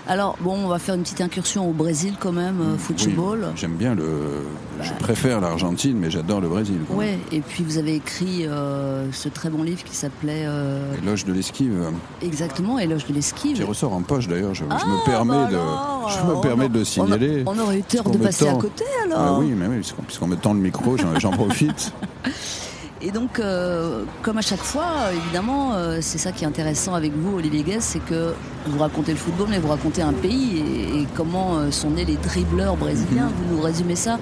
Alors, 0.07 0.37
bon, 0.41 0.55
on 0.65 0.69
va 0.69 0.79
faire 0.79 0.97
une 0.97 1.03
petite 1.03 1.23
incursion 1.23 1.67
au 1.67 1.73
Brésil 1.73 2.15
quand 2.21 2.31
même, 2.33 2.61
euh, 2.61 2.73
Oui, 2.75 2.79
football. 2.79 3.47
J'aime 3.57 3.77
bien 3.77 3.95
le. 3.95 4.43
Je 4.83 4.93
préfère 4.99 5.41
l'Argentine, 5.41 5.97
mais 5.99 6.11
j'adore 6.11 6.43
le 6.43 6.49
Brésil. 6.49 6.77
Ouais, 6.91 7.19
et 7.33 7.41
puis 7.41 7.65
vous 7.65 7.79
avez 7.79 7.95
écrit 7.95 8.47
euh, 8.47 9.11
ce 9.13 9.31
très 9.31 9.49
bon 9.49 9.63
livre 9.63 9.83
qui 9.83 9.97
s'appelait 9.97 10.45
euh, 10.47 10.93
Éloge 11.03 11.25
de 11.25 11.33
l'esquive. 11.33 11.91
exactement 12.21 12.79
Éloge 12.79 13.07
de 13.07 13.15
l'esquive. 13.15 13.57
J'y 13.57 13.63
ressors 13.63 13.95
en 13.95 14.03
poche 14.03 14.29
d'ailleurs. 14.29 14.53
Je, 14.53 14.65
je 14.65 14.69
Ah, 14.71 14.85
me 14.87 15.05
permets 15.07 15.33
bah 15.33 15.51
de. 15.53 16.11
je 16.11 16.35
me 16.37 16.41
permets 16.43 16.65
a- 16.67 16.69
de 16.69 16.79
le 16.81 16.85
signaler. 16.85 17.43
On, 17.47 17.53
a- 17.53 17.55
on 17.55 17.59
aurait 17.65 17.79
eu 17.79 17.83
tort 17.83 18.11
de 18.11 18.19
me 18.19 18.25
passer 18.25 18.47
à 18.49 18.55
côté 18.57 18.85
Ah 19.01 19.05
alors. 19.15 19.39
oui, 19.39 19.55
mais 19.57 19.67
oui, 19.69 19.81
puisqu'on 20.07 20.27
me 20.27 20.37
tend 20.37 20.53
le 20.53 20.61
micro, 20.61 20.97
j'en 21.19 21.31
profite. 21.31 21.93
Et 23.07 23.11
donc, 23.11 23.39
euh, 23.39 24.05
comme 24.23 24.39
à 24.39 24.41
chaque 24.41 24.63
fois, 24.63 25.13
évidemment, 25.15 25.75
euh, 25.75 25.99
c'est 26.01 26.17
ça 26.17 26.33
qui 26.33 26.45
est 26.45 26.47
intéressant 26.47 26.95
avec 26.95 27.13
vous, 27.15 27.37
Olivier 27.37 27.63
Guest, 27.63 27.83
c'est 27.93 27.99
que 28.05 28.33
vous 28.67 28.79
racontez 28.79 29.13
le 29.13 29.19
football, 29.19 29.49
mais 29.51 29.59
vous 29.59 29.69
racontez 29.69 30.01
un 30.01 30.15
pays 30.15 30.57
et, 30.59 31.01
et 31.03 31.07
comment 31.15 31.57
euh, 31.59 31.71
sont 31.71 31.91
nés 31.91 32.07
les 32.07 32.17
dribbleurs 32.17 32.77
brésiliens? 32.77 33.29
Vous 33.37 33.57
nous 33.57 33.61
résumez 33.63 33.95
ça 33.97 34.19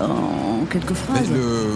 en 0.00 0.64
quelques 0.70 0.90
Mais 0.90 0.96
phrases. 0.96 1.30
le- 1.30 1.74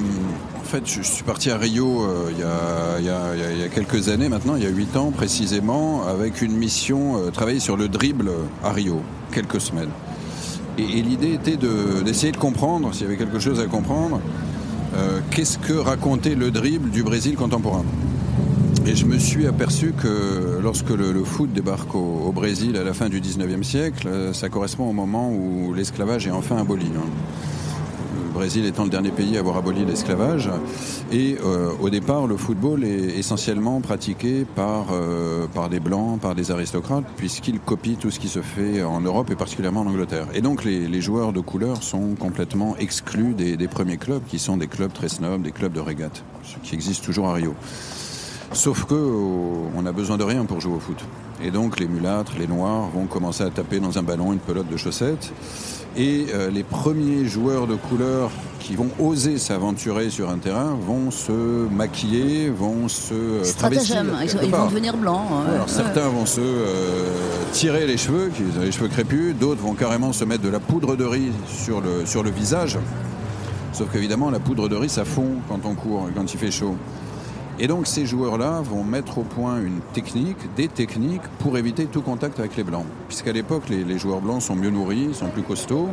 en 0.59 0.65
fait, 0.69 0.83
je, 0.87 1.03
je 1.03 1.07
suis 1.07 1.25
parti 1.25 1.51
à 1.51 1.59
Rio 1.59 2.03
euh, 2.03 2.31
il 2.33 2.39
y, 2.39 2.43
a, 2.43 2.99
il 3.01 3.05
y 3.05 3.11
a- 3.11 3.35
il 3.35 3.41
y 3.41 3.45
a- 3.45 3.53
il 3.53 3.59
y 3.61 3.65
a 3.65 3.69
quelques 3.69 4.09
années 4.09 4.31
maintenant, 4.31 4.57
il 4.57 4.63
y 4.65 4.67
a 4.67 4.71
huit 4.71 4.97
ans 4.97 5.11
précisément, 5.11 6.07
avec 6.07 6.41
une 6.41 6.57
mission, 6.57 7.19
euh, 7.19 7.31
travailler 7.31 7.61
sur 7.61 7.77
le 7.77 7.89
dribble 7.89 8.31
à 8.65 8.73
Rio, 8.73 9.03
quelques 9.31 9.61
semaines. 9.61 9.91
Et, 10.79 10.85
et 10.85 11.03
l'idée 11.03 11.35
était 11.35 11.57
de- 11.59 12.03
d'essayer 12.03 12.33
de, 12.33 12.39
comprendre, 12.39 12.95
s'il 12.95 13.03
y 13.03 13.07
avait 13.07 13.19
quelque 13.19 13.39
chose 13.41 13.61
à 13.61 13.67
comprendre, 13.67 14.21
euh, 14.97 15.21
qu'est-ce 15.31 15.59
que 15.59 15.75
racontait 15.75 16.35
le 16.35 16.51
dribble 16.51 16.91
du 16.91 17.03
Brésil 17.03 17.37
contemporain. 17.37 17.85
Et 18.87 18.95
je 18.95 19.05
me 19.05 19.19
suis 19.19 19.47
aperçu 19.47 19.93
que 19.93 20.59
lorsque 20.63 20.91
le, 20.91 21.25
foot 21.25 21.53
débarque 21.53 21.95
au, 21.95 22.25
au 22.27 22.33
Brésil 22.33 22.77
à 22.77 22.85
la 22.85 22.95
fin 22.95 23.09
du 23.09 23.21
19e 23.21 23.63
siècle, 23.63 24.07
euh, 24.09 24.33
ça 24.33 24.49
correspond 24.49 24.89
au 24.89 24.93
moment 24.93 25.31
où 25.31 25.75
l'esclavage 25.75 26.27
est 26.27 26.31
enfin 26.31 26.57
aboli. 26.57 26.87
hein. 26.97 27.07
Brésil 28.37 28.67
étant 28.67 28.85
le 28.85 28.91
dernier 28.91 29.13
pays 29.13 29.39
à 29.39 29.41
avoir 29.41 29.57
aboli 29.57 29.87
l'esclavage. 29.87 30.51
Et 31.11 31.39
euh, 31.43 31.71
au 31.81 31.89
départ, 31.89 32.27
le 32.27 32.37
football 32.37 32.85
est 32.85 33.19
essentiellement 33.19 33.81
pratiqué 33.81 34.45
par, 34.45 34.89
euh, 34.93 35.47
par 35.47 35.71
des 35.71 35.81
blancs, 35.81 36.21
par 36.21 36.35
des 36.35 36.51
aristocrates, 36.51 37.05
puisqu'ils 37.17 37.61
copient 37.61 37.97
tout 37.99 38.11
ce 38.11 38.21
qui 38.21 38.29
se 38.29 38.43
fait 38.43 38.83
en 38.83 39.01
Europe 39.01 39.31
et 39.31 39.37
particulièrement 39.37 39.81
en 39.81 39.87
Angleterre. 39.87 40.27
Et 40.35 40.43
donc 40.43 40.65
les, 40.65 41.01
joueurs 41.01 41.33
de 41.33 41.41
couleur 41.41 41.83
sont 41.83 42.15
complètement 42.15 42.77
exclus 42.77 43.33
des, 43.33 43.57
des 43.57 43.69
premiers 43.69 43.97
clubs, 43.97 44.23
qui 44.29 44.39
sont 44.39 44.59
des 44.59 44.67
clubs 44.67 44.93
très 44.93 45.09
snobs, 45.09 45.41
des 45.41 45.53
clubs 45.53 45.73
de 45.73 45.81
régate, 45.81 46.23
ce 46.43 46.57
qui 46.63 46.75
existe 46.75 47.05
toujours 47.05 47.29
à 47.29 47.35
Rio. 47.35 47.55
Sauf 48.53 48.85
que 48.85 48.95
euh, 48.95 49.71
on 49.77 49.87
a 49.87 49.93
besoin 49.93 50.19
de 50.19 50.25
rien 50.25 50.45
pour 50.45 50.61
jouer 50.61 50.75
au 50.75 50.81
foot. 50.81 51.03
Et 51.43 51.51
donc 51.51 51.81
les 51.81 51.89
mulâtres, 51.89 52.33
les 52.39 52.47
noirs 52.47 52.89
vont 52.89 53.07
commencer 53.07 53.45
à 53.45 53.51
taper 53.51 53.81
dans 53.81 53.99
un 53.99 54.03
ballon 54.03 54.33
une 54.33 54.39
pelote 54.39 54.69
de 54.69 54.77
chaussettes. 54.77 55.33
Et 55.99 56.27
euh, 56.35 56.51
les 56.51 56.63
premiers 56.63 57.25
joueurs 57.27 57.67
de 57.67 57.75
couleur 57.75 58.31
qui 58.61 58.75
vont 58.75 58.89
oser 58.99 59.39
s'aventurer 59.39 60.11
sur 60.11 60.29
un 60.29 60.39
terrain 60.39 60.77
vont 60.87 61.11
se 61.11 61.33
maquiller, 61.71 62.51
vont 62.51 62.89
se 62.89 63.15
euh, 63.15 63.43
travestir, 63.57 64.05
ils, 64.43 64.51
part. 64.51 64.65
vont 64.65 64.71
devenir 64.71 64.97
blancs. 64.97 65.21
ouais. 65.31 65.55
Alors 65.55 65.67
Ouais. 65.67 65.73
certains 65.73 66.09
vont 66.09 66.27
se 66.27 66.41
euh, 66.41 67.09
tirer 67.53 67.87
les 67.87 67.97
cheveux, 67.97 68.31
qui 68.35 68.43
ont 68.43 68.63
les 68.63 68.73
cheveux 68.73 68.89
crépus, 68.89 69.35
d'autres 69.39 69.63
vont 69.63 69.75
carrément 69.75 70.13
se 70.13 70.25
mettre 70.25 70.43
de 70.43 70.49
la 70.51 70.61
poudre 70.61 70.97
de 70.97 71.05
riz 71.05 71.31
sur 71.47 71.81
le, 71.81 72.05
sur 72.05 72.23
le 72.23 72.31
visage. 72.31 72.77
Sauf 73.73 73.91
qu'évidemment, 73.93 74.31
la 74.31 74.41
poudre 74.41 74.69
de 74.69 74.77
riz, 74.77 74.89
ça 74.89 75.05
fond 75.05 75.37
quand 75.49 75.61
on 75.65 75.75
court, 75.75 76.09
quand 76.15 76.33
il 76.33 76.39
fait 76.39 76.51
chaud. 76.51 76.77
Et 77.59 77.69
donc 77.69 77.87
ces 77.87 78.05
joueurs-là 78.05 78.61
vont 78.61 78.85
mettre 78.85 79.19
au 79.19 79.23
point 79.23 79.59
une 79.61 79.81
technique, 79.95 80.37
des 80.57 80.69
techniques 80.69 81.23
pour 81.39 81.57
éviter 81.57 81.87
tout 81.87 82.03
contact 82.03 82.39
avec 82.39 82.55
les 82.57 82.63
blancs. 82.63 82.85
Puisqu'à 83.09 83.33
l'époque, 83.33 83.71
les, 83.71 83.99
joueurs 83.99 84.21
blancs 84.21 84.43
sont 84.43 84.55
mieux 84.55 84.69
nourris, 84.69 85.15
sont 85.15 85.29
plus 85.29 85.43
costauds, 85.43 85.89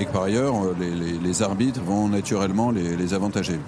et 0.00 0.04
que 0.04 0.12
par 0.12 0.24
ailleurs, 0.24 0.54
euh, 0.56 0.74
les, 1.22 1.42
arbitres 1.42 1.80
vont 1.80 2.08
naturellement 2.08 2.72
les, 2.72 3.14
avantager. 3.14 3.58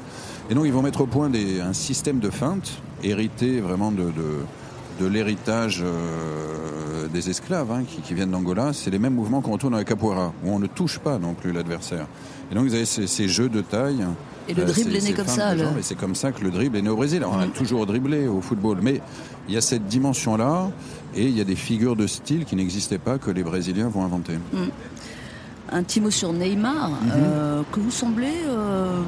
Et 0.51 0.55
donc 0.55 0.67
ils 0.67 0.73
vont 0.73 0.83
mettre 0.83 1.03
au 1.03 1.07
point 1.07 1.31
un 1.31 1.73
système 1.73 2.19
de 2.19 2.31
feintes, 2.31 2.73
hérité 3.05 3.61
vraiment 3.61 3.93
de, 3.93 5.07
l'héritage 5.07 5.81
euh, 5.85 7.07
des 7.07 7.31
esclaves 7.31 7.71
hein, 7.71 7.85
qui, 7.85 8.15
viennent 8.15 8.33
d'Angola. 8.33 8.73
C'est 8.73 8.91
les 8.91 8.99
mêmes 8.99 9.15
mouvements 9.15 9.43
qu'on 9.43 9.53
retrouve 9.53 9.71
dans 9.71 9.77
la 9.77 9.85
capoeira, 9.85 10.33
où 10.45 10.51
on 10.51 10.59
ne 10.59 10.67
touche 10.67 10.99
pas 10.99 11.19
non 11.19 11.35
plus 11.35 11.53
l'adversaire. 11.53 12.09
Et 12.51 12.57
donc 12.57 12.65
vous 12.65 12.75
avez 12.75 12.85
ces 12.85 13.29
jeux 13.29 13.49
de 13.49 13.61
taille. 13.61 14.05
Et 14.49 14.55
le 14.55 14.63
euh, 14.63 14.67
dribble 14.67 14.97
est 14.97 15.03
né 15.03 15.13
comme 15.13 15.27
ça, 15.27 15.55
le- 15.55 15.65
c'est 15.83 15.97
comme 15.97 16.15
ça 16.15 16.33
que 16.33 16.43
le 16.43 16.51
dribble 16.51 16.77
est 16.79 16.83
né 16.83 16.89
au 16.89 16.97
Brésil. 16.97 17.19
Alors, 17.19 17.35
on 17.37 17.41
a 17.41 17.47
toujours 17.47 17.85
dribblé 17.87 18.27
au 18.27 18.41
football, 18.41 18.79
mais 18.83 19.01
il 19.49 19.55
y 19.55 19.59
a 19.59 19.61
cette 19.61 19.87
dimension-là, 19.87 20.71
et 21.15 21.25
il 21.25 21.37
y 21.37 21.41
a 21.41 21.45
des 21.45 21.57
figures 21.57 21.97
de 21.97 22.07
style 22.07 22.45
qui 22.45 22.57
n'existaient 22.57 22.99
pas 22.99 23.19
que 23.19 23.31
les 23.31 23.43
Brésiliens 23.43 23.89
vont 23.89 24.05
inventer. 24.05 24.35
Un 25.71 25.83
petit 25.83 26.01
mot 26.01 26.11
sur 26.11 26.33
Neymar, 26.33 26.89
Mhm. 26.91 26.97
euh, 27.15 27.63
que 27.73 27.81
vous 27.81 27.91
semblez 27.91 28.33
euh, 28.49 29.01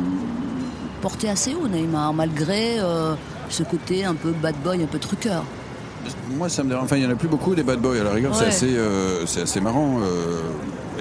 porter 1.01 1.31
assez 1.31 1.55
haut, 1.55 1.69
Neymar, 1.69 2.13
malgré 2.13 2.79
euh, 2.81 3.15
ce 3.49 3.63
côté 3.63 4.05
un 4.05 4.15
peu 4.15 4.33
bad 4.33 4.55
boy, 4.63 4.83
un 4.83 4.87
peu 4.87 4.99
truqueur. 4.99 5.43
Moi, 6.37 6.49
ça 6.51 6.63
me 6.63 6.69
dérange. 6.69 6.85
Enfin, 6.85 6.97
il 6.97 7.01
n'y 7.01 7.07
en 7.07 7.11
a 7.11 7.15
plus 7.15 7.29
beaucoup 7.29 7.55
des 7.55 7.63
bad 7.63 7.81
boys. 7.81 7.99
À 8.01 8.05
la 8.05 8.13
rigueur, 8.13 8.35
c'est 8.35 8.43
Ouais. 8.45 8.49
assez, 8.49 8.77
c'est 9.27 9.43
assez 9.43 9.61
marrant. 9.61 9.99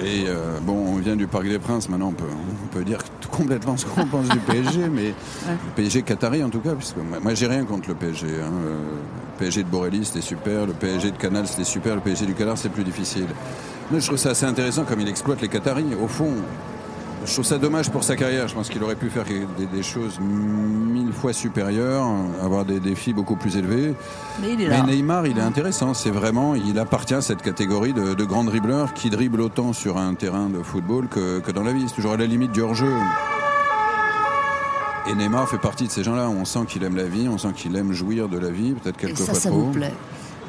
Et 0.04 0.24
euh, 0.28 0.58
bon, 0.62 0.74
on 0.74 0.96
vient 0.96 1.16
du 1.16 1.26
Parc 1.26 1.44
des 1.48 1.58
Princes. 1.58 1.88
Maintenant, 1.88 2.08
on 2.08 2.12
peut, 2.12 2.24
on 2.64 2.66
peut 2.68 2.84
dire 2.84 2.98
tout 3.20 3.28
complètement 3.28 3.76
ce 3.76 3.86
qu'on 3.86 4.06
pense 4.06 4.28
du 4.28 4.38
PSG, 4.38 4.88
mais 4.92 5.08
le 5.48 5.72
PSG 5.76 6.02
Qatari 6.02 6.42
en 6.44 6.50
tout 6.50 6.60
cas, 6.60 6.74
puisque 6.74 6.96
moi, 6.96 7.18
moi, 7.22 7.34
j'ai 7.34 7.46
rien 7.46 7.64
contre 7.64 7.88
le 7.88 7.94
PSG. 7.94 8.26
hein. 8.26 8.50
Euh, 8.64 8.74
Le 9.34 9.38
PSG 9.38 9.62
de 9.62 9.68
Borelli, 9.68 10.04
c'était 10.04 10.20
super. 10.20 10.66
Le 10.66 10.72
PSG 10.74 11.10
de 11.12 11.16
Canal, 11.16 11.46
c'était 11.46 11.64
super. 11.64 11.94
Le 11.94 12.00
PSG 12.02 12.26
du 12.26 12.34
Qatar, 12.34 12.58
c'est 12.58 12.68
plus 12.68 12.84
difficile. 12.84 13.26
Mais 13.90 14.00
je 14.00 14.06
trouve 14.06 14.18
ça 14.18 14.30
assez 14.30 14.44
intéressant 14.46 14.84
comme 14.84 15.00
il 15.00 15.08
exploite 15.08 15.40
les 15.40 15.48
Qataris. 15.48 15.94
Au 16.02 16.06
fond, 16.08 16.30
je 17.24 17.32
trouve 17.32 17.44
ça 17.44 17.58
dommage 17.58 17.90
pour 17.90 18.02
sa 18.02 18.16
carrière. 18.16 18.48
Je 18.48 18.54
pense 18.54 18.68
qu'il 18.68 18.82
aurait 18.82 18.96
pu 18.96 19.10
faire 19.10 19.24
des, 19.24 19.66
des 19.66 19.82
choses 19.82 20.18
mille 20.20 21.12
fois 21.12 21.32
supérieures, 21.32 22.06
avoir 22.42 22.64
des 22.64 22.80
défis 22.80 23.12
beaucoup 23.12 23.36
plus 23.36 23.56
élevés. 23.56 23.94
Mais 24.40 24.54
il 24.54 24.62
est 24.62 24.68
Mais 24.68 24.78
là. 24.78 24.82
Neymar, 24.84 25.26
il 25.26 25.38
est 25.38 25.42
intéressant. 25.42 25.92
C'est 25.94 26.10
vraiment, 26.10 26.54
il 26.54 26.78
appartient 26.78 27.14
à 27.14 27.20
cette 27.20 27.42
catégorie 27.42 27.92
de, 27.92 28.14
de 28.14 28.24
grands 28.24 28.44
dribbleurs 28.44 28.94
qui 28.94 29.10
dribblent 29.10 29.42
autant 29.42 29.72
sur 29.72 29.98
un 29.98 30.14
terrain 30.14 30.48
de 30.48 30.62
football 30.62 31.08
que, 31.08 31.40
que 31.40 31.52
dans 31.52 31.62
la 31.62 31.72
vie. 31.72 31.84
C'est 31.88 31.94
toujours 31.94 32.12
à 32.12 32.16
la 32.16 32.26
limite 32.26 32.52
du 32.52 32.62
hors-jeu. 32.62 32.92
Et 35.10 35.14
Neymar 35.14 35.48
fait 35.48 35.58
partie 35.58 35.86
de 35.86 35.90
ces 35.90 36.04
gens-là. 36.04 36.28
On 36.28 36.44
sent 36.44 36.60
qu'il 36.68 36.84
aime 36.84 36.96
la 36.96 37.04
vie, 37.04 37.28
on 37.28 37.38
sent 37.38 37.52
qu'il 37.56 37.74
aime 37.76 37.92
jouir 37.92 38.28
de 38.28 38.38
la 38.38 38.50
vie, 38.50 38.72
peut-être 38.72 38.96
quelquefois 38.96 39.34
ça, 39.34 39.40
ça 39.40 39.50
trop. 39.50 39.60
vous 39.60 39.72
plaît. 39.72 39.94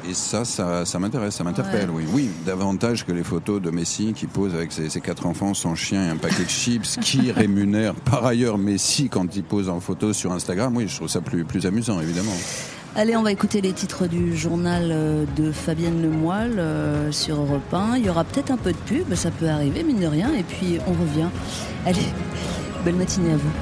Et 0.08 0.14
ça, 0.14 0.44
ça, 0.44 0.84
ça 0.84 0.98
m'intéresse, 0.98 1.36
ça 1.36 1.44
m'interpelle, 1.44 1.88
oui. 1.90 2.04
Oui, 2.12 2.30
davantage 2.44 3.06
que 3.06 3.12
les 3.12 3.22
photos 3.22 3.62
de 3.62 3.70
Messi 3.70 4.12
qui 4.14 4.26
pose 4.26 4.54
avec 4.54 4.72
ses, 4.72 4.88
ses 4.88 5.00
quatre 5.00 5.26
enfants, 5.26 5.54
son 5.54 5.74
chien 5.74 6.06
et 6.06 6.08
un 6.10 6.16
paquet 6.16 6.44
de 6.44 6.48
chips, 6.48 6.98
qui 7.00 7.30
rémunère 7.32 7.94
par 7.94 8.26
ailleurs 8.26 8.58
Messi 8.58 9.08
quand 9.08 9.36
il 9.36 9.44
pose 9.44 9.68
en 9.68 9.78
photo 9.80 10.12
sur 10.12 10.32
Instagram. 10.32 10.76
Oui, 10.76 10.86
je 10.88 10.96
trouve 10.96 11.08
ça 11.08 11.20
plus, 11.20 11.44
plus 11.44 11.66
amusant, 11.66 12.00
évidemment. 12.00 12.34
Allez, 12.94 13.16
on 13.16 13.22
va 13.22 13.32
écouter 13.32 13.62
les 13.62 13.72
titres 13.72 14.06
du 14.06 14.36
journal 14.36 14.90
euh, 14.90 15.24
de 15.36 15.50
Fabienne 15.50 16.02
Lemoyle 16.02 16.58
euh, 16.58 17.10
sur 17.10 17.40
Europe 17.40 17.72
1. 17.72 17.96
Il 17.96 18.04
y 18.04 18.10
aura 18.10 18.24
peut-être 18.24 18.50
un 18.50 18.58
peu 18.58 18.72
de 18.72 18.76
pub, 18.76 19.14
ça 19.14 19.30
peut 19.30 19.48
arriver, 19.48 19.82
mine 19.82 20.00
de 20.00 20.06
rien, 20.06 20.30
et 20.34 20.42
puis 20.42 20.78
on 20.86 20.92
revient. 20.92 21.28
Allez, 21.86 22.04
belle 22.84 22.96
matinée 22.96 23.32
à 23.32 23.36
vous. 23.36 23.52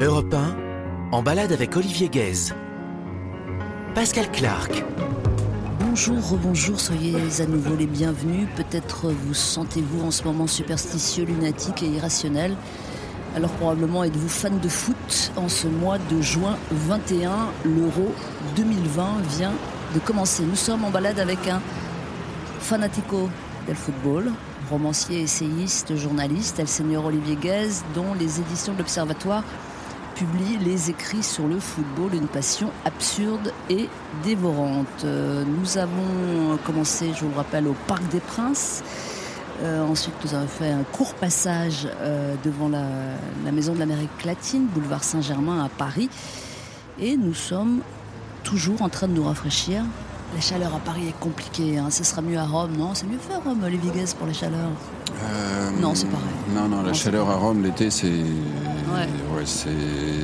Europe 0.00 0.32
1, 0.32 0.56
en 1.12 1.22
balade 1.22 1.52
avec 1.52 1.76
Olivier 1.76 2.08
Guèze. 2.08 2.54
Pascal 3.98 4.30
Clark. 4.30 4.84
Bonjour, 5.80 6.30
rebonjour, 6.30 6.78
soyez 6.78 7.16
à 7.40 7.46
nouveau 7.46 7.74
les 7.74 7.88
bienvenus. 7.88 8.46
Peut-être 8.54 9.08
vous 9.10 9.34
sentez-vous 9.34 10.06
en 10.06 10.12
ce 10.12 10.22
moment 10.22 10.46
superstitieux, 10.46 11.24
lunatique 11.24 11.82
et 11.82 11.88
irrationnel. 11.88 12.54
Alors 13.34 13.50
probablement 13.50 14.04
êtes-vous 14.04 14.28
fan 14.28 14.60
de 14.60 14.68
foot 14.68 15.32
en 15.34 15.48
ce 15.48 15.66
mois 15.66 15.98
de 15.98 16.20
juin 16.20 16.56
21. 16.70 17.48
L'Euro 17.64 18.14
2020 18.54 19.16
vient 19.36 19.54
de 19.92 19.98
commencer. 19.98 20.44
Nous 20.44 20.54
sommes 20.54 20.84
en 20.84 20.90
balade 20.90 21.18
avec 21.18 21.48
un 21.48 21.60
fanatico 22.60 23.28
del 23.66 23.74
football, 23.74 24.30
romancier, 24.70 25.22
essayiste, 25.22 25.96
journaliste, 25.96 26.60
El 26.60 26.68
Seigneur 26.68 27.04
Olivier 27.04 27.34
Guez, 27.34 27.82
dont 27.96 28.14
les 28.14 28.38
éditions 28.38 28.74
de 28.74 28.78
l'Observatoire 28.78 29.42
publie 30.18 30.58
les 30.58 30.90
écrits 30.90 31.22
sur 31.22 31.46
le 31.46 31.60
football, 31.60 32.12
une 32.12 32.26
passion 32.26 32.72
absurde 32.84 33.52
et 33.70 33.88
dévorante. 34.24 35.04
Euh, 35.04 35.44
Nous 35.44 35.78
avons 35.78 36.58
commencé, 36.66 37.12
je 37.14 37.20
vous 37.20 37.30
le 37.30 37.36
rappelle, 37.36 37.68
au 37.68 37.76
Parc 37.86 38.02
des 38.08 38.18
Princes. 38.18 38.82
Euh, 39.62 39.80
ensuite, 39.84 40.14
nous 40.24 40.34
avons 40.34 40.48
fait 40.48 40.72
un 40.72 40.82
court 40.82 41.14
passage 41.14 41.88
euh, 42.00 42.34
devant 42.44 42.68
la, 42.68 42.82
la 43.44 43.52
Maison 43.52 43.74
de 43.74 43.78
l'Amérique 43.78 44.24
latine, 44.24 44.66
boulevard 44.66 45.04
Saint-Germain 45.04 45.64
à 45.64 45.68
Paris. 45.68 46.10
Et 46.98 47.16
nous 47.16 47.34
sommes 47.34 47.82
toujours 48.42 48.82
en 48.82 48.88
train 48.88 49.06
de 49.06 49.12
nous 49.12 49.24
rafraîchir. 49.24 49.84
La 50.34 50.40
chaleur 50.40 50.74
à 50.74 50.78
Paris 50.78 51.08
est 51.08 51.18
compliquée. 51.18 51.78
hein. 51.78 51.88
Ce 51.90 52.04
sera 52.04 52.22
mieux 52.22 52.38
à 52.38 52.44
Rome, 52.44 52.72
non? 52.78 52.90
C'est 52.94 53.06
mieux 53.06 53.18
faire 53.18 53.42
Rome, 53.42 53.62
Olivier 53.64 53.90
Guez, 53.92 54.04
pour 54.16 54.26
la 54.26 54.32
chaleur. 54.32 54.68
Euh, 55.24 55.70
Non, 55.80 55.94
c'est 55.94 56.06
pareil. 56.06 56.26
Non, 56.54 56.68
non, 56.68 56.82
la 56.82 56.88
Non, 56.88 56.94
chaleur 56.94 57.28
à. 57.30 57.34
Rome 57.36 57.62
l'été, 57.62 57.90
c'est. 57.90 58.08
Ouais, 58.08 59.44
c'est. 59.44 59.70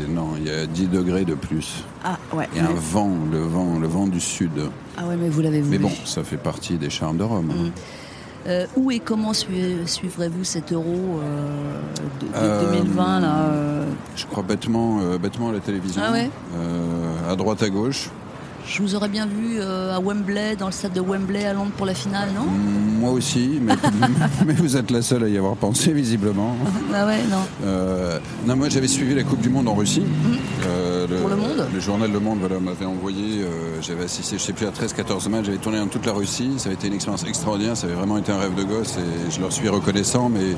Non, 0.08 0.32
il 0.36 0.46
y 0.46 0.50
a 0.50 0.66
10 0.66 0.86
degrés 0.88 1.24
de 1.24 1.34
plus. 1.34 1.84
Ah 2.04 2.16
ouais. 2.34 2.48
Et 2.54 2.60
un 2.60 2.72
vent, 2.74 3.10
le 3.32 3.40
vent, 3.40 3.78
le 3.78 3.86
vent 3.88 4.06
du 4.06 4.20
sud. 4.20 4.70
Ah 4.96 5.06
ouais, 5.06 5.16
mais 5.16 5.28
vous 5.28 5.40
l'avez 5.40 5.58
Mais 5.62 5.78
voulu. 5.78 5.88
bon, 5.88 5.92
ça 6.04 6.22
fait 6.22 6.36
partie 6.36 6.74
des 6.76 6.90
charmes 6.90 7.16
de 7.16 7.24
Rome. 7.24 7.46
Mm. 7.46 7.70
Euh, 8.46 8.66
où 8.76 8.90
et 8.90 8.98
comment 8.98 9.32
sui- 9.32 9.78
suivrez-vous 9.86 10.44
cet 10.44 10.70
euro 10.72 11.18
euh, 11.22 11.80
de, 12.20 12.26
de 12.26 12.30
Euh, 12.34 12.72
2020 12.74 13.20
là 13.20 13.50
Je 14.16 14.26
crois 14.26 14.42
bêtement, 14.42 14.98
bêtement 15.18 15.48
à 15.48 15.52
la 15.52 15.60
télévision. 15.60 16.02
Ah 16.06 16.12
ouais? 16.12 16.28
À 17.28 17.34
droite, 17.36 17.62
à 17.62 17.70
gauche. 17.70 18.10
Je 18.66 18.82
vous 18.82 18.94
aurais 18.94 19.08
bien 19.08 19.26
vu 19.26 19.58
euh, 19.60 19.94
à 19.94 20.00
Wembley, 20.00 20.56
dans 20.56 20.66
le 20.66 20.72
stade 20.72 20.92
de 20.94 21.00
Wembley 21.00 21.44
à 21.44 21.52
Londres 21.52 21.72
pour 21.76 21.86
la 21.86 21.94
finale, 21.94 22.30
non 22.34 22.44
Mm, 22.44 23.00
Moi 23.00 23.10
aussi, 23.10 23.58
mais, 23.60 23.74
mais 24.46 24.54
vous 24.54 24.76
êtes 24.76 24.90
la 24.90 25.02
seule 25.02 25.24
à 25.24 25.28
y 25.28 25.36
avoir 25.36 25.54
pensé, 25.56 25.92
visiblement. 25.92 26.56
Ah 26.94 27.04
ouais, 27.06 27.18
non. 27.30 27.36
Euh, 27.66 28.18
non, 28.46 28.56
moi 28.56 28.68
j'avais 28.70 28.88
suivi 28.88 29.14
la 29.14 29.22
Coupe 29.22 29.40
du 29.40 29.50
Monde 29.50 29.68
en 29.68 29.74
Russie. 29.74 30.02
Euh, 30.66 30.92
Mm. 31.06 31.20
Pour 31.20 31.28
Le 31.28 31.36
Monde 31.36 31.66
Le 31.74 31.80
journal 31.80 32.10
Le 32.10 32.18
Monde 32.18 32.38
voilà, 32.40 32.58
m'avait 32.58 32.86
envoyé, 32.86 33.44
j'avais 33.82 34.04
assisté, 34.04 34.38
je 34.38 34.42
sais 34.42 34.54
plus, 34.54 34.66
à 34.66 34.70
13-14 34.70 35.28
matchs, 35.28 35.44
j'avais 35.46 35.58
tourné 35.58 35.78
dans 35.78 35.86
toute 35.86 36.06
la 36.06 36.12
Russie, 36.14 36.52
ça 36.56 36.66
avait 36.68 36.76
été 36.76 36.86
une 36.86 36.94
expérience 36.94 37.24
extraordinaire, 37.24 37.76
ça 37.76 37.86
avait 37.86 37.94
vraiment 37.94 38.16
été 38.16 38.32
un 38.32 38.38
rêve 38.38 38.54
de 38.54 38.62
gosse 38.62 38.96
et 38.96 39.30
je 39.30 39.38
leur 39.40 39.52
suis 39.52 39.68
reconnaissant, 39.68 40.30
mais 40.30 40.56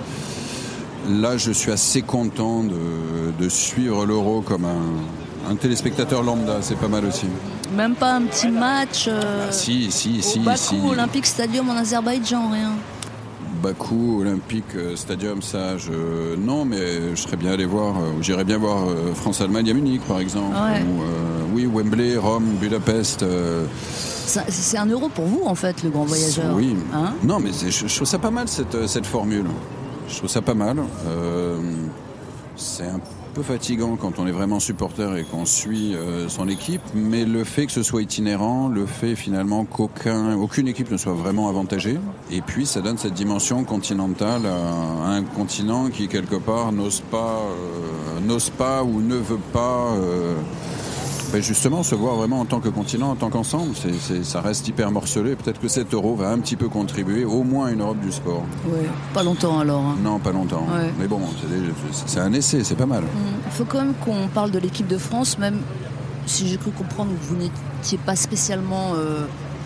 là 1.20 1.36
je 1.36 1.50
suis 1.50 1.72
assez 1.72 2.02
content 2.02 2.62
de, 2.62 2.74
de 3.40 3.48
suivre 3.48 4.06
l'Euro 4.06 4.40
comme 4.40 4.64
un, 4.66 4.76
un 5.50 5.54
téléspectateur 5.56 6.22
lambda, 6.22 6.58
c'est 6.60 6.76
pas 6.78 6.88
mal 6.88 7.04
aussi. 7.04 7.26
Même 7.74 7.94
pas 7.94 8.14
un 8.14 8.22
petit 8.22 8.48
match 8.48 9.06
euh, 9.08 9.46
Ah, 9.48 9.52
si, 9.52 9.90
si, 9.90 10.18
au 10.18 10.22
si, 10.22 10.38
Bakou 10.40 10.56
si. 10.56 10.76
Olympique 10.88 11.26
Stadium 11.26 11.68
en 11.70 11.76
Azerbaïdjan, 11.76 12.50
rien. 12.50 12.72
Bakou, 13.62 14.20
Olympique 14.20 14.64
euh, 14.76 14.96
Stadium, 14.96 15.40
ça, 15.42 15.76
je... 15.78 16.36
non, 16.36 16.64
mais 16.64 17.10
je 17.14 17.20
serais 17.20 17.36
bien 17.36 17.52
allé 17.52 17.64
voir, 17.64 17.96
euh, 17.96 18.12
j'irais 18.20 18.44
bien 18.44 18.58
voir 18.58 18.84
France-Allemagne 19.14 19.70
à 19.70 19.74
Munich, 19.74 20.02
par 20.06 20.20
exemple. 20.20 20.54
Ouais. 20.54 20.82
Ou, 20.82 21.02
euh, 21.02 21.06
oui, 21.54 21.66
Wembley, 21.66 22.16
Rome, 22.16 22.44
Budapest. 22.60 23.22
euh, 23.22 23.64
C'est 24.26 24.76
un 24.78 24.86
euro 24.86 25.08
pour 25.08 25.24
vous, 25.24 25.42
en 25.46 25.54
fait, 25.54 25.82
le 25.82 25.90
grand 25.90 26.04
voyageur. 26.04 26.54
Oui. 26.54 26.76
Hein? 26.94 27.14
Non, 27.24 27.40
mais 27.40 27.50
je, 27.52 27.86
je 27.86 27.94
trouve 27.94 28.06
ça 28.08 28.18
pas 28.18 28.30
mal, 28.30 28.46
cette, 28.48 28.86
cette 28.86 29.06
formule. 29.06 29.46
Je 30.08 30.16
trouve 30.18 30.30
ça 30.30 30.42
pas 30.42 30.54
mal. 30.54 30.76
Euh, 31.08 31.58
c'est 32.56 32.86
un 32.86 33.00
peu 33.36 33.42
fatigant 33.42 33.96
quand 33.96 34.18
on 34.18 34.26
est 34.26 34.32
vraiment 34.32 34.60
supporter 34.60 35.14
et 35.18 35.24
qu'on 35.24 35.44
suit 35.44 35.94
euh, 35.94 36.26
son 36.26 36.48
équipe, 36.48 36.80
mais 36.94 37.26
le 37.26 37.44
fait 37.44 37.66
que 37.66 37.72
ce 37.72 37.82
soit 37.82 38.00
itinérant, 38.00 38.68
le 38.68 38.86
fait 38.86 39.14
finalement 39.14 39.66
qu'aucun, 39.66 40.34
aucune 40.36 40.68
équipe 40.68 40.90
ne 40.90 40.96
soit 40.96 41.12
vraiment 41.12 41.50
avantagée, 41.50 41.98
et 42.30 42.40
puis 42.40 42.64
ça 42.64 42.80
donne 42.80 42.96
cette 42.96 43.12
dimension 43.12 43.62
continentale 43.64 44.46
à, 44.46 45.10
un 45.10 45.22
continent 45.22 45.90
qui 45.90 46.08
quelque 46.08 46.36
part 46.36 46.72
n'ose 46.72 47.02
pas, 47.10 47.42
euh, 47.42 48.20
n'ose 48.26 48.48
pas 48.48 48.82
ou 48.82 49.02
ne 49.02 49.16
veut 49.16 49.40
pas. 49.52 49.92
euh, 49.96 50.36
ben 51.32 51.42
justement, 51.42 51.82
se 51.82 51.94
voir 51.94 52.14
vraiment 52.16 52.40
en 52.40 52.44
tant 52.44 52.60
que 52.60 52.68
continent, 52.68 53.10
en 53.10 53.16
tant 53.16 53.30
qu'ensemble, 53.30 53.72
ça 54.22 54.40
reste 54.40 54.68
hyper 54.68 54.90
morcelé. 54.90 55.34
Peut-être 55.36 55.60
que 55.60 55.68
cet 55.68 55.92
euro 55.94 56.14
va 56.14 56.30
un 56.30 56.38
petit 56.38 56.56
peu 56.56 56.68
contribuer 56.68 57.24
au 57.24 57.42
moins 57.42 57.66
à 57.66 57.70
une 57.72 57.80
Europe 57.80 57.98
du 58.00 58.12
sport. 58.12 58.42
Ouais, 58.66 58.86
Pas 59.12 59.22
longtemps 59.22 59.58
alors. 59.60 59.82
hein. 59.82 59.96
Non, 60.02 60.18
pas 60.18 60.32
longtemps. 60.32 60.66
Ouais. 60.72 60.90
Mais 60.98 61.06
bon, 61.08 61.20
c'est, 62.06 62.20
un 62.20 62.32
essai, 62.32 62.62
c'est 62.64 62.76
pas 62.76 62.86
mal. 62.86 63.02
Il 63.46 63.52
faut 63.52 63.64
quand 63.64 63.78
même 63.78 63.94
qu'on 64.04 64.28
parle 64.28 64.50
de 64.50 64.58
l'équipe 64.58 64.86
de 64.86 64.98
France, 64.98 65.38
même 65.38 65.58
si 66.26 66.46
j'ai 66.48 66.56
cru 66.56 66.70
comprendre 66.70 67.10
que 67.12 67.24
vous 67.26 67.36
n'étiez 67.36 67.98
pas 67.98 68.16
spécialement 68.16 68.92
euh, 68.94 69.24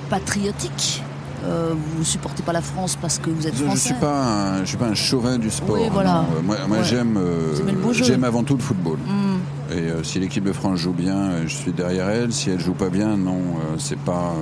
patriotique. 0.08 1.02
Euh, 1.44 1.72
vous 1.74 2.00
ne 2.00 2.04
supportez 2.04 2.42
pas 2.42 2.52
la 2.52 2.60
France 2.60 2.98
parce 3.00 3.18
que 3.18 3.30
vous 3.30 3.46
êtes 3.46 3.56
Je 3.56 3.62
ne 3.62 3.68
français. 3.68 3.86
suis 3.86 3.94
pas 3.94 4.24
un, 4.24 4.60
je 4.60 4.66
suis 4.66 4.76
pas 4.76 4.86
un 4.88 4.94
chauvin 4.94 5.38
du 5.38 5.48
sport. 5.50 5.76
Oui, 5.80 5.88
voilà. 5.90 6.12
non. 6.16 6.26
Euh, 6.36 6.42
Moi, 6.44 6.56
moi, 6.68 6.78
Ouais. 6.78 6.84
j'aime, 6.84 7.16
euh, 7.16 7.54
j'aime 7.94 8.24
avant 8.24 8.42
tout 8.42 8.56
le 8.56 8.62
football. 8.62 8.98
Hmm. 8.98 9.38
Et 9.72 9.74
euh, 9.90 10.02
si 10.02 10.18
l'équipe 10.18 10.44
de 10.44 10.52
France 10.52 10.78
joue 10.80 10.92
bien, 10.92 11.16
euh, 11.16 11.42
je 11.46 11.54
suis 11.54 11.72
derrière 11.72 12.08
elle. 12.08 12.32
Si 12.32 12.50
elle 12.50 12.58
joue 12.60 12.72
pas 12.74 12.88
bien, 12.88 13.16
non, 13.16 13.38
euh, 13.38 13.76
c'est 13.78 13.98
pas. 13.98 14.34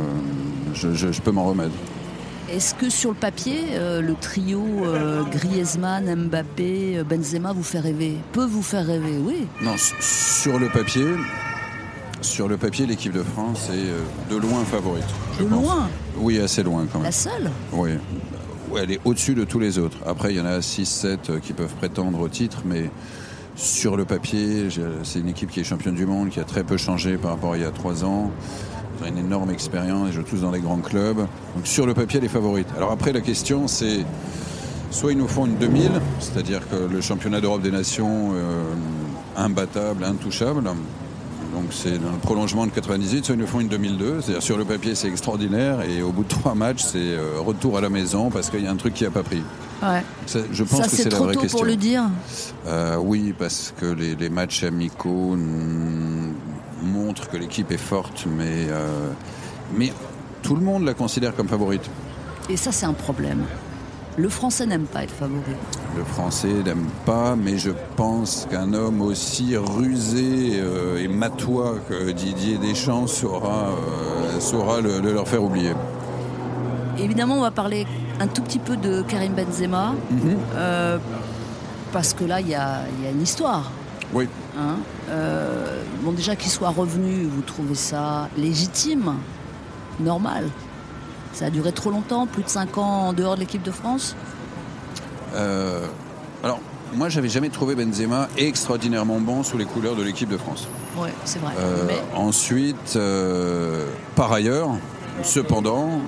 je, 0.75 0.95
je- 0.95 1.13
je 1.13 1.21
peux 1.21 1.31
m'en 1.33 1.45
remettre. 1.45 1.73
Est-ce 2.51 2.75
que 2.75 2.89
sur 2.89 3.11
le 3.11 3.17
papier, 3.17 3.59
euh, 3.73 4.01
le 4.01 4.15
trio 4.15 4.65
euh, 4.87 5.23
Griezmann, 5.25 6.29
Mbappé, 6.29 7.03
Benzema 7.09 7.53
vous 7.53 7.63
fait 7.63 7.79
rêver 7.81 8.17
Peut 8.33 8.47
vous 8.47 8.63
faire 8.63 8.87
rêver, 8.87 9.19
oui. 9.23 9.47
Non, 9.61 9.75
sur 10.01 10.59
le 10.59 10.69
papier, 10.71 11.05
sur 12.23 12.49
le 12.49 12.57
papier, 12.57 12.87
l'équipe 12.87 13.13
de 13.13 13.23
France 13.23 13.69
est 13.71 14.33
de 14.33 14.37
loin 14.41 14.65
favorite. 14.65 15.05
je 15.39 15.45
De 15.45 15.49
pense. 15.51 15.63
loin, 15.63 15.89
Oui, 16.17 16.39
assez 16.39 16.63
loin 16.63 16.87
quand 16.91 17.01
même. 17.01 17.05
la 17.07 17.13
seule? 17.13 17.51
Oui. 17.73 17.91
Elle 18.81 18.93
est 18.93 19.01
au-dessus 19.05 19.35
de 19.35 19.45
tous 19.45 19.59
les 19.59 19.79
autres. 19.79 19.99
Après, 20.07 20.33
il 20.33 20.39
y 20.39 20.41
en 20.41 20.47
a 20.47 20.61
6-7 20.61 21.41
qui 21.41 21.53
peuvent 21.53 21.75
prétendre 21.75 22.19
au 22.21 22.29
titre, 22.29 22.63
mais 22.65 22.91
sur 23.59 23.97
le 23.97 24.05
papier, 24.05 24.69
c'est 25.03 25.19
une 25.19 25.29
équipe 25.29 25.51
qui 25.51 25.59
est 25.61 25.65
championne 25.65 25.97
du 25.97 26.07
monde, 26.07 26.31
qui 26.31 26.39
a 26.39 26.45
très 26.45 26.63
peu 26.63 26.77
changé 26.77 27.19
par 27.19 27.33
rapport 27.33 27.55
à 27.55 27.57
il 27.57 27.63
y 27.63 27.67
a 27.67 27.71
3 27.71 28.05
ans. 28.05 28.31
Ils 29.01 29.05
ont 29.05 29.09
une 29.09 29.19
énorme 29.19 29.51
expérience, 29.51 30.09
ils 30.11 30.13
jouent 30.15 30.23
tous 30.23 30.43
dans 30.43 30.53
les 30.53 30.61
grands 30.61 30.79
clubs. 30.79 31.19
Donc 31.19 31.67
sur 31.67 31.85
le 31.85 31.93
papier, 31.93 32.19
elle 32.19 32.25
est 32.25 32.29
favorite. 32.29 32.69
Alors 32.77 32.93
après, 32.93 33.13
la 33.13 33.21
question, 33.21 33.67
c'est 33.67 34.05
soit 34.93 35.13
ils 35.13 35.19
nous 35.19 35.27
font 35.27 35.47
une 35.47 35.57
2000, 35.57 35.91
c'est-à-dire 36.21 36.69
que 36.69 36.77
le 36.77 37.01
championnat 37.01 37.41
d'Europe 37.41 37.63
des 37.63 37.73
Nations, 37.73 38.31
euh, 38.33 38.63
imbattable, 39.37 40.05
intouchable. 40.05 40.63
Donc 41.55 41.67
c'est 41.71 41.99
dans 41.99 42.13
le 42.13 42.19
prolongement 42.19 42.67
de 42.67 42.71
98, 42.73 43.25
soit 43.25 43.35
ils 43.35 43.39
nous 43.41 43.47
font 43.47 43.61
une 43.61 43.69
2002, 43.69 44.21
c'est-à-dire 44.21 44.43
sur 44.43 44.59
le 44.59 44.65
papier 44.65 44.95
c'est 44.95 45.09
extraordinaire 45.09 45.81
et 45.83 46.03
au 46.03 46.13
bout 46.13 46.25
de 46.25 46.29
trois 46.29 46.55
matchs 46.55 46.83
c'est 46.83 46.99
euh, 46.99 47.41
retour 47.41 47.79
à 47.79 47.81
la 47.81 47.89
maison 47.89 48.31
parce 48.31 48.51
qu'il 48.51 48.63
y 48.63 48.67
a 48.67 48.71
un 48.71 48.77
truc 48.77 48.95
qui 48.95 49.05
n'a 49.05 49.11
pas 49.11 49.23
pris. 49.23 49.43
Ouais. 49.83 50.03
Ça, 50.27 50.41
je 50.53 50.65
pense 50.65 50.81
Ça, 50.81 50.89
que 50.89 50.97
c'est 50.97 51.11
la 51.11 51.19
vraie 51.19 51.35
tôt 51.35 51.41
question. 51.41 51.59
pour 51.59 51.67
le 51.67 51.77
dire. 51.77 52.03
Euh, 52.67 52.97
oui, 52.97 53.33
parce 53.39 53.73
que 53.79 53.87
les, 53.87 54.15
les 54.17 54.29
matchs 54.29 54.65
amicaux 54.65 55.37
montrent 56.83 57.29
que 57.29 57.37
l'équipe 57.37 57.71
est 57.71 57.77
forte, 57.79 58.27
mais, 58.27 58.67
euh, 58.71 59.11
mais 59.77 59.93
tout 60.43 60.57
le 60.57 60.63
monde 60.63 60.85
la 60.85 60.95
considère 60.95 61.35
comme 61.35 61.49
favorite. 61.49 61.89
Et 62.51 62.57
ça, 62.57 62.73
c'est 62.73 62.87
un 62.87 62.93
problème. 62.93 63.45
Le 64.19 64.29
Français 64.29 64.67
n'aime 64.67 64.87
pas 64.87 65.05
être 65.05 65.15
favori. 65.15 65.41
Le 65.97 66.03
français 66.05 66.49
n'aime 66.65 66.87
pas, 67.07 67.37
mais 67.37 67.57
je 67.57 67.71
pense 67.97 68.47
qu'un 68.51 68.73
homme 68.75 69.01
aussi 69.01 69.57
rusé 69.57 70.59
euh, 70.61 70.99
et 71.03 71.07
matois 71.09 71.77
que 71.89 72.11
Didier 72.11 72.59
Deschamps 72.59 73.07
saura, 73.07 73.69
euh, 73.71 74.41
saura 74.41 74.81
le- 74.81 75.01
le 75.01 75.13
leur 75.13 75.27
faire 75.29 75.43
oublier. 75.43 75.73
Évidemment, 76.99 77.37
on 77.39 77.43
va 77.43 77.53
parler 77.53 77.87
un 78.21 78.27
tout 78.27 78.43
petit 78.43 78.59
peu 78.59 78.77
de 78.77 79.03
Karim 79.03 79.35
Benzema, 79.35 79.95
euh, 80.57 80.99
parce 81.93 82.13
que 82.13 82.25
là, 82.25 82.41
il 82.41 82.49
y 82.49 82.55
a, 82.57 82.81
il 82.99 83.05
y 83.05 83.07
a 83.07 83.11
une 83.11 83.23
histoire. 83.23 83.71
Oui. 84.13 84.27
hein. 84.59 84.77
Bon, 86.03 86.11
déjà 86.13 86.35
qu'il 86.35 86.51
soit 86.51 86.71
revenu, 86.71 87.25
vous 87.25 87.43
trouvez 87.43 87.75
ça 87.77 88.29
légitime, 88.37 89.15
normal 90.01 90.45
Ça 91.39 91.45
a 91.45 91.51
duré 91.51 91.71
trop 91.71 91.93
longtemps, 91.93 92.27
plus 92.27 92.43
de 92.43 92.49
5 92.49 92.79
ans 92.79 92.83
en 92.83 93.13
dehors 93.13 93.37
de 93.37 93.41
l'équipe 93.41 93.63
de 93.63 93.71
France 93.71 94.17
Euh, 95.37 95.87
alors, 96.43 96.59
moi, 96.97 97.09
j'avais 97.09 97.29
jamais 97.29 97.49
trouvé 97.49 97.77
Benzema 97.77 98.29
extraordinairement 98.37 99.21
bon 99.21 99.45
sous 99.45 99.57
les 99.57 99.65
couleurs 99.65 99.95
de 99.95 100.03
l'équipe 100.03 100.29
de 100.29 100.37
France. 100.37 100.67
Oui, 100.97 101.11
c'est 101.25 101.39
vrai. 101.39 101.53
Euh, 101.57 101.85
Mais 101.87 102.03
Ensuite, 102.17 102.95
euh, 102.97 103.87
par 104.17 104.33
ailleurs, 104.33 104.71
cependant, 105.23 106.01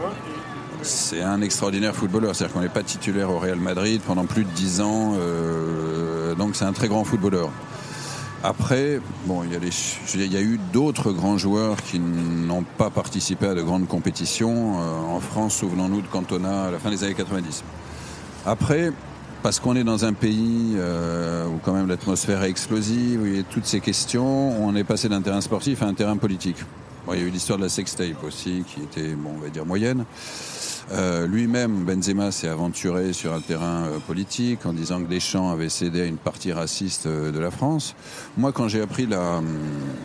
c'est 0.83 1.22
un 1.22 1.43
extraordinaire 1.43 1.95
footballeur. 1.95 2.35
C'est-à-dire 2.35 2.55
qu'on 2.55 2.62
n'est 2.62 2.68
pas 2.68 2.83
titulaire 2.83 3.31
au 3.31 3.39
Real 3.39 3.61
Madrid 3.61 4.01
pendant 4.05 4.24
plus 4.24 4.43
de 4.43 4.51
10 4.51 4.81
ans. 4.81 5.14
donc 6.37 6.57
c'est 6.57 6.64
un 6.64 6.72
très 6.72 6.89
grand 6.89 7.05
footballeur. 7.05 7.51
Après, 8.43 9.01
bon, 9.26 9.43
il 9.45 9.53
y 9.53 10.36
a, 10.36 10.41
eu 10.41 10.59
d'autres 10.72 11.12
grands 11.12 11.36
joueurs 11.36 11.76
qui 11.82 11.99
n'ont 11.99 12.64
pas 12.78 12.88
participé 12.88 13.47
à 13.47 13.55
de 13.55 13.61
grandes 13.61 13.86
compétitions. 13.86 14.80
Euh, 14.80 15.14
en 15.14 15.20
France, 15.20 15.57
souvenons-nous 15.57 16.01
de 16.01 16.07
Cantona 16.07 16.64
à 16.64 16.70
la 16.70 16.78
fin 16.78 16.91
des 16.91 17.05
années 17.05 17.14
90. 17.14 17.62
Après, 18.47 18.93
parce 19.43 19.61
qu'on 19.61 19.76
est 19.76 19.84
dans 19.84 20.07
un 20.07 20.14
pays 20.14 20.72
euh, 20.76 21.47
où 21.49 21.59
quand 21.62 21.74
même 21.74 21.86
l'atmosphère 21.86 22.43
est 22.43 22.49
explosive, 22.49 23.20
où 23.20 23.26
il 23.26 23.36
y 23.36 23.41
a 23.41 23.43
toutes 23.43 23.66
ces 23.66 23.80
questions, 23.80 24.64
on 24.64 24.74
est 24.74 24.84
passé 24.84 25.11
d'un 25.11 25.20
terrain 25.20 25.43
sportif 25.43 25.82
à 25.82 25.86
un 25.86 25.95
terrain 25.95 26.16
politique. 26.16 26.64
Bon, 27.07 27.12
il 27.12 27.20
y 27.20 27.22
a 27.22 27.26
eu 27.26 27.30
l'histoire 27.30 27.59
de 27.59 27.64
la 27.64 27.68
sextape 27.68 28.24
aussi, 28.24 28.64
qui 28.66 28.80
était, 28.80 29.14
bon, 29.14 29.32
on 29.36 29.41
va 29.41 29.51
dire, 29.51 29.66
moyenne. 29.66 30.07
Euh, 30.93 31.26
Lui-même, 31.26 31.84
Benzema, 31.84 32.32
s'est 32.32 32.49
aventuré 32.49 33.12
sur 33.12 33.32
un 33.32 33.41
terrain 33.41 33.86
euh, 33.86 33.99
politique 33.99 34.66
en 34.66 34.72
disant 34.72 35.03
que 35.03 35.09
Deschamps 35.09 35.51
avait 35.51 35.68
cédé 35.68 36.03
à 36.03 36.05
une 36.05 36.16
partie 36.16 36.53
raciste 36.53 37.07
euh, 37.07 37.30
de 37.30 37.38
la 37.38 37.51
France. 37.51 37.95
Moi, 38.36 38.53
quand 38.53 38.68
j'ai 38.68 38.80
appris 38.80 39.07
la, 39.07 39.36
hum, 39.38 39.47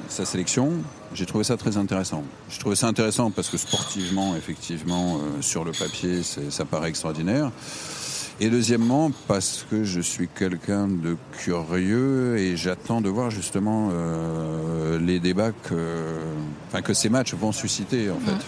sa 0.09 0.25
sélection, 0.25 0.73
j'ai 1.13 1.25
trouvé 1.25 1.43
ça 1.43 1.57
très 1.57 1.77
intéressant. 1.77 2.23
J'ai 2.49 2.59
trouvé 2.59 2.75
ça 2.75 2.87
intéressant 2.87 3.31
parce 3.31 3.49
que 3.49 3.57
sportivement, 3.57 4.35
effectivement, 4.35 5.19
sur 5.41 5.63
le 5.63 5.71
papier, 5.71 6.21
ça 6.23 6.65
paraît 6.65 6.89
extraordinaire. 6.89 7.51
Et 8.41 8.49
deuxièmement, 8.49 9.11
parce 9.27 9.65
que 9.69 9.85
je 9.85 10.01
suis 10.01 10.27
quelqu'un 10.27 10.87
de 10.89 11.15
curieux 11.39 12.37
et 12.37 12.57
j'attends 12.57 12.99
de 12.99 13.07
voir 13.07 13.31
justement 13.31 13.89
euh, 13.93 14.99
les 14.99 15.21
débats 15.21 15.51
que, 15.51 16.19
enfin, 16.67 16.81
que 16.81 16.93
ces 16.93 17.07
matchs 17.07 17.33
vont 17.33 17.53
susciter 17.53 18.09
en 18.11 18.19
fait. 18.19 18.45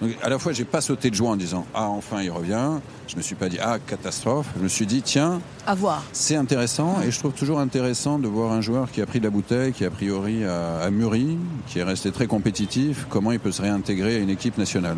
Donc, 0.00 0.10
à 0.22 0.28
la 0.28 0.38
fois, 0.38 0.52
j'ai 0.52 0.64
pas 0.64 0.80
sauté 0.80 1.10
de 1.10 1.14
joie 1.16 1.30
en 1.30 1.36
disant 1.36 1.66
ah 1.74 1.88
enfin 1.88 2.22
il 2.22 2.30
revient. 2.30 2.70
Je 3.08 3.16
me 3.16 3.22
suis 3.22 3.34
pas 3.34 3.48
dit 3.48 3.58
ah 3.60 3.78
catastrophe. 3.84 4.46
Je 4.56 4.62
me 4.62 4.68
suis 4.68 4.86
dit 4.86 5.02
tiens 5.02 5.40
à 5.66 5.74
voir. 5.74 6.02
c'est 6.12 6.36
intéressant 6.36 7.00
et 7.04 7.10
je 7.10 7.18
trouve 7.18 7.32
toujours 7.32 7.58
intéressant 7.58 8.18
de 8.18 8.28
voir 8.28 8.52
un 8.52 8.60
joueur 8.60 8.90
qui 8.90 9.00
a 9.02 9.06
pris 9.06 9.18
de 9.18 9.24
la 9.24 9.30
bouteille, 9.30 9.72
qui 9.72 9.84
a 9.84 9.90
priori 9.90 10.44
a, 10.44 10.78
a 10.80 10.90
mûri, 10.90 11.36
qui 11.66 11.78
est 11.80 11.84
resté 11.84 12.12
très 12.12 12.26
compétitif, 12.26 13.06
comment 13.10 13.32
il 13.32 13.40
peut 13.40 13.52
se 13.52 13.62
réintégrer 13.62 14.16
à 14.16 14.18
une 14.18 14.30
équipe 14.30 14.56
nationale. 14.56 14.96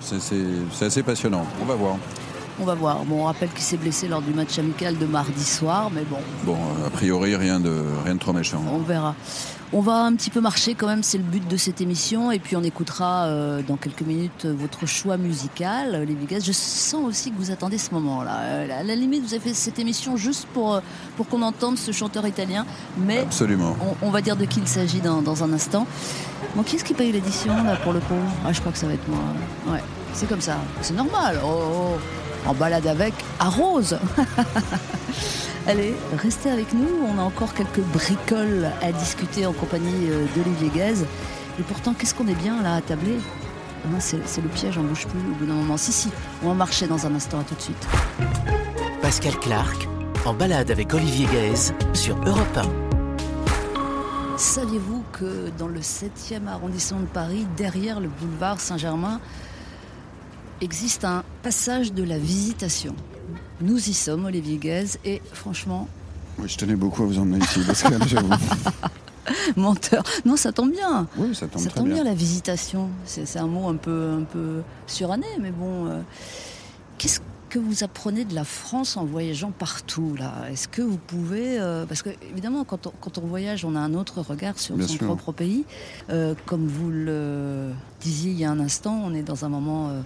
C'est 0.00 0.84
assez 0.84 1.02
passionnant. 1.02 1.46
On 1.62 1.64
va 1.64 1.74
voir. 1.74 1.96
On 2.60 2.64
va 2.64 2.74
voir. 2.74 3.04
Bon, 3.04 3.22
on 3.22 3.24
rappelle 3.24 3.48
qu'il 3.48 3.62
s'est 3.64 3.76
blessé 3.76 4.06
lors 4.06 4.22
du 4.22 4.32
match 4.32 4.58
amical 4.60 4.96
de 4.96 5.06
mardi 5.06 5.42
soir, 5.42 5.90
mais 5.92 6.02
bon, 6.08 6.18
Bon, 6.44 6.56
a 6.86 6.90
priori, 6.90 7.34
rien 7.34 7.58
de, 7.58 7.72
rien 8.04 8.14
de 8.14 8.20
trop 8.20 8.32
méchant. 8.32 8.62
on 8.72 8.78
verra. 8.78 9.14
On 9.76 9.80
va 9.80 10.04
un 10.04 10.14
petit 10.14 10.30
peu 10.30 10.40
marcher 10.40 10.76
quand 10.76 10.86
même, 10.86 11.02
c'est 11.02 11.18
le 11.18 11.24
but 11.24 11.48
de 11.48 11.56
cette 11.56 11.80
émission. 11.80 12.30
Et 12.30 12.38
puis 12.38 12.54
on 12.54 12.62
écoutera 12.62 13.24
euh, 13.24 13.60
dans 13.66 13.76
quelques 13.76 14.02
minutes 14.02 14.46
votre 14.46 14.86
choix 14.86 15.16
musical, 15.16 15.96
euh, 15.96 16.04
les 16.04 16.14
Vegas. 16.14 16.44
Je 16.46 16.52
sens 16.52 17.04
aussi 17.04 17.32
que 17.32 17.36
vous 17.36 17.50
attendez 17.50 17.76
ce 17.76 17.92
moment-là. 17.92 18.38
Euh, 18.42 18.80
à 18.80 18.84
la 18.84 18.94
limite, 18.94 19.24
vous 19.24 19.34
avez 19.34 19.42
fait 19.48 19.52
cette 19.52 19.80
émission 19.80 20.16
juste 20.16 20.46
pour, 20.54 20.74
euh, 20.74 20.80
pour 21.16 21.26
qu'on 21.26 21.42
entende 21.42 21.76
ce 21.76 21.90
chanteur 21.90 22.24
italien. 22.24 22.64
Mais 22.98 23.18
Absolument. 23.22 23.74
on, 24.00 24.06
on 24.06 24.10
va 24.10 24.20
dire 24.20 24.36
de 24.36 24.44
qui 24.44 24.60
il 24.60 24.68
s'agit 24.68 25.00
dans, 25.00 25.22
dans 25.22 25.42
un 25.42 25.52
instant. 25.52 25.88
Bon, 26.54 26.62
qui 26.62 26.76
est-ce 26.76 26.84
qui 26.84 26.94
paye 26.94 27.10
l'édition 27.10 27.52
là 27.64 27.74
pour 27.74 27.92
le 27.92 27.98
coup 27.98 28.14
Ah, 28.46 28.52
je 28.52 28.60
crois 28.60 28.70
que 28.70 28.78
ça 28.78 28.86
va 28.86 28.92
être 28.92 29.08
moi. 29.08 29.18
Ouais, 29.72 29.82
c'est 30.12 30.28
comme 30.28 30.40
ça. 30.40 30.56
C'est 30.82 30.94
normal. 30.94 31.40
Oh, 31.44 31.48
oh. 31.48 32.48
En 32.48 32.54
balade 32.54 32.86
avec 32.86 33.14
à 33.40 33.48
Rose. 33.48 33.98
Allez, 35.66 35.94
restez 36.16 36.50
avec 36.50 36.72
nous. 36.72 36.88
On 37.08 37.18
a 37.18 37.22
encore 37.22 37.54
quelques 37.54 37.80
bricoles 37.80 38.70
à 38.82 38.92
discuter 38.92 39.46
en 39.46 39.52
compagnie 39.52 40.10
euh, 40.10 40.26
d'Olivier 40.36 40.70
Gaz. 40.74 41.04
Et 41.58 41.62
pourtant, 41.62 41.94
qu'est-ce 41.94 42.14
qu'on 42.14 42.28
est 42.28 42.34
bien 42.34 42.62
là 42.62 42.74
à 42.76 42.80
tabler 42.80 43.18
Hein, 43.86 44.00
c'est 44.00 44.26
c'est 44.26 44.40
le 44.40 44.48
piège, 44.48 44.78
on 44.78 44.82
bouge 44.82 45.06
plus 45.06 45.18
au 45.18 45.34
bout 45.34 45.46
d'un 45.46 45.54
moment. 45.54 45.76
Si, 45.76 45.92
si, 45.92 46.08
on 46.42 46.48
va 46.48 46.54
marcher 46.54 46.86
dans 46.86 47.06
un 47.06 47.14
instant, 47.14 47.40
à 47.40 47.44
tout 47.44 47.54
de 47.54 47.60
suite. 47.60 47.86
Pascal 49.02 49.38
Clark 49.40 49.88
en 50.24 50.32
balade 50.32 50.70
avec 50.70 50.94
Olivier 50.94 51.26
Gaez 51.26 51.74
sur 51.92 52.16
Europe 52.24 52.56
1. 52.56 54.38
Saviez-vous 54.38 55.04
que 55.12 55.50
dans 55.58 55.68
le 55.68 55.80
7e 55.80 56.46
arrondissement 56.48 57.00
de 57.00 57.06
Paris, 57.06 57.46
derrière 57.58 58.00
le 58.00 58.08
boulevard 58.08 58.58
Saint-Germain, 58.58 59.20
existe 60.62 61.04
un 61.04 61.22
passage 61.42 61.92
de 61.92 62.02
la 62.02 62.16
visitation? 62.16 62.96
Nous 63.64 63.88
y 63.88 63.94
sommes, 63.94 64.26
Olivier 64.26 64.58
Guez, 64.58 64.84
et 65.06 65.22
franchement, 65.32 65.88
Oui, 66.38 66.48
je 66.48 66.56
tenais 66.58 66.76
beaucoup 66.76 67.02
à 67.02 67.06
vous 67.06 67.18
emmener 67.18 67.38
ici, 67.42 67.60
Pascal, 67.66 67.98
j'avoue. 68.06 68.28
menteur. 69.56 70.02
Non, 70.26 70.36
ça 70.36 70.52
tombe 70.52 70.70
bien. 70.72 71.06
Oui, 71.16 71.34
ça 71.34 71.46
tombe 71.46 71.62
ça 71.62 71.70
très 71.70 71.78
tombe 71.80 71.86
bien. 71.88 71.96
bien. 72.02 72.04
la 72.04 72.14
visitation. 72.14 72.90
C'est 73.06 73.38
un 73.38 73.46
mot 73.46 73.68
un 73.68 73.76
peu, 73.76 74.18
un 74.20 74.24
peu 74.24 74.60
suranné, 74.86 75.26
mais 75.40 75.50
bon. 75.50 75.86
euh, 75.86 76.00
Qu'est-ce 76.98 77.20
que 77.48 77.58
vous 77.58 77.84
apprenez 77.84 78.24
de 78.26 78.34
la 78.34 78.44
France 78.44 78.96
en 78.98 79.04
voyageant 79.06 79.50
partout 79.50 80.14
là? 80.18 80.32
Est-ce 80.50 80.68
que 80.68 80.82
vous 80.82 80.98
pouvez, 80.98 81.58
euh, 81.58 81.86
parce 81.86 82.02
que 82.02 82.10
évidemment, 82.30 82.64
quand 82.64 82.86
on, 82.86 82.92
quand 83.00 83.16
on 83.16 83.22
voyage, 83.26 83.64
on 83.64 83.74
a 83.76 83.80
un 83.80 83.94
autre 83.94 84.20
regard 84.20 84.58
sur 84.58 84.76
Bien 84.76 84.86
son 84.86 84.94
sûr. 84.94 85.06
propre 85.06 85.32
pays. 85.32 85.64
Euh, 86.10 86.34
comme 86.44 86.66
vous 86.66 86.90
le 86.90 87.70
disiez 88.02 88.32
il 88.32 88.38
y 88.38 88.44
a 88.44 88.50
un 88.50 88.60
instant, 88.60 89.00
on 89.04 89.14
est 89.14 89.22
dans 89.22 89.44
un 89.46 89.48
moment 89.48 89.88
euh, 89.88 90.00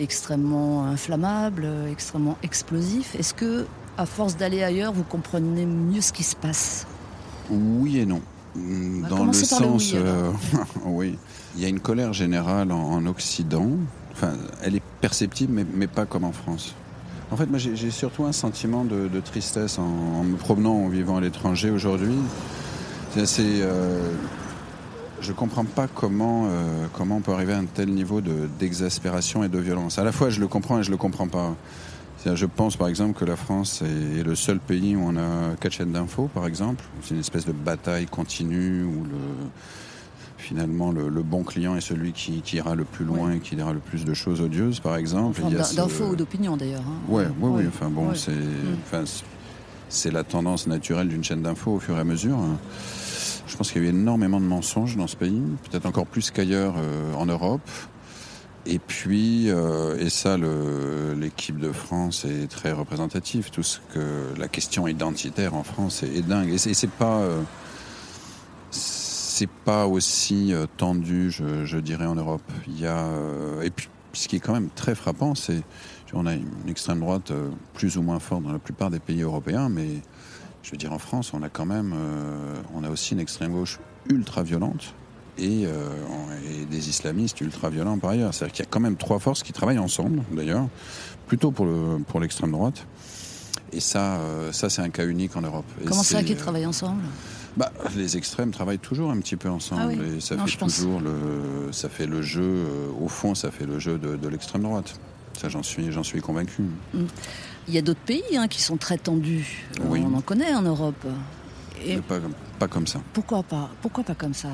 extrêmement 0.00 0.84
inflammable, 0.86 1.62
euh, 1.64 1.90
extrêmement 1.90 2.36
explosif. 2.42 3.14
Est-ce 3.14 3.34
que, 3.34 3.66
à 3.98 4.06
force 4.06 4.36
d'aller 4.36 4.62
ailleurs, 4.62 4.92
vous 4.92 5.02
comprenez 5.04 5.66
mieux 5.66 6.00
ce 6.00 6.12
qui 6.12 6.22
se 6.24 6.34
passe? 6.36 6.86
Oui 7.50 7.98
et 7.98 8.06
non. 8.06 8.20
Mm, 8.56 9.08
Dans 9.08 9.24
le 9.26 9.32
sens, 9.32 9.92
oui, 9.92 9.98
euh, 10.02 10.30
oui, 10.86 11.18
il 11.56 11.62
y 11.62 11.64
a 11.64 11.68
une 11.68 11.80
colère 11.80 12.12
générale 12.12 12.72
en, 12.72 12.80
en 12.92 13.06
Occident. 13.06 13.68
Enfin, 14.12 14.32
elle 14.62 14.76
est 14.76 14.82
perceptible, 15.00 15.52
mais, 15.52 15.66
mais 15.74 15.86
pas 15.86 16.04
comme 16.06 16.24
en 16.24 16.32
France. 16.32 16.74
En 17.30 17.36
fait, 17.36 17.46
moi, 17.46 17.58
j'ai 17.58 17.76
j'ai 17.76 17.92
surtout 17.92 18.24
un 18.24 18.32
sentiment 18.32 18.84
de, 18.84 19.06
de 19.06 19.20
tristesse 19.20 19.78
en, 19.78 19.84
en 19.84 20.24
me 20.24 20.36
promenant, 20.36 20.74
en 20.74 20.88
vivant 20.88 21.16
à 21.18 21.20
l'étranger 21.20 21.70
aujourd'hui. 21.70 22.16
C'est 23.14 23.20
assez. 23.22 23.60
euh, 23.62 24.10
je 25.20 25.32
comprends 25.32 25.64
pas 25.64 25.86
comment 25.86 26.46
euh, 26.48 26.86
comment 26.96 27.16
on 27.16 27.20
peut 27.20 27.32
arriver 27.32 27.52
à 27.52 27.58
un 27.58 27.64
tel 27.66 27.90
niveau 27.90 28.20
de 28.20 28.48
d'exaspération 28.58 29.44
et 29.44 29.48
de 29.48 29.58
violence. 29.58 29.98
À 29.98 30.04
la 30.04 30.12
fois, 30.12 30.30
je 30.30 30.40
le 30.40 30.48
comprends 30.48 30.78
et 30.80 30.82
je 30.82 30.90
le 30.90 30.96
comprends 30.96 31.28
pas. 31.28 31.54
Je 32.26 32.44
pense 32.46 32.76
par 32.76 32.88
exemple 32.88 33.18
que 33.18 33.24
la 33.24 33.36
France 33.36 33.82
est 33.82 34.22
le 34.22 34.34
seul 34.34 34.58
pays 34.60 34.94
où 34.94 35.00
on 35.02 35.16
a 35.16 35.56
quatre 35.58 35.72
chaînes 35.72 35.92
d'infos, 35.92 36.28
par 36.34 36.46
exemple. 36.46 36.84
C'est 37.02 37.14
une 37.14 37.20
espèce 37.20 37.46
de 37.46 37.52
bataille 37.52 38.04
continue 38.06 38.84
où 38.84 39.04
le, 39.04 39.48
finalement 40.36 40.90
le, 40.92 41.08
le 41.08 41.22
bon 41.22 41.44
client 41.44 41.76
est 41.76 41.80
celui 41.80 42.12
qui, 42.12 42.42
qui 42.42 42.56
ira 42.56 42.74
le 42.74 42.84
plus 42.84 43.06
loin 43.06 43.32
et 43.32 43.38
qui 43.38 43.56
dira 43.56 43.72
le 43.72 43.78
plus 43.78 44.04
de 44.04 44.12
choses 44.12 44.42
odieuses, 44.42 44.80
par 44.80 44.96
exemple. 44.96 45.40
Enfin, 45.42 45.64
ce- 45.64 45.76
D'infos 45.76 46.08
ou 46.10 46.16
d'opinion 46.16 46.58
d'ailleurs. 46.58 46.82
hein. 46.86 47.00
Ouais, 47.08 47.24
ouais, 47.24 47.30
oui. 47.40 47.62
Ouais. 47.62 47.68
Enfin 47.68 47.88
bon, 47.88 48.14
c'est, 48.14 48.32
Mm. 48.32 48.76
enfin, 48.84 49.04
la 50.12 50.22
tendance 50.24 50.66
naturelle 50.66 51.08
d'une 51.08 51.24
chaîne 51.24 51.40
d'infos 51.42 51.72
au 51.72 51.80
fur 51.80 51.96
et 51.96 52.00
à 52.00 52.04
mesure. 52.04 52.36
Je 53.50 53.56
pense 53.56 53.72
qu'il 53.72 53.82
y 53.82 53.84
a 53.84 53.88
eu 53.88 53.90
énormément 53.90 54.40
de 54.40 54.46
mensonges 54.46 54.96
dans 54.96 55.08
ce 55.08 55.16
pays, 55.16 55.42
peut-être 55.68 55.84
encore 55.84 56.06
plus 56.06 56.30
qu'ailleurs 56.30 56.74
euh, 56.78 57.12
en 57.14 57.26
Europe. 57.26 57.68
Et 58.64 58.78
puis, 58.78 59.50
euh, 59.50 59.98
et 59.98 60.08
ça, 60.08 60.36
l'équipe 61.16 61.58
de 61.58 61.72
France 61.72 62.24
est 62.24 62.46
très 62.46 62.70
représentative. 62.70 63.50
Tout 63.50 63.64
ce 63.64 63.80
que 63.92 64.38
la 64.38 64.46
question 64.46 64.86
identitaire 64.86 65.54
en 65.54 65.64
France 65.64 66.04
est, 66.04 66.24
dingue. 66.24 66.50
Et 66.50 66.58
c'est, 66.58 66.90
pas, 66.90 67.18
euh, 67.22 67.42
c'est 68.70 69.50
pas 69.50 69.86
aussi 69.86 70.52
tendu, 70.76 71.32
je, 71.32 71.78
dirais, 71.78 72.06
en 72.06 72.14
Europe. 72.14 72.42
Il 72.68 72.78
y 72.78 72.86
a, 72.86 73.08
et 73.64 73.70
puis, 73.70 73.88
ce 74.12 74.28
qui 74.28 74.36
est 74.36 74.40
quand 74.40 74.52
même 74.52 74.70
très 74.76 74.94
frappant, 74.94 75.34
c'est 75.34 75.62
on 76.12 76.26
a 76.26 76.34
une 76.34 76.68
extrême 76.68 77.00
droite 77.00 77.32
plus 77.74 77.96
ou 77.96 78.02
moins 78.02 78.18
forte 78.18 78.42
dans 78.42 78.52
la 78.52 78.58
plupart 78.58 78.90
des 78.90 78.98
pays 79.00 79.22
européens, 79.22 79.68
mais 79.68 80.02
je 80.62 80.70
veux 80.72 80.76
dire 80.76 80.92
en 80.92 80.98
France, 80.98 81.32
on 81.34 81.42
a 81.42 81.48
quand 81.48 81.66
même, 81.66 81.92
euh, 81.96 82.54
on 82.74 82.84
a 82.84 82.90
aussi 82.90 83.14
une 83.14 83.20
extrême 83.20 83.52
gauche 83.52 83.78
ultra 84.08 84.42
violente 84.42 84.94
et, 85.38 85.64
euh, 85.66 85.88
et 86.50 86.64
des 86.66 86.88
islamistes 86.88 87.40
ultra 87.40 87.70
violents 87.70 87.98
par 87.98 88.10
ailleurs. 88.10 88.34
C'est-à-dire 88.34 88.52
qu'il 88.54 88.64
y 88.64 88.68
a 88.68 88.70
quand 88.70 88.80
même 88.80 88.96
trois 88.96 89.18
forces 89.18 89.42
qui 89.42 89.52
travaillent 89.52 89.78
ensemble, 89.78 90.22
d'ailleurs, 90.32 90.66
plutôt 91.26 91.50
pour 91.50 91.66
le 91.66 91.98
pour 92.06 92.20
l'extrême 92.20 92.50
droite. 92.52 92.86
Et 93.72 93.80
ça, 93.80 94.16
euh, 94.18 94.52
ça 94.52 94.68
c'est 94.68 94.82
un 94.82 94.90
cas 94.90 95.06
unique 95.06 95.36
en 95.36 95.42
Europe. 95.42 95.64
Et 95.80 95.84
Comment 95.84 96.02
ça 96.02 96.18
euh, 96.18 96.34
travaillent 96.36 96.66
ensemble? 96.66 97.02
Bah, 97.56 97.72
les 97.96 98.16
extrêmes 98.16 98.50
travaillent 98.52 98.78
toujours 98.78 99.10
un 99.10 99.18
petit 99.18 99.36
peu 99.36 99.48
ensemble 99.48 99.82
Ah 99.84 99.88
oui. 99.88 100.16
et 100.16 100.20
ça 100.20 100.36
Non, 100.36 100.46
fait 100.46 100.56
pense. 100.58 100.76
toujours 100.76 101.00
le, 101.00 101.72
ça 101.72 101.88
fait 101.88 102.06
le 102.06 102.20
jeu. 102.22 102.42
euh, 102.42 102.88
au 103.00 103.08
fond, 103.08 103.34
ça 103.34 103.50
fait 103.50 103.66
le 103.66 103.78
jeu 103.78 103.98
de, 103.98 104.16
de 104.16 104.28
l'extrême 104.28 104.62
droite. 104.62 104.98
Ça, 105.40 105.48
j'en 105.48 105.62
suis, 105.62 105.90
j'en 105.92 106.02
suis 106.02 106.20
convaincu. 106.20 106.62
Il 107.70 107.74
y 107.74 107.78
a 107.78 107.82
d'autres 107.82 108.00
pays 108.00 108.36
hein, 108.36 108.48
qui 108.48 108.60
sont 108.60 108.76
très 108.76 108.98
tendus. 108.98 109.64
Oui. 109.84 110.02
On 110.04 110.16
en 110.16 110.20
connaît 110.22 110.52
en 110.52 110.62
Europe. 110.62 111.06
Et 111.86 111.94
Mais 111.94 112.00
pas, 112.02 112.18
comme- 112.18 112.34
pas 112.58 112.66
comme 112.68 112.86
ça. 112.88 113.00
pourquoi 113.12 113.44
pas 113.44 113.70
Pourquoi 113.80 114.02
pas 114.02 114.16
comme 114.16 114.34
ça? 114.34 114.48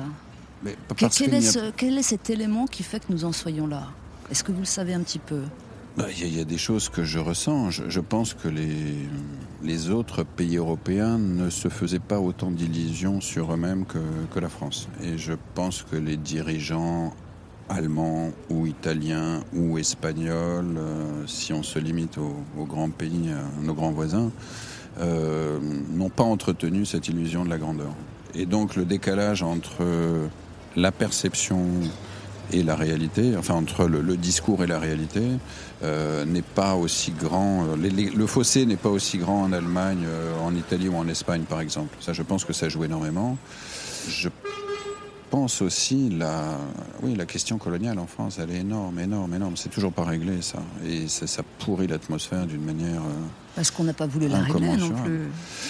Mais 0.63 0.75
quel, 0.95 1.33
est 1.33 1.41
ce- 1.41 1.71
quel 1.75 1.97
est 1.97 2.03
cet 2.03 2.29
élément 2.29 2.67
qui 2.67 2.83
fait 2.83 2.99
que 2.99 3.11
nous 3.11 3.25
en 3.25 3.31
soyons 3.31 3.65
là? 3.65 3.87
Est-ce 4.29 4.43
que 4.43 4.51
vous 4.51 4.59
le 4.59 4.65
savez 4.65 4.93
un 4.93 5.01
petit 5.01 5.17
peu? 5.19 5.41
Bah, 5.97 6.05
Il 6.11 6.19
y, 6.19 6.23
a- 6.23 6.27
il 6.27 6.37
y 6.37 6.39
a 6.39 6.45
des 6.45 6.59
choses 6.59 6.89
que 6.89 7.03
je 7.03 7.17
ressens. 7.17 7.71
Je, 7.71 7.89
je 7.89 7.99
pense 7.99 8.35
que 8.35 8.47
les, 8.47 8.95
les 9.63 9.89
autres 9.89 10.23
pays 10.23 10.57
européens 10.57 11.17
ne 11.17 11.49
se 11.49 11.69
faisaient 11.69 11.97
pas 11.99 12.19
autant 12.19 12.51
d'illusions 12.51 13.19
sur 13.19 13.51
eux-mêmes 13.51 13.85
que, 13.85 13.97
que 14.31 14.39
la 14.39 14.49
France. 14.49 14.87
Et 15.03 15.17
je 15.17 15.33
pense 15.55 15.81
que 15.89 15.95
les 15.95 16.17
dirigeants 16.17 17.13
allemands 17.69 18.31
ou 18.49 18.65
italiens 18.65 19.41
ou 19.53 19.77
espagnols, 19.77 20.77
euh, 20.77 21.27
si 21.27 21.53
on 21.53 21.63
se 21.63 21.79
limite 21.79 22.17
aux, 22.17 22.35
aux 22.59 22.65
grands 22.65 22.89
pays, 22.89 23.29
à 23.31 23.65
nos 23.65 23.73
grands 23.73 23.91
voisins, 23.91 24.31
euh, 24.99 25.59
n'ont 25.93 26.09
pas 26.09 26.23
entretenu 26.23 26.85
cette 26.85 27.07
illusion 27.07 27.45
de 27.45 27.49
la 27.49 27.57
grandeur. 27.57 27.91
Et 28.35 28.45
donc 28.45 28.75
le 28.75 28.85
décalage 28.85 29.43
entre 29.43 29.83
la 30.75 30.91
perception 30.91 31.65
et 32.51 32.63
la 32.63 32.75
réalité, 32.75 33.35
enfin 33.37 33.55
entre 33.55 33.87
le, 33.87 34.01
le 34.01 34.15
discours 34.15 34.63
et 34.63 34.67
la 34.67 34.79
réalité, 34.79 35.21
euh, 35.83 36.25
n'est 36.25 36.41
pas 36.41 36.75
aussi 36.75 37.11
grand. 37.11 37.65
euh, 37.65 37.75
le 37.75 38.27
fossé 38.27 38.65
n'est 38.65 38.77
pas 38.77 38.89
aussi 38.89 39.17
grand 39.17 39.43
en 39.43 39.51
Allemagne, 39.51 40.05
euh, 40.05 40.39
en 40.39 40.55
Italie 40.55 40.87
ou 40.87 40.95
en 40.95 41.07
Espagne, 41.07 41.43
par 41.43 41.61
exemple. 41.61 41.95
Ça, 41.99 42.13
je 42.13 42.23
pense 42.23 42.45
que 42.45 42.53
ça 42.53 42.69
joue 42.69 42.83
énormément. 42.83 43.37
Je 44.07 44.29
pense 45.29 45.61
aussi 45.61 46.09
la, 46.09 46.57
oui, 47.01 47.15
la 47.15 47.25
question 47.25 47.57
coloniale 47.57 47.99
en 47.99 48.07
France, 48.07 48.39
elle 48.41 48.51
est 48.51 48.59
énorme, 48.59 48.99
énorme, 48.99 49.33
énorme. 49.33 49.57
C'est 49.57 49.69
toujours 49.69 49.91
pas 49.93 50.03
réglé, 50.03 50.41
ça, 50.41 50.59
et 50.85 51.07
ça, 51.07 51.27
ça 51.27 51.43
pourrit 51.59 51.87
l'atmosphère 51.87 52.45
d'une 52.45 52.63
manière. 52.63 53.01
euh, 53.01 53.25
Parce 53.55 53.71
qu'on 53.71 53.83
n'a 53.83 53.93
pas 53.93 54.07
voulu 54.07 54.27
la 54.27 54.39
régler 54.39 54.77
non 54.77 54.89
plus. 54.89 55.19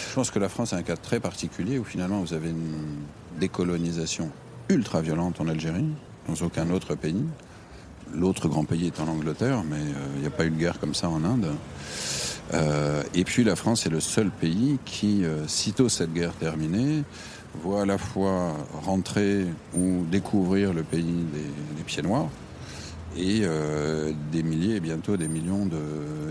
je 0.09 0.15
pense 0.15 0.31
que 0.31 0.39
la 0.39 0.49
France 0.49 0.73
a 0.73 0.77
un 0.77 0.83
cas 0.83 0.95
très 0.97 1.19
particulier 1.19 1.77
où 1.79 1.83
finalement 1.83 2.21
vous 2.21 2.33
avez 2.33 2.49
une 2.49 2.75
décolonisation 3.39 4.29
ultra 4.69 5.01
violente 5.01 5.39
en 5.41 5.47
Algérie, 5.47 5.85
dans 6.27 6.45
aucun 6.45 6.69
autre 6.71 6.95
pays. 6.95 7.23
L'autre 8.13 8.47
grand 8.47 8.63
pays 8.63 8.87
étant 8.87 9.05
l'Angleterre, 9.05 9.63
mais 9.69 9.77
euh, 9.77 10.07
il 10.15 10.21
n'y 10.21 10.27
a 10.27 10.31
pas 10.31 10.45
eu 10.45 10.49
de 10.49 10.55
guerre 10.57 10.79
comme 10.79 10.93
ça 10.95 11.09
en 11.09 11.23
Inde. 11.25 11.47
Euh, 12.53 13.03
et 13.13 13.25
puis 13.25 13.43
la 13.43 13.57
France 13.57 13.85
est 13.85 13.89
le 13.89 13.99
seul 13.99 14.29
pays 14.29 14.79
qui, 14.85 15.25
euh, 15.25 15.45
sitôt 15.47 15.89
cette 15.89 16.13
guerre 16.13 16.31
terminée, 16.33 17.03
voit 17.63 17.81
à 17.81 17.85
la 17.85 17.97
fois 17.97 18.53
rentrer 18.83 19.45
ou 19.75 20.05
découvrir 20.09 20.73
le 20.73 20.83
pays 20.83 21.03
des, 21.33 21.83
pieds 21.83 22.03
noirs 22.03 22.27
et 23.15 23.41
euh, 23.43 24.11
des 24.31 24.43
milliers 24.43 24.75
et 24.75 24.79
bientôt 24.79 25.17
des 25.17 25.27
millions 25.27 25.67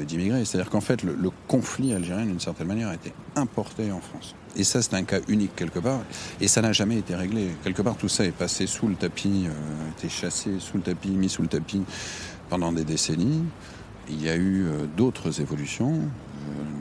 d'immigrés. 0.07 0.45
C'est-à-dire 0.45 0.71
qu'en 0.71 0.81
fait, 0.81 1.03
le, 1.03 1.31
conflit 1.49 1.95
algérien, 1.95 2.27
d'une 2.27 2.41
certaine 2.41 2.67
manière, 2.67 2.89
a 2.89 2.95
été 2.95 3.13
importé 3.35 3.91
en 3.91 4.01
France. 4.01 4.35
Et 4.57 4.65
ça, 4.65 4.83
c'est 4.83 4.95
un 4.95 5.05
cas 5.05 5.21
unique 5.29 5.55
quelque 5.57 5.79
part. 5.79 6.01
Et 6.41 6.49
ça 6.49 6.63
n'a 6.63 6.73
jamais 6.73 6.97
été 6.97 7.15
réglé. 7.15 7.49
Quelque 7.65 7.83
part, 7.83 7.97
tout 7.97 8.09
ça 8.09 8.25
est 8.25 8.31
passé 8.31 8.67
sous 8.67 8.89
le 8.89 8.95
tapis, 8.95 9.47
euh, 9.47 9.91
été 9.97 10.09
chassé 10.09 10.59
sous 10.59 10.77
le 10.77 10.83
tapis, 10.83 11.11
mis 11.11 11.29
sous 11.29 11.43
le 11.43 11.49
tapis 11.49 11.83
pendant 12.49 12.73
des 12.73 12.85
décennies. 12.85 13.45
Il 14.09 14.23
y 14.23 14.29
a 14.29 14.37
eu 14.37 14.67
euh, 14.67 14.87
d'autres 14.97 15.41
évolutions, 15.41 16.01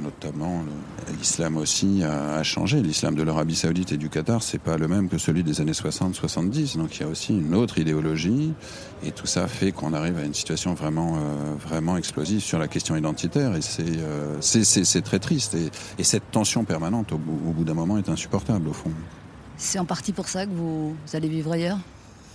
notamment 0.01 0.63
le- 0.63 1.13
l'islam 1.17 1.57
aussi 1.57 2.03
a, 2.03 2.35
a 2.35 2.43
changé. 2.43 2.81
L'islam 2.81 3.15
de 3.15 3.23
l'Arabie 3.23 3.55
Saoudite 3.55 3.91
et 3.91 3.97
du 3.97 4.09
Qatar, 4.09 4.41
c'est 4.43 4.59
pas 4.59 4.77
le 4.77 4.87
même 4.87 5.09
que 5.09 5.17
celui 5.17 5.43
des 5.43 5.61
années 5.61 5.71
60-70. 5.73 6.77
Donc 6.77 6.95
il 6.97 7.01
y 7.01 7.03
a 7.03 7.07
aussi 7.07 7.33
une 7.37 7.55
autre 7.55 7.77
idéologie, 7.77 8.53
et 9.03 9.11
tout 9.11 9.25
ça 9.27 9.47
fait 9.47 9.71
qu'on 9.71 9.93
arrive 9.93 10.17
à 10.17 10.23
une 10.23 10.33
situation 10.33 10.73
vraiment, 10.73 11.15
euh, 11.17 11.19
vraiment 11.67 11.97
explosive 11.97 12.41
sur 12.41 12.59
la 12.59 12.67
question 12.67 12.95
identitaire. 12.95 13.55
Et 13.55 13.61
c'est, 13.61 13.83
euh, 13.87 14.37
c'est, 14.41 15.01
très 15.01 15.19
triste. 15.19 15.55
Et, 15.55 15.69
et 15.99 16.03
cette 16.03 16.31
tension 16.31 16.63
permanente, 16.63 17.11
au 17.11 17.17
bout, 17.17 17.63
d'un 17.63 17.73
moment, 17.73 17.97
est 17.97 18.09
insupportable 18.09 18.67
au 18.69 18.73
fond. 18.73 18.91
C'est 19.57 19.79
en 19.79 19.85
partie 19.85 20.11
pour 20.13 20.27
ça 20.27 20.45
que 20.45 20.51
vous, 20.51 20.89
vous 20.91 21.15
allez 21.15 21.29
vivre 21.29 21.51
ailleurs? 21.51 21.77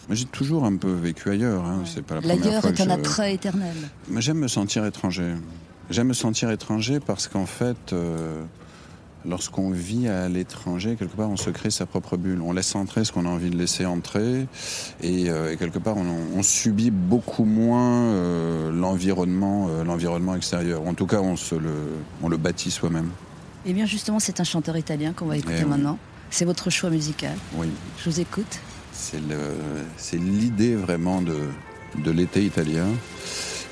J'ai 0.09 0.25
toujours 0.25 0.65
un 0.65 0.75
peu 0.77 0.91
vécu 0.93 1.31
ailleurs. 1.31 1.65
Hein. 1.65 1.83
C'est 1.85 2.03
pas 2.03 2.17
la 2.17 2.21
première 2.23 2.39
L'ailleurs 2.39 2.61
fois 2.63 2.71
est 2.71 2.75
que 2.75 2.83
un 2.83 2.87
je- 2.87 2.91
attrait 2.91 3.35
éternel. 3.35 3.77
Mais 4.09 4.21
j'aime 4.21 4.39
me 4.39 4.49
sentir 4.49 4.85
étranger. 4.85 5.35
J'aime 5.91 6.09
me 6.09 6.13
sentir 6.15 6.51
étranger 6.51 7.01
parce 7.01 7.27
qu'en 7.27 7.47
fait, 7.47 7.93
euh, 7.93 8.43
lorsqu'on 9.27 9.71
vit 9.71 10.07
à 10.09 10.29
l'étranger, 10.29 10.95
quelque 10.97 11.17
part, 11.17 11.29
on 11.31 11.37
se 11.37 11.51
crée 11.51 11.71
sa 11.71 11.85
propre 11.85 12.17
bulle. 12.17 12.41
On 12.43 12.53
laisse 12.53 12.75
entrer 12.77 13.05
ce 13.05 13.11
qu'on 13.13 13.27
a 13.27 13.29
envie 13.29 13.51
de 13.51 13.57
laisser 13.57 13.87
entrer, 13.87 14.47
et, 15.03 15.29
euh, 15.31 15.53
et 15.53 15.57
quelque 15.57 15.81
part, 15.81 15.97
on, 15.97 16.07
on 16.37 16.43
subit 16.45 16.93
beaucoup 16.93 17.45
moins 17.45 18.03
euh, 18.05 18.71
l'environnement, 18.71 19.67
euh, 19.69 19.83
l'environnement 19.85 20.37
extérieur. 20.37 20.87
En 20.87 20.95
tout 20.95 21.07
cas, 21.07 21.21
on 21.21 21.35
se 21.37 21.57
le, 21.57 21.73
on 22.23 22.29
le 22.29 22.37
bâtit 22.37 22.71
soi-même. 22.71 23.11
Eh 23.67 23.73
bien, 23.73 23.85
justement, 23.85 24.21
c'est 24.21 24.39
un 24.41 24.45
chanteur 24.45 24.77
italien 24.77 25.13
qu'on 25.13 25.27
va 25.27 25.37
écouter 25.39 25.57
Eh 25.61 25.65
oui. 25.65 25.71
maintenant. 25.71 25.99
C'est 26.31 26.45
votre 26.45 26.71
choix 26.71 26.91
musical. 26.91 27.35
Oui, 27.57 27.67
Je 27.99 28.09
vous 28.09 28.21
écoute. 28.21 28.61
c'est 28.93 30.17
l'idée 30.19 30.77
vraiment 30.77 31.21
de, 31.21 31.37
de 32.05 32.11
l'été 32.13 32.45
italien. 32.45 32.87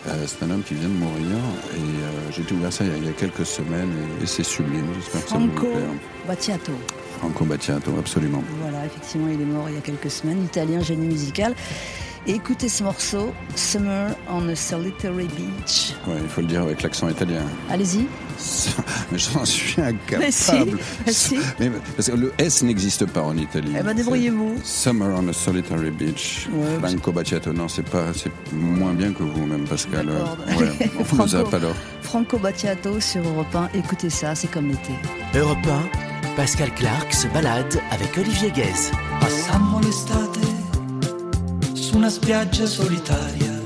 Euh, 0.09 0.25
c'est 0.27 0.45
un 0.45 0.51
homme 0.51 0.63
qui 0.63 0.75
vient 0.75 0.89
de 0.89 0.95
mourir, 0.95 1.37
et 1.75 1.79
euh, 1.79 2.31
j'ai 2.31 2.43
découvert 2.43 2.73
ça 2.73 2.85
il 2.85 3.05
y, 3.05 3.09
a, 3.09 3.13
quelques 3.13 3.45
semaines, 3.45 3.93
et, 4.23 4.27
c'est 4.27 4.43
sublime. 4.43 4.87
J'espère 4.97 5.25
que 5.25 5.31
ça 5.31 5.37
vous 5.37 5.51
Franco 5.51 5.67
plaire. 5.67 5.91
Battiato. 6.27 6.73
Franco 7.19 7.45
Battiato, 7.45 7.93
absolument. 7.99 8.43
Voilà, 8.61 8.87
effectivement, 8.87 9.29
il 9.29 9.41
est 9.41 9.45
mort 9.45 9.69
il 9.69 9.75
y 9.75 9.79
a 9.79 9.83
quelques 9.83 10.11
semaines. 10.11 10.45
Italien, 10.45 10.81
génie 10.81 11.07
musical. 11.07 11.55
Et 12.27 12.33
écoutez 12.35 12.69
ce 12.69 12.83
morceau, 12.83 13.33
Summer 13.55 14.11
on 14.29 14.47
a 14.49 14.55
Solitary 14.55 15.29
Beach. 15.29 15.95
Ouais, 16.07 16.17
il 16.23 16.29
faut 16.29 16.41
le 16.43 16.47
dire 16.47 16.63
avec 16.63 16.83
l'accent 16.83 17.09
italien. 17.09 17.43
Allez-y. 17.71 18.07
Mais 19.11 19.19
j'en 19.19 19.45
suis 19.45 19.75
Mais 19.81 20.31
si, 20.31 20.53
incapable. 20.53 20.79
mais 21.07 21.13
si. 21.13 21.39
Mais 21.59 21.71
parce 21.97 22.09
que 22.11 22.15
le 22.17 22.33
S 22.39 22.63
n'existe 22.63 23.07
pas 23.07 23.23
en 23.23 23.37
Italie. 23.37 23.73
Eh 23.79 23.83
ben, 23.83 23.95
débrouillez-vous. 23.95 24.61
Summer 24.63 25.09
on 25.19 25.27
a 25.29 25.33
Solitary 25.33 25.91
Beach. 25.91 26.47
Ouais, 26.53 26.89
Franco 26.89 27.11
Battiato, 27.13 27.53
non, 27.53 27.67
c'est 27.69 27.89
pas, 27.89 28.05
c'est 28.15 28.31
moins 28.53 28.93
bien 28.93 29.13
que 29.13 29.23
vous, 29.25 29.45
même 29.47 29.65
Pascal. 29.67 30.09
Ouais, 30.09 30.91
on 31.01 31.05
Franco. 31.27 31.55
alors. 31.57 31.75
Franco 32.03 32.39
Battiato 32.39 33.01
sur 33.01 33.27
Europe 33.27 33.55
1. 33.55 33.71
Écoutez 33.75 34.11
ça, 34.11 34.35
c'est 34.35 34.49
comme 34.51 34.69
l'été. 34.69 34.93
Europe 35.35 35.59
1, 35.67 36.37
Pascal 36.37 36.73
Clark 36.75 37.13
se 37.13 37.27
balade 37.29 37.81
avec 37.91 38.17
Olivier 38.19 38.51
Guez. 38.53 38.93
Passammo 39.21 39.81
l'estate 39.81 40.28
su 41.89 41.97
una 41.97 42.11
spiaggia 42.11 42.67
solitaria 42.67 43.58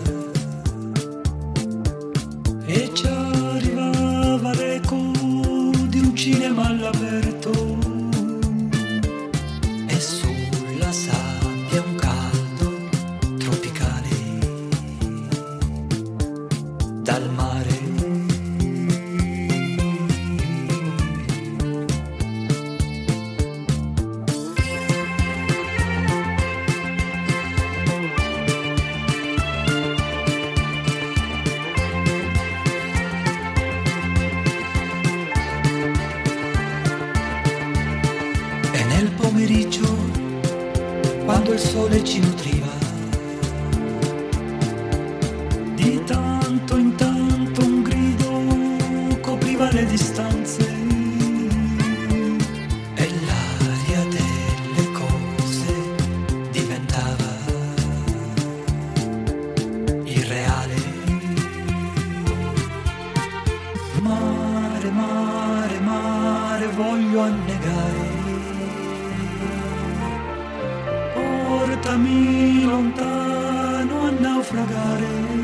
lontano 72.73 74.07
a 74.07 74.11
naufragare. 74.11 75.41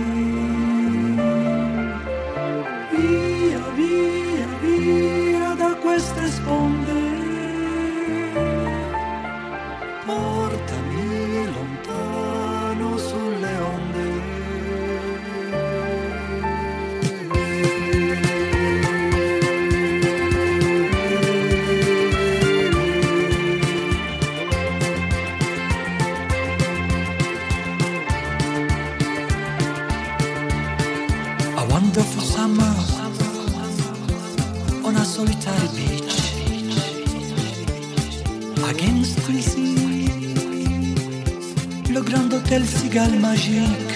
homenagem 43.39 43.88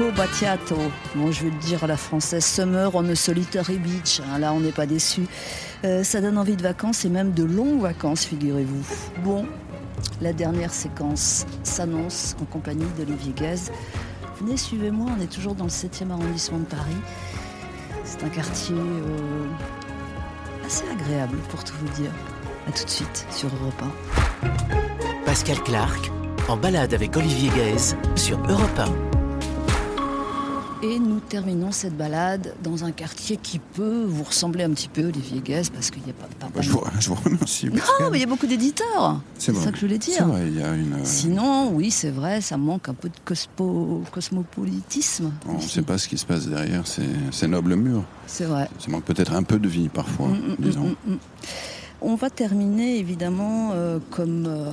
Franco 0.00 0.16
Battiato. 0.16 0.76
Bon, 1.14 1.30
je 1.30 1.44
vais 1.44 1.50
le 1.50 1.58
dire 1.58 1.84
à 1.84 1.86
la 1.86 1.96
française, 1.98 2.42
Summer 2.42 2.90
on 2.94 3.06
a 3.10 3.14
Solitary 3.14 3.76
Beach. 3.76 4.20
hein, 4.20 4.38
là, 4.38 4.54
on 4.54 4.60
n'est 4.60 4.72
pas 4.72 4.86
déçu. 4.86 5.26
ça 5.82 6.20
donne 6.22 6.38
envie 6.38 6.56
de 6.56 6.62
vacances 6.62 7.04
et 7.04 7.10
même 7.10 7.32
de 7.32 7.44
longues 7.44 7.82
vacances, 7.82 8.24
figurez-vous. 8.24 8.82
Bon, 9.22 9.44
la 10.22 10.32
dernière 10.32 10.72
séquence 10.72 11.44
s'annonce 11.64 12.34
en 12.40 12.46
compagnie 12.46 12.86
d'Olivier 12.96 13.34
Gaz. 13.36 13.70
Venez, 14.40 14.56
suivez-moi, 14.56 15.10
on 15.18 15.22
est 15.22 15.30
toujours 15.30 15.54
dans 15.54 15.64
le 15.64 15.70
7e 15.70 16.10
arrondissement 16.10 16.60
de 16.60 16.64
Paris. 16.64 16.96
C'est 18.04 18.24
un 18.24 18.30
quartier 18.30 18.76
euh, 18.76 19.46
assez 20.66 20.84
agréable 20.90 21.36
pour 21.50 21.62
tout 21.62 21.74
vous 21.78 22.02
dire. 22.02 22.12
A 22.66 22.72
tout 22.72 22.84
de 22.84 22.90
suite 22.90 23.26
sur 23.30 23.48
Europe 23.48 23.82
1. 24.44 25.24
Pascal 25.26 25.60
Clark, 25.62 26.10
en 26.48 26.56
balade 26.56 26.94
avec 26.94 27.14
Olivier 27.18 27.50
Gaze 27.54 27.96
sur 28.16 28.38
Europe 28.48 28.78
1. 28.78 29.19
Et 30.82 30.98
nous 30.98 31.20
terminons 31.20 31.72
cette 31.72 31.94
balade 31.94 32.54
dans 32.62 32.84
un 32.84 32.90
quartier 32.90 33.36
qui 33.36 33.58
peut 33.58 34.04
vous 34.08 34.22
ressembler 34.24 34.64
un 34.64 34.70
petit 34.70 34.88
peu, 34.88 35.04
Olivier 35.04 35.40
Guez, 35.44 35.62
parce 35.74 35.90
qu'il 35.90 36.02
n'y 36.04 36.10
a 36.10 36.14
pas, 36.14 36.26
pas, 36.38 36.46
Bah, 36.46 36.52
pas- 36.54 36.60
je, 36.62 36.70
vous, 36.70 36.80
je 36.98 37.08
vous 37.10 37.16
remercie. 37.16 37.66
Non, 37.66 38.08
mais 38.10 38.16
il 38.16 38.20
y 38.22 38.24
a 38.24 38.26
beaucoup 38.26 38.46
d'éditeurs. 38.46 39.20
C'est 39.36 39.54
ça 39.54 39.70
que 39.72 39.76
je 39.76 39.82
voulais 39.82 39.98
dire. 39.98 40.26
vrai, 40.26 40.46
il 40.46 40.58
y 40.58 40.62
a 40.62 40.74
une. 40.74 40.94
euh, 40.94 41.04
Sinon, 41.04 41.70
oui, 41.74 41.90
c'est 41.90 42.10
vrai, 42.10 42.40
ça 42.40 42.56
manque 42.56 42.88
un 42.88 42.94
peu 42.94 43.10
de 43.10 43.14
cospo- 43.26 44.02
cosmopolitisme. 44.10 45.32
on 45.46 45.54
ne 45.54 45.60
sait 45.60 45.82
pas 45.82 45.98
ce 45.98 46.08
qui 46.08 46.16
se 46.16 46.24
passe 46.24 46.48
derrière 46.48 46.86
ces, 46.86 47.02
ces 47.30 47.46
nobles 47.46 47.74
murs. 47.76 48.04
C'est 48.26 48.46
vrai. 48.46 48.66
Ça 48.78 48.90
manque 48.90 49.04
peut-être 49.04 49.34
un 49.34 49.42
peu 49.42 49.58
de 49.58 49.68
vie 49.68 49.90
parfois, 49.90 50.28
Mm, 50.28 50.32
mm, 50.52 50.56
disons. 50.60 50.96
mm, 51.06 51.12
mm. 51.12 51.18
On 52.00 52.14
va 52.14 52.30
terminer 52.30 52.96
évidemment 52.96 53.72
euh, 53.74 53.98
comme 54.10 54.46
euh, 54.46 54.70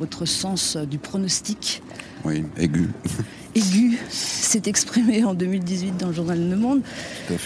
votre 0.00 0.24
sens 0.26 0.76
du 0.76 0.98
pronostic 0.98 1.84
Oui, 2.24 2.44
aigu, 2.56 2.90
aigu 3.54 3.98
s'est 4.08 4.62
exprimé 4.66 5.24
en 5.24 5.34
2018 5.34 5.96
dans 5.98 6.08
le 6.08 6.12
journal 6.12 6.38
Le 6.50 6.56
Monde, 6.56 6.80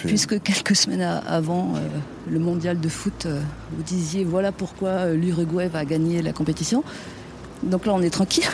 puisque 0.07 0.41
quelques 0.43 0.75
semaines 0.77 1.03
avant 1.03 1.75
euh, 1.77 1.79
le 2.31 2.39
mondial 2.39 2.81
de 2.81 2.89
foot, 2.89 3.27
euh, 3.27 3.41
vous 3.77 3.83
disiez 3.83 4.25
voilà 4.25 4.53
pourquoi 4.53 4.89
euh, 4.91 5.15
l'Uruguay 5.17 5.69
va 5.69 5.85
gagner 5.85 6.23
la 6.23 6.33
compétition. 6.33 6.83
Donc 7.63 7.87
là, 7.87 7.93
on 7.95 8.03
est 8.03 8.11
tranquille. 8.11 8.45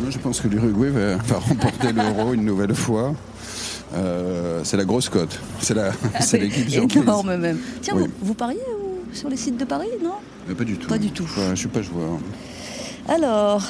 Moi, 0.00 0.10
je 0.10 0.18
pense 0.18 0.40
que 0.40 0.48
l'Uruguay 0.48 0.90
va, 0.90 1.16
va 1.16 1.38
remporter 1.38 1.92
l'euro 1.92 2.32
une 2.34 2.44
nouvelle 2.44 2.74
fois. 2.74 3.14
Euh, 3.94 4.60
c'est 4.64 4.76
la 4.76 4.84
grosse 4.84 5.08
cote. 5.08 5.38
C'est 5.60 5.74
la, 5.74 5.92
c'est 6.20 6.38
l'équipe. 6.38 6.96
Énorme 6.96 7.36
même. 7.36 7.58
Tiens, 7.80 7.94
Oui. 7.96 8.04
vous, 8.20 8.28
vous 8.28 8.34
pariez 8.34 8.58
ou- 8.80 9.14
sur 9.14 9.28
les 9.28 9.36
sites 9.36 9.56
de 9.56 9.64
Paris, 9.64 9.88
non? 10.02 10.14
Mais 10.48 10.54
pas 10.54 10.64
du 10.64 10.76
tout. 10.76 10.88
Pas 10.88 10.98
du 10.98 11.10
tout. 11.10 11.24
Pas- 11.34 11.50
je 11.50 11.54
suis 11.60 11.68
pas 11.68 11.82
joueur. 11.82 12.18
Alors, 13.08 13.62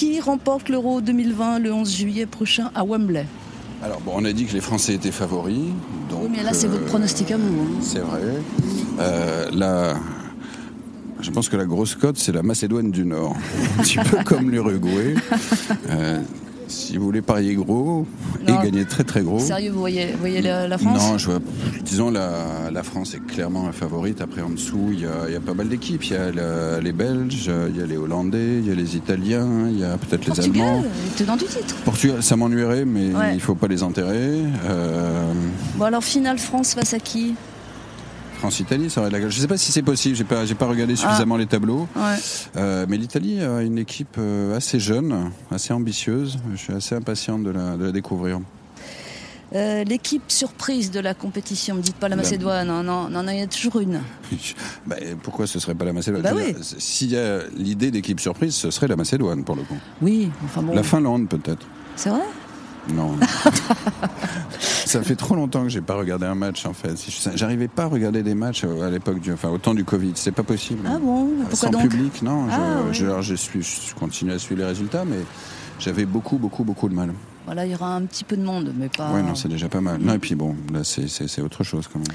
qui 0.00 0.18
remporte 0.18 0.70
l'Euro 0.70 1.02
2020 1.02 1.58
le 1.58 1.74
11 1.74 1.94
juillet 1.94 2.24
prochain 2.24 2.70
à 2.74 2.84
Wembley 2.84 3.26
Alors, 3.84 4.00
bon, 4.00 4.12
on 4.16 4.24
a 4.24 4.32
dit 4.32 4.46
que 4.46 4.54
les 4.54 4.62
Français 4.62 4.94
étaient 4.94 5.10
favoris. 5.10 5.58
Donc, 6.08 6.22
Oui, 6.22 6.28
mais 6.34 6.42
là, 6.42 6.54
c'est 6.54 6.68
euh, 6.68 6.70
votre 6.70 6.86
pronostic 6.86 7.30
à 7.32 7.36
vous. 7.36 7.42
hein. 7.60 7.78
C'est 7.82 7.98
vrai. 7.98 8.22
Euh, 8.98 9.50
là, 9.52 9.96
je 11.20 11.30
pense 11.30 11.50
que 11.50 11.56
la 11.58 11.66
grosse 11.66 11.96
cote, 11.96 12.16
c'est 12.16 12.32
la 12.32 12.42
Macédoine 12.42 12.90
du 12.90 13.04
Nord. 13.04 13.36
Un 13.78 13.82
petit 13.82 13.98
peu 13.98 14.24
comme 14.24 14.50
l'Uruguay. 14.50 15.16
Euh, 15.90 16.20
si 16.70 16.96
vous 16.96 17.04
voulez 17.04 17.22
parier 17.22 17.54
gros 17.54 18.06
Non. 18.46 18.60
et 18.60 18.64
gagner 18.64 18.84
très 18.84 19.04
très 19.04 19.22
gros. 19.22 19.38
Sérieux, 19.40 19.70
vous 19.72 19.78
voyez, 19.80 20.12
vous 20.12 20.18
voyez 20.20 20.40
la, 20.40 20.66
la 20.68 20.78
France 20.78 20.98
Non, 21.10 21.18
je 21.18 21.26
vois, 21.30 21.40
disons 21.84 22.10
la, 22.10 22.70
la 22.72 22.82
France 22.82 23.14
est 23.14 23.26
clairement 23.26 23.66
la 23.66 23.72
favorite. 23.72 24.20
Après, 24.20 24.42
en 24.42 24.50
dessous, 24.50 24.90
il 24.92 25.00
y 25.00 25.06
a, 25.06 25.28
y 25.30 25.34
a 25.36 25.40
pas 25.40 25.54
mal 25.54 25.68
d'équipes. 25.68 26.02
Il 26.04 26.12
y 26.12 26.16
a 26.16 26.30
la- 26.32 26.80
les 26.80 26.92
Belges, 26.92 27.50
il 27.68 27.76
y 27.76 27.82
a 27.82 27.86
les 27.86 27.96
Hollandais, 27.96 28.58
il 28.58 28.66
y 28.68 28.70
a 28.70 28.74
les 28.74 28.96
Italiens, 28.96 29.68
il 29.70 29.78
y 29.78 29.84
a 29.84 29.96
peut-être 29.98 30.26
les 30.26 30.32
Portugal, 30.34 30.66
Allemands. 30.68 30.84
tenant 31.16 31.36
du 31.36 31.44
titre. 31.44 31.74
Portugal, 31.84 32.22
ça 32.22 32.36
m'ennuierait, 32.36 32.84
mais 32.84 33.12
Ouais. 33.14 33.34
il 33.34 33.40
faut 33.40 33.54
pas 33.54 33.66
les 33.68 33.82
enterrer. 33.82 34.42
Euh, 34.68 35.32
Bon, 35.76 35.84
alors, 35.84 36.04
finale 36.04 36.38
France 36.38 36.74
face 36.74 36.94
à 36.94 36.98
qui? 36.98 37.34
France-Italie, 38.40 38.88
ça 38.88 39.00
aurait 39.00 39.10
de 39.10 39.14
la 39.14 39.20
gueule. 39.20 39.30
Je 39.30 39.38
sais 39.38 39.46
pas 39.46 39.58
si 39.58 39.70
c'est 39.70 39.82
possible. 39.82 40.16
J'ai 40.16 40.24
pas, 40.24 40.46
j'ai 40.46 40.54
pas 40.54 40.66
regardé 40.66 40.96
suffisamment 40.96 41.36
les 41.36 41.46
tableaux. 41.46 41.86
Ouais. 41.94 42.16
Euh, 42.56 42.86
mais 42.88 42.96
l'Italie 42.96 43.40
a 43.42 43.60
une 43.60 43.78
équipe 43.78 44.16
euh, 44.18 44.56
assez 44.56 44.80
jeune, 44.80 45.30
assez 45.50 45.72
ambitieuse. 45.74 46.38
Je 46.52 46.56
suis 46.56 46.72
assez 46.72 46.94
impatient 46.94 47.38
de 47.38 47.50
la, 47.50 47.76
de 47.76 47.84
la 47.84 47.92
découvrir. 47.92 48.40
Euh, 49.54 49.84
L'équipe 49.84 50.22
surprise 50.28 50.90
de 50.90 51.00
la 51.00 51.12
compétition, 51.12 51.74
me 51.74 51.82
dites 51.82 51.96
pas 51.96 52.08
la 52.08 52.16
Macédoine, 52.16 52.66
non, 52.68 52.82
non, 52.82 53.08
non, 53.10 53.24
il 53.30 53.40
y 53.40 53.42
a 53.42 53.46
toujours 53.46 53.80
une. 53.80 54.00
Bah, 54.86 54.96
pourquoi 55.22 55.46
ce 55.46 55.58
serait 55.58 55.74
pas 55.74 55.84
la 55.84 55.92
Macédoine? 55.92 56.22
Bah 56.22 56.32
oui. 56.34 56.54
S'il 56.62 57.10
y 57.10 57.18
a 57.18 57.40
l'idée 57.56 57.90
d'équipe 57.90 58.20
surprise, 58.20 58.54
ce 58.54 58.70
serait 58.70 58.88
la 58.88 58.96
Macédoine 58.96 59.44
pour 59.44 59.56
le 59.56 59.62
coup. 59.62 59.76
Oui, 60.00 60.30
enfin 60.44 60.62
bon. 60.62 60.74
La 60.74 60.82
Finlande 60.82 61.28
peut-être. 61.28 61.66
C'est 61.96 62.10
vrai? 62.10 62.22
Non. 62.88 63.16
Ça 64.58 65.02
fait 65.02 65.14
trop 65.16 65.34
longtemps 65.36 65.62
que 65.62 65.68
j'ai 65.68 65.80
pas 65.80 65.94
regardé 65.94 66.26
un 66.26 66.34
match 66.34 66.66
en 66.66 66.72
fait. 66.72 66.94
J'arrivais 67.34 67.68
pas 67.68 67.84
à 67.84 67.86
regarder 67.86 68.22
des 68.22 68.34
matchs 68.34 68.64
euh, 68.64 68.86
à 68.86 68.90
l'époque 68.90 69.20
du, 69.20 69.32
enfin 69.32 69.48
au 69.50 69.58
temps 69.58 69.74
du 69.74 69.84
Covid. 69.84 70.12
C'est 70.16 70.32
pas 70.32 70.42
possible. 70.42 70.80
Ah 70.86 70.98
bon 71.00 71.28
Pourquoi 71.48 71.56
Sans 71.56 71.70
donc 71.70 71.82
public, 71.82 72.22
non. 72.22 72.46
Je, 72.92 73.06
Ah, 73.06 73.20
je- 73.22 73.34
suis, 73.34 73.62
je 73.62 73.94
continue 73.94 74.32
à 74.32 74.38
suivre 74.38 74.60
les 74.60 74.66
résultats, 74.66 75.04
mais 75.04 75.18
j'avais 75.78 76.06
beaucoup, 76.06 76.38
beaucoup, 76.38 76.64
beaucoup 76.64 76.88
de 76.88 76.94
mal. 76.94 77.12
Voilà, 77.46 77.66
il 77.66 77.72
y 77.72 77.74
aura 77.74 77.94
un 77.94 78.02
petit 78.02 78.24
peu 78.24 78.36
de 78.36 78.42
monde, 78.42 78.72
mais 78.76 78.88
pas. 78.88 79.12
Ouais, 79.12 79.22
non, 79.22 79.34
c'est 79.34 79.48
déjà 79.48 79.68
pas 79.68 79.80
mal. 79.80 79.98
Non, 80.00 80.14
et 80.14 80.18
puis 80.18 80.34
bon, 80.34 80.56
là, 80.72 80.82
c'est- 80.84 81.08
c'est 81.08 81.28
c'est 81.28 81.42
autre 81.42 81.62
chose 81.64 81.88
quand 81.92 81.98
même. 82.00 82.08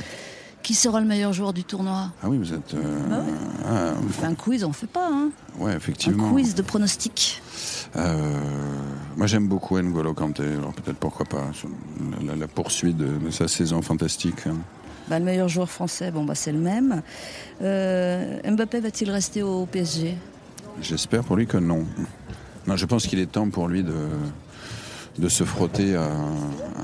Qui 0.66 0.74
sera 0.74 1.00
le 1.00 1.06
meilleur 1.06 1.32
joueur 1.32 1.54
du 1.54 1.64
tournoi? 1.64 2.10
Ah 2.24 2.28
oui, 2.28 2.40
vous 2.40 2.52
êtes. 2.52 2.74
euh, 2.74 3.08
Bah 3.08 3.18
ouais. 3.20 3.34
ah, 3.68 3.92
Enfin, 4.10 4.30
un 4.30 4.34
quiz, 4.34 4.64
on 4.64 4.74
fait 4.74 4.88
pas, 4.88 5.08
hein 5.12 5.30
ouais, 5.60 5.74
Un 5.74 5.78
effectivement. 5.78 6.32
quiz 6.32 6.56
de 6.56 6.64
pronostics. 6.64 7.40
Euh, 7.96 8.32
moi, 9.16 9.28
j'aime 9.28 9.48
beaucoup 9.48 9.80
N'Golo 9.80 10.16
Kanté. 10.16 10.42
Alors 10.44 10.74
peut-être 10.74 10.98
pourquoi 10.98 11.28
pas 11.28 11.44
la, 12.20 12.32
la- 12.32 12.36
la 12.36 12.48
poursuite 12.48 12.98
de, 12.98 13.06
de 13.26 13.30
sa 13.30 13.48
saison 13.48 13.84
fantastique. 13.84 14.48
hein. 14.48 14.56
Bah, 15.08 15.20
le 15.20 15.26
meilleur 15.26 15.48
joueur 15.50 15.70
français, 15.70 16.10
bon, 16.10 16.26
bah, 16.26 16.34
c'est 16.34 16.52
le 16.52 16.58
même. 16.58 17.04
Euh, 17.62 18.40
Mbappé 18.50 18.80
va-t-il 18.80 19.12
rester 19.12 19.44
au 19.44 19.68
PSG 19.68 20.18
J'espère 20.82 21.24
pour 21.24 21.36
lui 21.36 21.46
que 21.46 21.58
non. 21.58 21.86
Non, 22.66 22.76
je 22.76 22.88
pense 22.88 23.06
qu'il 23.06 23.20
est 23.20 23.32
temps 23.32 23.52
pour 23.52 23.68
lui 23.68 23.84
de, 23.84 23.94
de 25.18 25.30
se 25.30 25.44
frotter 25.44 25.96
à 25.96 26.10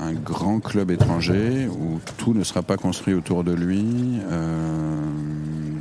un 0.00 0.12
grand 0.12 0.60
club 0.60 0.90
étranger 0.90 1.68
où 1.68 2.00
tout 2.16 2.32
ne 2.34 2.42
sera 2.44 2.62
pas 2.62 2.76
construit 2.76 3.14
autour 3.14 3.44
de 3.44 3.52
lui. 3.52 3.84
Euh, 4.30 5.00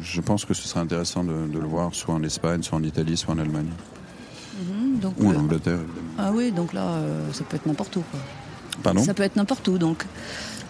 je 0.01 0.21
pense 0.21 0.45
que 0.45 0.53
ce 0.53 0.67
sera 0.67 0.81
intéressant 0.81 1.23
de, 1.23 1.47
de 1.47 1.59
le 1.59 1.67
voir 1.67 1.93
soit 1.93 2.13
en 2.13 2.23
Espagne, 2.23 2.61
soit 2.63 2.77
en 2.77 2.83
Italie, 2.83 3.15
soit 3.15 3.33
en 3.33 3.37
Allemagne. 3.37 3.69
Mhm, 4.59 4.99
donc, 4.99 5.13
Ou 5.19 5.27
en 5.27 5.33
euh, 5.33 5.37
Angleterre, 5.37 5.75
évidemment. 5.75 6.13
Ah 6.17 6.31
oui, 6.33 6.51
donc 6.51 6.73
là, 6.73 6.87
euh, 6.87 7.31
ça 7.31 7.43
peut 7.45 7.55
être 7.55 7.65
n'importe 7.65 7.95
où. 7.95 8.03
Quoi. 8.11 8.19
Pardon 8.83 9.03
Ça 9.03 9.13
peut 9.13 9.23
être 9.23 9.35
n'importe 9.37 9.67
où, 9.67 9.77
donc. 9.77 10.05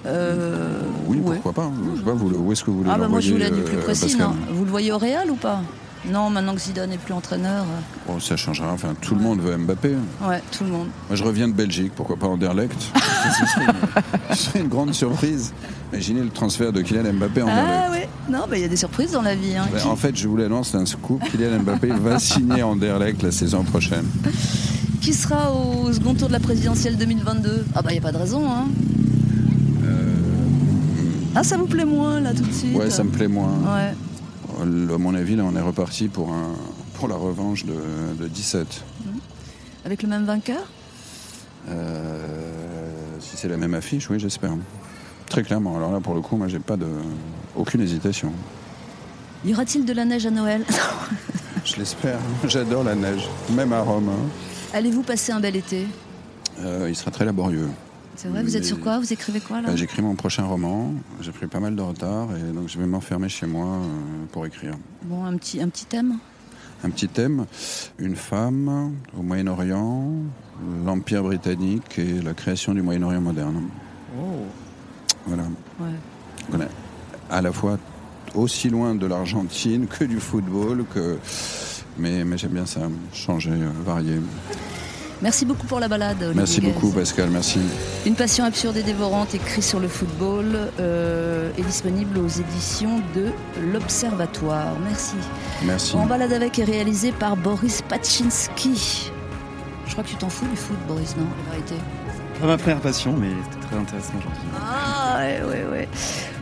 Oui, 0.06 1.18
ouais. 1.18 1.36
pourquoi 1.36 1.54
pas. 1.54 1.72
Je 1.94 2.00
sais 2.00 2.06
pas, 2.06 2.14
vous, 2.14 2.30
où 2.30 2.52
est-ce 2.52 2.64
que 2.64 2.72
vous 2.72 2.80
voulez 2.80 2.90
Ah 2.92 2.98
bah 2.98 3.08
moi 3.08 3.20
je 3.20 3.32
voulais 3.34 3.50
l'envoyer, 3.50 3.64
du 3.64 3.70
plus 3.70 3.82
précis, 3.82 4.18
non 4.18 4.36
Vous 4.52 4.66
le 4.66 4.72
voyez 4.72 4.92
au 4.92 4.98
Real 4.98 5.30
ou 5.30 5.36
pas? 5.36 5.62
Non, 6.10 6.32
maintenant 6.32 6.56
que 6.56 6.62
Zidane 6.62 6.90
n'est 6.90 6.98
plus 6.98 7.14
entraîneur. 7.14 7.64
euh, 7.64 8.08
Bon, 8.12 8.20
ça 8.20 8.36
changera. 8.36 8.72
Enfin, 8.74 8.96
tout 9.00 9.14
le 9.14 9.22
monde 9.22 9.40
veut 9.40 9.56
Mbappé. 9.56 9.90
Ouais, 10.28 10.42
tout 10.52 10.64
le 10.64 10.72
monde. 10.72 10.88
Moi, 11.08 11.16
je 11.16 11.24
reviens 11.24 11.48
de 11.48 11.54
Belgique. 11.54 11.92
Pourquoi 11.96 12.16
pas 12.18 12.26
Anderlecht 12.28 12.76
ce, 13.40 13.46
serait 13.46 13.66
une, 14.56 14.62
une 14.64 14.68
grande 14.68 14.94
surprise. 14.96 15.54
Imaginez 15.94 16.22
le 16.22 16.30
transfert 16.30 16.74
de 16.74 16.82
Kylian 16.82 17.14
Mbappé 17.14 17.44
en 17.44 17.48
Ah 17.50 17.52
Anderlecht. 17.52 17.92
ouais, 17.92 18.10
non, 18.32 18.40
bah 18.50 18.58
il 18.58 18.62
y 18.62 18.66
a 18.66 18.68
des 18.68 18.76
surprises 18.78 19.12
dans 19.12 19.22
la 19.22 19.36
vie. 19.36 19.56
hein. 19.56 19.68
Ben, 19.72 19.78
Qui, 19.80 19.88
en 19.88 19.96
fait, 19.96 20.16
je 20.16 20.28
vous 20.28 20.38
l'annonce, 20.38 20.70
c'est 20.72 20.78
un 20.78 20.86
scoop. 20.88 21.22
Kylian 21.30 21.60
Mbappé 21.60 21.88
va 22.02 22.18
signer 22.18 22.64
Anderlecht 22.64 23.22
la 23.22 23.32
saison 23.32 23.64
prochaine. 23.64 24.06
qui 25.02 25.14
sera 25.14 25.52
au 25.54 25.94
second 25.94 26.16
tour 26.16 26.30
de 26.30 26.34
la 26.34 26.40
présidentielle 26.40 26.98
2022 26.98 27.66
Ah 27.76 27.82
bah 27.84 27.90
il 27.92 27.94
n'y 27.94 28.00
a 28.00 28.02
pas 28.02 28.12
de 28.12 28.18
raison, 28.18 28.50
hein 28.52 28.66
Ah 31.36 31.44
ça 31.44 31.58
vous 31.58 31.66
plaît 31.68 31.86
moins 31.86 32.20
là 32.20 32.34
tout 32.34 32.44
de 32.44 32.52
suite? 32.52 32.76
Euh, 32.76 32.80
Ouais, 32.80 32.90
ça 32.90 33.04
me 33.04 33.10
plaît 33.10 33.28
moins. 33.28 33.50
Ouais. 33.74 33.94
À 34.62 34.98
mon 34.98 35.16
avis, 35.16 35.36
là, 35.36 35.44
on 35.44 35.56
est 35.56 35.62
reparti 35.62 36.08
pour, 36.08 36.32
un, 36.32 36.54
pour 36.96 37.08
la 37.08 37.16
revanche 37.16 37.66
de, 37.66 37.74
de 38.20 38.28
17. 38.28 38.84
Avec 39.86 40.04
le 40.04 40.10
même 40.10 40.26
vainqueur? 40.26 40.62
Euh, 41.70 42.20
si 43.20 43.38
c'est 43.38 43.48
la 43.48 43.58
même 43.58 43.74
affiche, 43.74 44.10
oui, 44.10 44.20
j'espère. 44.20 44.52
Très 45.28 45.42
clairement. 45.44 45.78
Alors 45.78 45.92
là, 45.92 46.00
pour 46.00 46.14
le 46.14 46.22
coup, 46.22 46.36
moi, 46.38 46.48
j'ai 46.48 46.60
pas 46.60 46.78
de 46.78 46.88
aucune 47.56 47.82
hésitation. 47.82 48.32
Y 49.46 49.54
aura-t-il 49.54 49.86
de 49.86 49.94
la 49.94 50.06
neige 50.06 50.26
à 50.28 50.32
Noël? 50.32 50.64
Je 51.66 51.76
l'espère. 51.78 52.20
J'adore 52.48 52.84
la 52.84 52.96
neige, 52.96 53.28
même 53.52 53.74
à 53.74 53.82
Rome. 53.82 54.10
hein. 54.10 54.30
Allez-vous 54.74 55.04
passer 55.04 55.32
un 55.32 55.40
bel 55.40 55.56
été? 55.56 55.88
Euh, 56.60 56.86
il 56.90 56.96
sera 56.96 57.12
très 57.12 57.26
laborieux. 57.26 57.70
C'est 58.16 58.28
vrai, 58.28 58.44
vous 58.44 58.56
êtes 58.56 58.66
sur 58.66 58.80
quoi? 58.80 59.00
Vous 59.00 59.12
écrivez 59.14 59.40
quoi 59.40 59.62
là? 59.62 59.70
Bah, 59.70 59.76
J'écris 59.76 60.02
mon 60.02 60.16
prochain 60.16 60.44
roman. 60.46 60.94
J'ai 61.22 61.32
pris 61.32 61.48
pas 61.48 61.60
mal 61.60 61.76
de 61.76 61.82
retard 61.82 62.28
et 62.36 62.52
donc 62.54 62.68
je 62.68 62.78
vais 62.78 62.86
m'enfermer 62.86 63.30
chez 63.30 63.48
moi 63.48 63.66
euh, 63.66 64.26
pour 64.32 64.46
écrire. 64.46 64.74
Bon, 65.04 65.26
un 65.26 65.38
petit, 65.38 65.62
un 65.62 65.70
petit 65.70 65.86
thème? 65.86 66.18
Un 66.84 66.90
petit 66.90 67.08
thème 67.08 67.46
une 68.00 68.16
femme 68.16 68.94
au 69.18 69.22
Moyen-Orient, 69.22 70.10
l'Empire 70.86 71.24
britannique 71.24 72.00
et 72.00 72.22
la 72.22 72.34
création 72.34 72.74
du 72.74 72.82
Moyen-Orient 72.82 73.22
moderne. 73.22 73.64
Oh 74.20 74.46
Voilà. 75.28 75.44
Ouais. 75.80 75.90
On 76.54 76.60
est 76.60 76.68
à 77.30 77.42
la 77.42 77.52
fois 77.52 77.78
aussi 78.36 78.70
loin 78.70 78.96
de 78.96 79.06
l'Argentine 79.06 79.88
que 79.88 80.04
du 80.06 80.20
football, 80.20 80.86
que... 80.94 81.18
mais, 81.98 82.24
mais 82.24 82.38
j'aime 82.38 82.52
bien 82.52 82.66
ça, 82.66 82.82
changer, 83.14 83.52
euh, 83.52 83.70
varier. 83.86 84.20
Merci 85.22 85.46
beaucoup 85.46 85.68
pour 85.68 85.80
la 85.80 85.88
balade. 85.88 86.18
Olivier 86.22 86.36
Merci 86.40 86.62
Guez. 86.62 86.72
beaucoup 86.72 86.90
Pascal, 86.92 87.30
merci. 87.30 87.60
Une 88.06 88.16
passion 88.16 88.44
absurde 88.44 88.78
et 88.78 88.84
dévorante, 88.84 89.36
écrit 89.36 89.62
sur 89.62 89.80
le 89.80 89.88
football, 89.88 90.70
euh, 90.80 91.52
est 91.58 91.62
disponible 91.64 92.18
aux 92.18 92.28
éditions 92.28 93.02
de 93.14 93.28
l'Observatoire. 93.72 94.74
Merci. 94.84 95.16
Merci. 95.64 95.96
En 95.96 96.08
balade 96.08 96.34
avec 96.34 96.58
est 96.58 96.64
réalisé 96.64 97.12
par 97.12 97.38
Boris 97.38 97.82
Pachinski. 97.84 99.12
Je 99.86 99.92
crois 99.92 100.04
que 100.04 100.10
tu 100.10 100.16
t'en 100.16 100.30
fous 100.30 100.48
du 100.48 100.56
foot, 100.56 100.78
Boris, 100.88 101.16
non 101.18 101.26
La 101.48 101.52
vérité? 101.58 101.76
Pas 102.40 102.48
ma 102.48 102.58
première 102.58 102.80
passion, 102.80 103.14
mais 103.16 103.30
c'était 103.52 103.68
très 103.68 103.76
intéressant 103.78 104.14
aujourd'hui. 104.18 104.42
Ah, 104.60 105.18
ouais, 105.20 105.42
ouais, 105.48 105.66
ouais. 105.72 105.88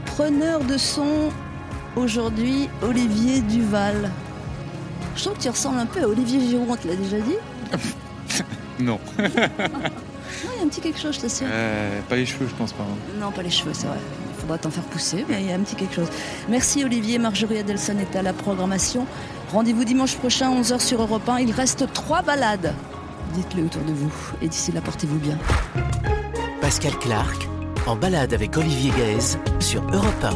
Preneur 0.05 0.61
de 0.63 0.77
son 0.77 1.30
aujourd'hui 1.97 2.69
Olivier 2.82 3.41
Duval. 3.41 4.09
Je 5.17 5.23
trouve 5.25 5.36
que 5.38 5.41
tu 5.43 5.49
ressembles 5.49 5.80
un 5.80 5.86
peu 5.86 6.01
à 6.01 6.07
Olivier 6.07 6.39
Giroud, 6.39 6.67
on 6.69 6.75
te 6.77 6.88
l'a 6.88 6.95
déjà 6.95 7.17
dit? 7.19 7.36
Non. 8.80 8.99
Non, 10.45 10.51
il 10.55 10.59
y 10.59 10.61
a 10.61 10.65
un 10.65 10.67
petit 10.67 10.80
quelque 10.80 10.99
chose, 10.99 11.15
je 11.15 11.21
t'assure. 11.21 11.47
Euh, 11.49 12.01
pas 12.07 12.15
les 12.15 12.25
cheveux, 12.25 12.45
je 12.47 12.53
pense 12.53 12.71
pas. 12.71 12.84
hein. 12.84 12.95
Non, 13.19 13.32
pas 13.32 13.41
les 13.41 13.49
cheveux, 13.49 13.71
c'est 13.73 13.88
vrai. 13.88 13.97
Il 14.38 14.41
faudra 14.41 14.59
t'en 14.59 14.69
faire 14.69 14.84
pousser, 14.84 15.25
mais 15.27 15.41
il 15.41 15.47
y 15.49 15.51
a 15.51 15.55
un 15.55 15.59
petit 15.61 15.75
quelque 15.75 15.95
chose. 15.95 16.07
Merci 16.47 16.84
Olivier, 16.84 17.17
Marjorie 17.17 17.57
Adelson 17.57 17.97
est 17.97 18.15
à 18.15 18.21
la 18.21 18.32
programmation. 18.32 19.07
Rendez-vous 19.51 19.84
dimanche 19.86 20.15
prochain, 20.15 20.51
11h 20.61 20.80
sur 20.82 21.01
Europe 21.01 21.27
1. 21.27 21.39
Il 21.39 21.51
reste 21.51 21.91
trois 21.93 22.21
balades. 22.21 22.75
Dites-le 23.34 23.63
autour 23.63 23.82
de 23.82 23.91
vous. 23.91 24.13
Et 24.43 24.47
d'ici 24.47 24.71
là, 24.71 24.82
portez-vous 24.82 25.17
bien. 25.17 25.38
Pascal 26.61 26.95
Clark 26.99 27.47
en 27.88 27.95
balade 27.95 28.32
avec 28.34 28.55
Olivier 28.55 28.91
Gaze 28.97 29.39
sur 29.59 29.82
Europe 29.91 30.23
1. 30.23 30.30